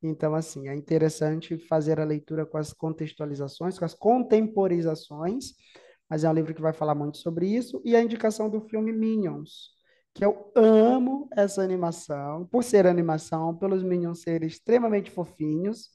Então, 0.03 0.35
assim, 0.35 0.69
é 0.69 0.75
interessante 0.75 1.59
fazer 1.59 2.01
a 2.01 2.05
leitura 2.05 2.47
com 2.47 2.57
as 2.57 2.73
contextualizações, 2.73 3.79
com 3.79 3.85
as 3.85 3.95
contemporizações, 3.95 5.53
mas 6.09 6.25
é 6.25 6.31
um 6.31 6.33
livro 6.33 6.55
que 6.55 6.63
vai 6.63 6.73
falar 6.73 6.95
muito 6.95 7.19
sobre 7.19 7.47
isso, 7.47 7.81
e 7.85 7.95
a 7.95 8.03
indicação 8.03 8.49
do 8.49 8.61
filme 8.63 8.93
Minions, 8.93 9.71
que 10.15 10.25
eu 10.25 10.51
amo 10.57 11.29
essa 11.37 11.63
animação, 11.63 12.47
por 12.47 12.65
ser 12.65 12.87
animação, 12.87 13.55
pelos 13.55 13.83
Minions 13.83 14.23
serem 14.23 14.49
extremamente 14.49 15.11
fofinhos, 15.11 15.91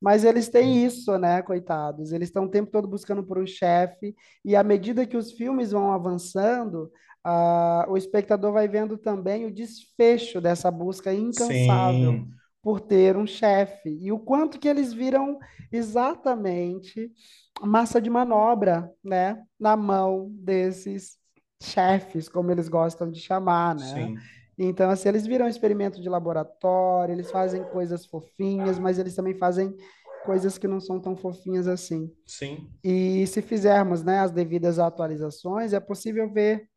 mas 0.00 0.24
eles 0.24 0.48
têm 0.48 0.84
isso, 0.84 1.16
né, 1.16 1.42
coitados? 1.42 2.12
Eles 2.12 2.28
estão 2.28 2.44
o 2.44 2.50
tempo 2.50 2.70
todo 2.70 2.88
buscando 2.88 3.24
por 3.24 3.38
um 3.38 3.46
chefe, 3.46 4.14
e 4.44 4.54
à 4.54 4.62
medida 4.62 5.06
que 5.06 5.16
os 5.16 5.32
filmes 5.32 5.72
vão 5.72 5.92
avançando, 5.92 6.90
ah, 7.24 7.86
o 7.88 7.96
espectador 7.96 8.52
vai 8.52 8.68
vendo 8.68 8.98
também 8.98 9.46
o 9.46 9.50
desfecho 9.50 10.40
dessa 10.40 10.70
busca 10.70 11.14
incansável 11.14 12.12
Sim, 12.12 12.41
por 12.62 12.80
ter 12.80 13.16
um 13.16 13.26
chefe, 13.26 13.90
e 14.00 14.12
o 14.12 14.18
quanto 14.20 14.58
que 14.58 14.68
eles 14.68 14.92
viram 14.92 15.38
exatamente 15.72 17.12
massa 17.60 18.00
de 18.00 18.08
manobra, 18.10 18.90
né, 19.04 19.42
na 19.58 19.76
mão 19.76 20.28
desses 20.32 21.18
chefes, 21.62 22.28
como 22.28 22.50
eles 22.52 22.68
gostam 22.68 23.10
de 23.10 23.20
chamar, 23.20 23.74
né? 23.74 24.10
sim, 24.10 24.30
Então, 24.58 24.90
assim, 24.90 25.08
eles 25.08 25.26
viram 25.26 25.48
experimento 25.48 26.00
de 26.00 26.08
laboratório, 26.08 27.12
eles 27.14 27.30
fazem 27.30 27.64
coisas 27.64 28.06
fofinhas, 28.06 28.78
mas 28.78 28.98
eles 28.98 29.14
também 29.14 29.34
fazem 29.34 29.74
coisas 30.22 30.58
que 30.58 30.68
não 30.68 30.80
são 30.80 31.00
tão 31.00 31.16
fofinhas 31.16 31.66
assim. 31.66 32.10
sim, 32.26 32.80
E 32.84 33.26
se 33.28 33.42
fizermos, 33.42 34.02
né, 34.04 34.20
as 34.20 34.30
devidas 34.32 34.78
atualizações, 34.78 35.72
é 35.72 35.80
possível 35.80 36.32
ver 36.32 36.68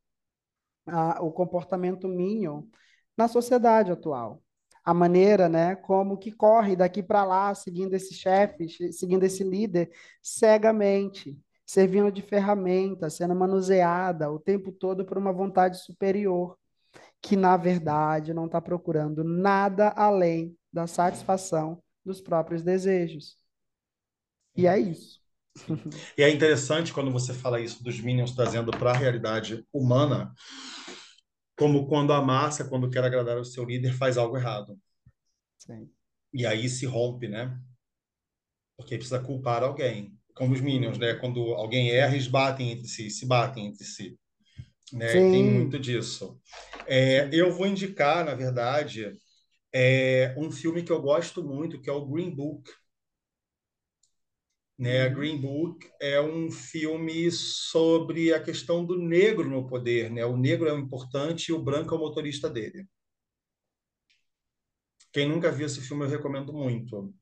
ah, 0.88 1.19
o 1.23 1.31
comportamento 1.31 2.07
Minion 2.07 2.64
na 3.18 3.27
sociedade 3.30 3.91
atual. 3.91 4.43
A 4.85 4.93
maneira, 4.93 5.49
né, 5.49 5.75
como 5.75 6.17
que 6.17 6.31
corre 6.31 6.75
daqui 6.75 7.01
para 7.03 7.25
lá, 7.25 7.55
seguindo 7.55 7.93
esse 7.95 8.13
chefe, 8.13 8.69
che- 8.69 8.91
seguindo 8.93 9.23
esse 9.23 9.43
líder, 9.43 9.91
cegamente, 10.21 11.37
servindo 11.65 12.11
de 12.11 12.21
ferramenta, 12.21 13.09
sendo 13.09 13.35
manuseada 13.35 14.31
o 14.31 14.39
tempo 14.39 14.71
todo 14.71 15.03
por 15.05 15.17
uma 15.17 15.33
vontade 15.33 15.79
superior, 15.83 16.57
que 17.21 17.35
na 17.35 17.57
verdade 17.57 18.33
não 18.33 18.45
está 18.47 18.61
procurando 18.61 19.23
nada 19.23 19.89
além 19.89 20.57
da 20.73 20.87
satisfação 20.87 21.81
dos 22.05 22.21
próprios 22.21 22.63
desejos. 22.63 23.37
E 24.55 24.67
é 24.67 24.77
isso. 24.79 25.21
E 26.17 26.23
é 26.23 26.29
interessante 26.29 26.93
quando 26.93 27.11
você 27.11 27.33
fala 27.33 27.59
isso 27.59 27.83
dos 27.83 27.99
Minions 27.99 28.31
trazendo 28.31 28.71
para 28.71 28.91
a 28.91 28.97
realidade 28.97 29.65
humana, 29.71 30.33
como 31.56 31.88
quando 31.88 32.11
a 32.14 32.22
massa, 32.22 32.65
quando 32.65 32.90
quer 32.90 33.03
agradar 33.03 33.38
o 33.38 33.45
seu 33.45 33.64
líder, 33.64 33.94
faz 33.94 34.18
algo 34.18 34.38
errado. 34.38 34.77
Sim. 35.57 35.90
E 36.34 36.45
aí 36.45 36.68
se 36.68 36.86
rompe, 36.86 37.27
né? 37.27 37.57
Porque 38.77 38.98
precisa 38.98 39.19
culpar 39.19 39.64
alguém. 39.64 40.18
Como 40.36 40.53
os 40.53 40.60
Minions, 40.60 40.98
né? 40.98 41.14
Quando 41.14 41.40
alguém 41.53 41.91
erra, 41.91 42.14
eles 42.14 42.27
batem 42.27 42.72
entre 42.72 42.88
si, 42.88 43.10
se 43.10 43.26
batem 43.26 43.68
entre 43.68 43.86
si, 43.86 44.19
né? 44.91 45.07
Tem 45.07 45.44
muito 45.44 45.80
disso. 45.80 46.40
É, 46.86 47.30
eu 47.32 47.53
vou 47.53 47.65
indicar, 47.65 48.26
na 48.26 48.36
verdade, 48.36 49.18
é, 49.73 50.36
um 50.38 50.52
filme 50.52 50.84
que 50.84 50.91
eu 50.91 51.02
gosto 51.02 51.41
muito, 51.44 51.82
que 51.82 51.90
é 51.90 51.94
o 51.94 52.06
Green 52.06 52.30
Book. 52.36 52.69
Né? 54.77 55.07
Green 55.10 55.39
Book 55.39 55.89
é 56.02 56.19
um 56.22 56.52
filme 56.52 57.31
sobre 57.31 58.34
a 58.34 58.41
questão 58.41 58.85
do 58.85 58.97
negro 58.97 59.49
no 59.49 59.65
poder. 59.65 60.11
Né? 60.11 60.26
O 60.26 60.35
negro 60.35 60.68
é 60.68 60.73
o 60.73 60.80
importante 60.80 61.49
e 61.49 61.53
o 61.53 61.61
branco 61.61 61.93
é 61.93 61.97
o 61.97 62.02
motorista 62.02 62.49
dele. 62.49 62.85
Quem 65.14 65.30
nunca 65.30 65.52
viu 65.52 65.65
esse 65.65 65.80
filme, 65.80 66.03
eu 66.03 66.10
recomendo 66.10 66.52
muito. 66.52 67.14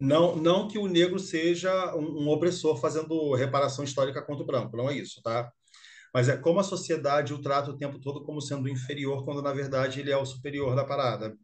Não, 0.00 0.36
não 0.36 0.68
que 0.68 0.78
o 0.78 0.86
negro 0.86 1.18
seja 1.18 1.96
um, 1.96 2.24
um, 2.24 2.28
opressor 2.28 2.76
fazendo 2.76 3.34
reparação 3.34 3.84
histórica 3.84 4.22
contra 4.22 4.44
o 4.44 4.46
branco, 4.46 4.76
não 4.76 4.88
é 4.90 4.96
isso, 4.96 5.20
tá? 5.22 5.50
Mas 6.14 6.28
é 6.28 6.36
como 6.36 6.60
a 6.60 6.64
sociedade 6.64 7.34
o 7.34 7.40
trata 7.40 7.70
o 7.70 7.76
tempo 7.76 7.98
todo 7.98 8.24
como 8.24 8.40
sendo 8.40 8.68
inferior, 8.68 9.24
quando 9.24 9.42
na 9.42 9.52
verdade 9.52 10.00
ele 10.00 10.10
é 10.10 10.16
o 10.16 10.26
superior 10.26 10.76
da 10.76 10.84
parada. 10.84 11.36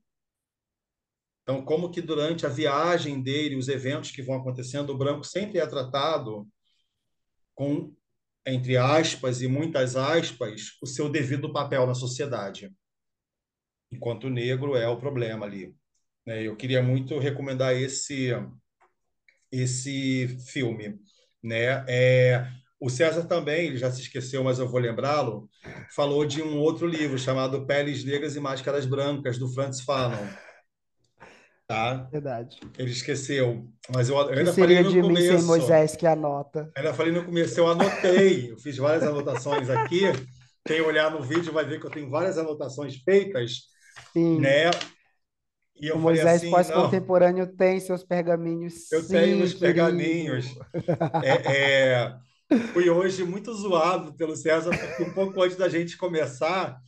Então, 1.45 1.63
como 1.63 1.91
que 1.91 2.01
durante 2.01 2.47
a 2.47 2.49
viagem 2.49 3.23
dele, 3.23 3.55
os 3.55 3.69
eventos 3.69 4.11
que 4.11 4.23
vão 4.23 4.37
acontecendo, 4.37 4.91
o 4.91 4.97
branco 4.97 5.25
sempre 5.25 5.59
é 5.59 5.67
tratado 5.67 6.49
com, 7.55 7.95
entre 8.47 8.79
aspas 8.79 9.43
e 9.43 9.47
muitas 9.47 9.95
aspas, 9.95 10.79
o 10.83 10.87
seu 10.87 11.09
devido 11.11 11.53
papel 11.53 11.87
na 11.87 11.95
sociedade, 11.95 12.75
enquanto 13.93 14.25
o 14.25 14.31
negro 14.31 14.75
é 14.75 14.89
o 14.89 14.97
problema 14.97 15.45
ali. 15.45 15.77
Né? 16.27 16.43
Eu 16.43 16.57
queria 16.57 16.83
muito 16.83 17.19
recomendar 17.19 17.75
esse 17.77 18.31
esse 19.53 20.27
filme, 20.51 20.99
né? 21.41 21.85
É, 21.87 22.45
o 22.81 22.91
César 22.91 23.25
também, 23.25 23.69
ele 23.69 23.77
já 23.77 23.89
se 23.89 24.03
esqueceu, 24.03 24.43
mas 24.43 24.59
eu 24.59 24.69
vou 24.69 24.81
lembrá-lo, 24.81 25.49
falou 25.95 26.25
de 26.25 26.43
um 26.43 26.59
outro 26.59 26.89
livro 26.89 27.17
chamado 27.17 27.65
Peles 27.65 28.03
Negras 28.03 28.35
e 28.35 28.41
Máscaras 28.41 28.85
Brancas, 28.85 29.39
do 29.39 29.47
Francis 29.47 29.85
Fanon. 29.85 30.27
Tá? 31.67 32.09
Verdade. 32.13 32.59
Ele 32.79 32.91
esqueceu. 32.91 33.67
Mas 33.93 34.09
eu, 34.09 34.17
eu 34.17 34.39
ainda 34.39 34.53
falei 34.53 34.83
no 34.83 34.91
de 34.91 35.01
começo. 35.01 35.33
Mim 35.33 35.39
sem 35.39 35.47
Moisés 35.47 35.97
que 35.97 36.07
anota. 36.07 36.71
Ainda 36.77 36.93
falei 36.93 37.13
no 37.13 37.25
começo, 37.25 37.59
eu 37.59 37.69
anotei. 37.69 38.53
Eu 38.53 38.59
fiz 38.59 38.77
várias 38.77 39.03
anotações 39.03 39.71
aqui. 39.71 40.03
Quem 40.67 40.81
olhar 40.83 41.11
no 41.11 41.23
vídeo 41.23 41.53
vai 41.53 41.65
ver 41.65 41.81
que 41.81 41.87
eu 41.87 41.91
tenho 41.91 42.11
várias 42.11 42.37
anotações 42.37 42.97
feitas. 42.97 43.63
Sim. 44.13 44.41
Né? 44.41 44.71
E 45.77 45.89
eu 45.89 45.97
o 45.97 45.99
Moisés 45.99 46.43
assim, 46.43 46.51
pós-contemporâneo 46.51 47.47
tem 47.47 47.81
seus 47.81 48.05
pergaminhos. 48.05 48.91
Eu 48.93 49.03
sim, 49.03 49.09
tenho 49.09 49.45
os 49.45 49.55
pergaminhos. 49.55 50.47
é, 51.23 52.07
é, 52.07 52.17
fui 52.73 52.89
hoje 52.89 53.25
muito 53.25 53.53
zoado 53.53 54.15
pelo 54.15 54.37
César, 54.37 54.71
porque 54.71 55.03
um 55.03 55.13
pouco 55.13 55.43
antes 55.43 55.57
da 55.57 55.69
gente 55.69 55.97
começar, 55.97 56.79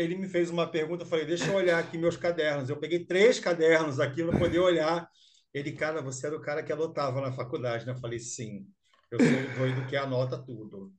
ele 0.00 0.16
me 0.16 0.28
fez 0.28 0.50
uma 0.50 0.66
pergunta. 0.66 1.04
Eu 1.04 1.08
falei, 1.08 1.24
deixa 1.24 1.46
eu 1.46 1.54
olhar 1.54 1.78
aqui 1.78 1.98
meus 1.98 2.16
cadernos. 2.16 2.68
Eu 2.68 2.76
peguei 2.76 3.04
três 3.04 3.38
cadernos 3.38 4.00
aqui 4.00 4.24
para 4.24 4.38
poder 4.38 4.58
olhar. 4.58 5.08
Ele, 5.52 5.72
cara, 5.72 6.00
você 6.00 6.26
era 6.26 6.36
o 6.36 6.40
cara 6.40 6.62
que 6.62 6.72
anotava 6.72 7.20
na 7.20 7.32
faculdade. 7.32 7.86
Né? 7.86 7.92
Eu 7.92 7.98
falei, 7.98 8.18
sim, 8.18 8.66
eu 9.10 9.18
sou 9.18 9.28
o 9.28 9.58
doido 9.58 9.86
que 9.86 9.96
anota 9.96 10.38
tudo. 10.38 10.92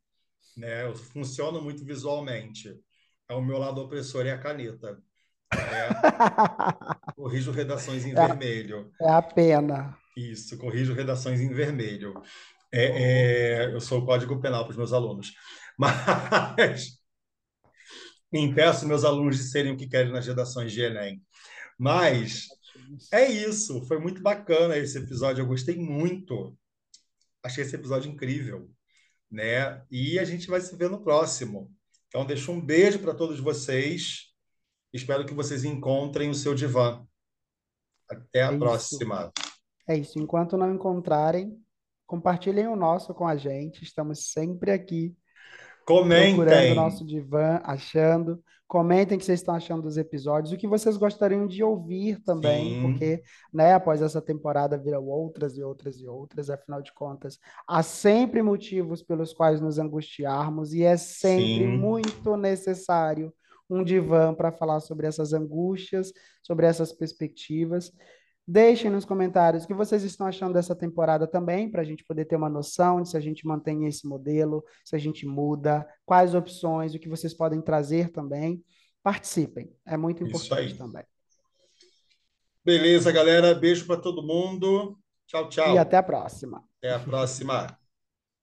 Né? 0.56 0.86
Eu 0.86 0.96
funciono 0.96 1.62
muito 1.62 1.84
visualmente. 1.84 2.78
É 3.28 3.34
o 3.34 3.42
meu 3.42 3.58
lado 3.58 3.82
opressor 3.82 4.26
é 4.26 4.32
a 4.32 4.38
caneta. 4.38 5.02
É, 5.54 5.90
corrijo 7.16 7.52
redações 7.52 8.06
em 8.06 8.12
é, 8.12 8.28
vermelho. 8.28 8.92
É 9.02 9.10
a 9.10 9.22
pena. 9.22 9.98
Isso, 10.16 10.58
corrijo 10.58 10.94
redações 10.94 11.40
em 11.42 11.54
vermelho. 11.54 12.22
É, 12.74 12.86
é, 13.64 13.74
eu 13.74 13.82
sou 13.82 14.00
o 14.00 14.06
código 14.06 14.40
penal 14.40 14.64
para 14.64 14.72
os 14.72 14.78
meus 14.78 14.94
alunos. 14.94 15.34
Mas 15.78 17.01
impeço 18.40 18.88
meus 18.88 19.04
alunos 19.04 19.38
de 19.38 19.44
serem 19.44 19.74
o 19.74 19.78
que 19.78 19.88
querem 19.88 20.12
nas 20.12 20.26
redações 20.26 20.72
de 20.72 20.82
Enem. 20.82 21.22
Mas 21.78 22.48
é 23.12 23.30
isso. 23.30 23.86
Foi 23.86 24.00
muito 24.00 24.22
bacana 24.22 24.78
esse 24.78 24.98
episódio. 24.98 25.42
Eu 25.42 25.48
gostei 25.48 25.78
muito. 25.78 26.58
Achei 27.44 27.64
esse 27.64 27.76
episódio 27.76 28.12
incrível. 28.12 28.70
Né? 29.30 29.84
E 29.90 30.20
a 30.20 30.26
gente 30.26 30.48
vai 30.48 30.62
se 30.62 30.76
ver 30.76 30.90
no 30.90 31.02
próximo. 31.02 31.72
Então, 32.08 32.26
deixo 32.26 32.52
um 32.52 32.60
beijo 32.60 33.00
para 33.00 33.16
todos 33.16 33.40
vocês. 33.40 34.34
Espero 34.94 35.26
que 35.26 35.34
vocês 35.34 35.64
encontrem 35.64 36.30
o 36.30 36.36
seu 36.36 36.54
divã. 36.54 37.06
Até 38.10 38.44
a 38.44 38.52
é 38.52 38.58
próxima. 38.58 39.32
Isso. 39.38 39.52
É 39.88 39.98
isso. 39.98 40.20
Enquanto 40.20 40.58
não 40.58 40.74
encontrarem, 40.74 41.58
compartilhem 42.06 42.68
o 42.68 42.76
nosso 42.76 43.14
com 43.14 43.26
a 43.26 43.38
gente. 43.38 43.84
Estamos 43.84 44.32
sempre 44.32 44.72
aqui. 44.72 45.16
Comentem. 45.86 46.36
Procurando 46.36 46.72
o 46.72 46.76
nosso 46.76 47.06
divã, 47.06 47.60
achando. 47.64 48.42
Comentem 48.68 49.18
o 49.18 49.20
que 49.20 49.26
vocês 49.26 49.42
estão 49.42 49.54
achando 49.54 49.82
dos 49.82 49.98
episódios, 49.98 50.54
o 50.54 50.58
que 50.58 50.66
vocês 50.66 50.96
gostariam 50.96 51.46
de 51.46 51.62
ouvir 51.62 52.22
também, 52.24 52.76
Sim. 52.76 52.82
porque, 52.82 53.22
né, 53.54 53.74
após 53.74 54.02
essa 54.02 54.22
temporada 54.22 54.78
viram 54.78 55.06
outras 55.06 55.58
e 55.58 55.62
outras 55.62 56.00
e 56.00 56.08
outras, 56.08 56.50
afinal 56.50 56.82
de 56.82 56.94
contas, 56.94 57.38
há 57.68 57.84
sempre 57.84 58.42
motivos 58.42 59.04
pelos 59.04 59.34
quais 59.34 59.60
nos 59.60 59.78
angustiarmos 59.78 60.74
e 60.74 60.84
é 60.84 60.96
sempre 60.96 61.66
Sim. 61.66 61.78
muito 61.78 62.38
necessário 62.38 63.34
um 63.70 63.84
divã 63.84 64.34
para 64.34 64.52
falar 64.52 64.80
sobre 64.80 65.08
essas 65.08 65.34
angústias, 65.34 66.14
sobre 66.42 66.66
essas 66.66 66.92
perspectivas. 66.92 67.92
Deixem 68.48 68.90
nos 68.92 69.06
comentários 69.06 69.64
o 69.64 69.68
que 69.68 69.74
vocês 69.74 70.04
estão 70.04 70.28
achando 70.28 70.54
dessa 70.54 70.76
temporada 70.76 71.28
também, 71.28 71.70
para 71.70 71.82
a 71.82 71.86
gente 71.86 72.04
poder 72.04 72.26
ter 72.26 72.36
uma 72.36 72.50
noção 72.50 73.02
de 73.02 73.10
se 73.10 73.16
a 73.16 73.20
gente 73.20 73.46
mantém 73.46 73.86
esse 73.86 74.08
modelo, 74.08 74.64
se 74.84 74.96
a 74.96 75.00
gente 75.00 75.26
muda, 75.26 75.88
quais 76.06 76.36
opções, 76.36 76.94
o 76.94 77.00
que 77.00 77.08
vocês 77.08 77.34
podem 77.34 77.62
trazer 77.62 78.10
também. 78.12 78.64
Participem, 79.04 79.72
é 79.86 79.96
muito 79.96 80.24
importante 80.24 80.78
também. 80.78 81.04
Beleza, 82.64 83.12
galera. 83.12 83.56
Beijo 83.56 83.88
para 83.88 83.98
todo 83.98 84.22
mundo. 84.22 84.98
Tchau, 85.26 85.50
tchau. 85.50 85.74
E 85.74 85.78
até 85.78 85.98
a 85.98 86.04
próxima. 86.04 86.64
Até 86.78 86.94
a 86.94 87.00
próxima. 87.00 87.81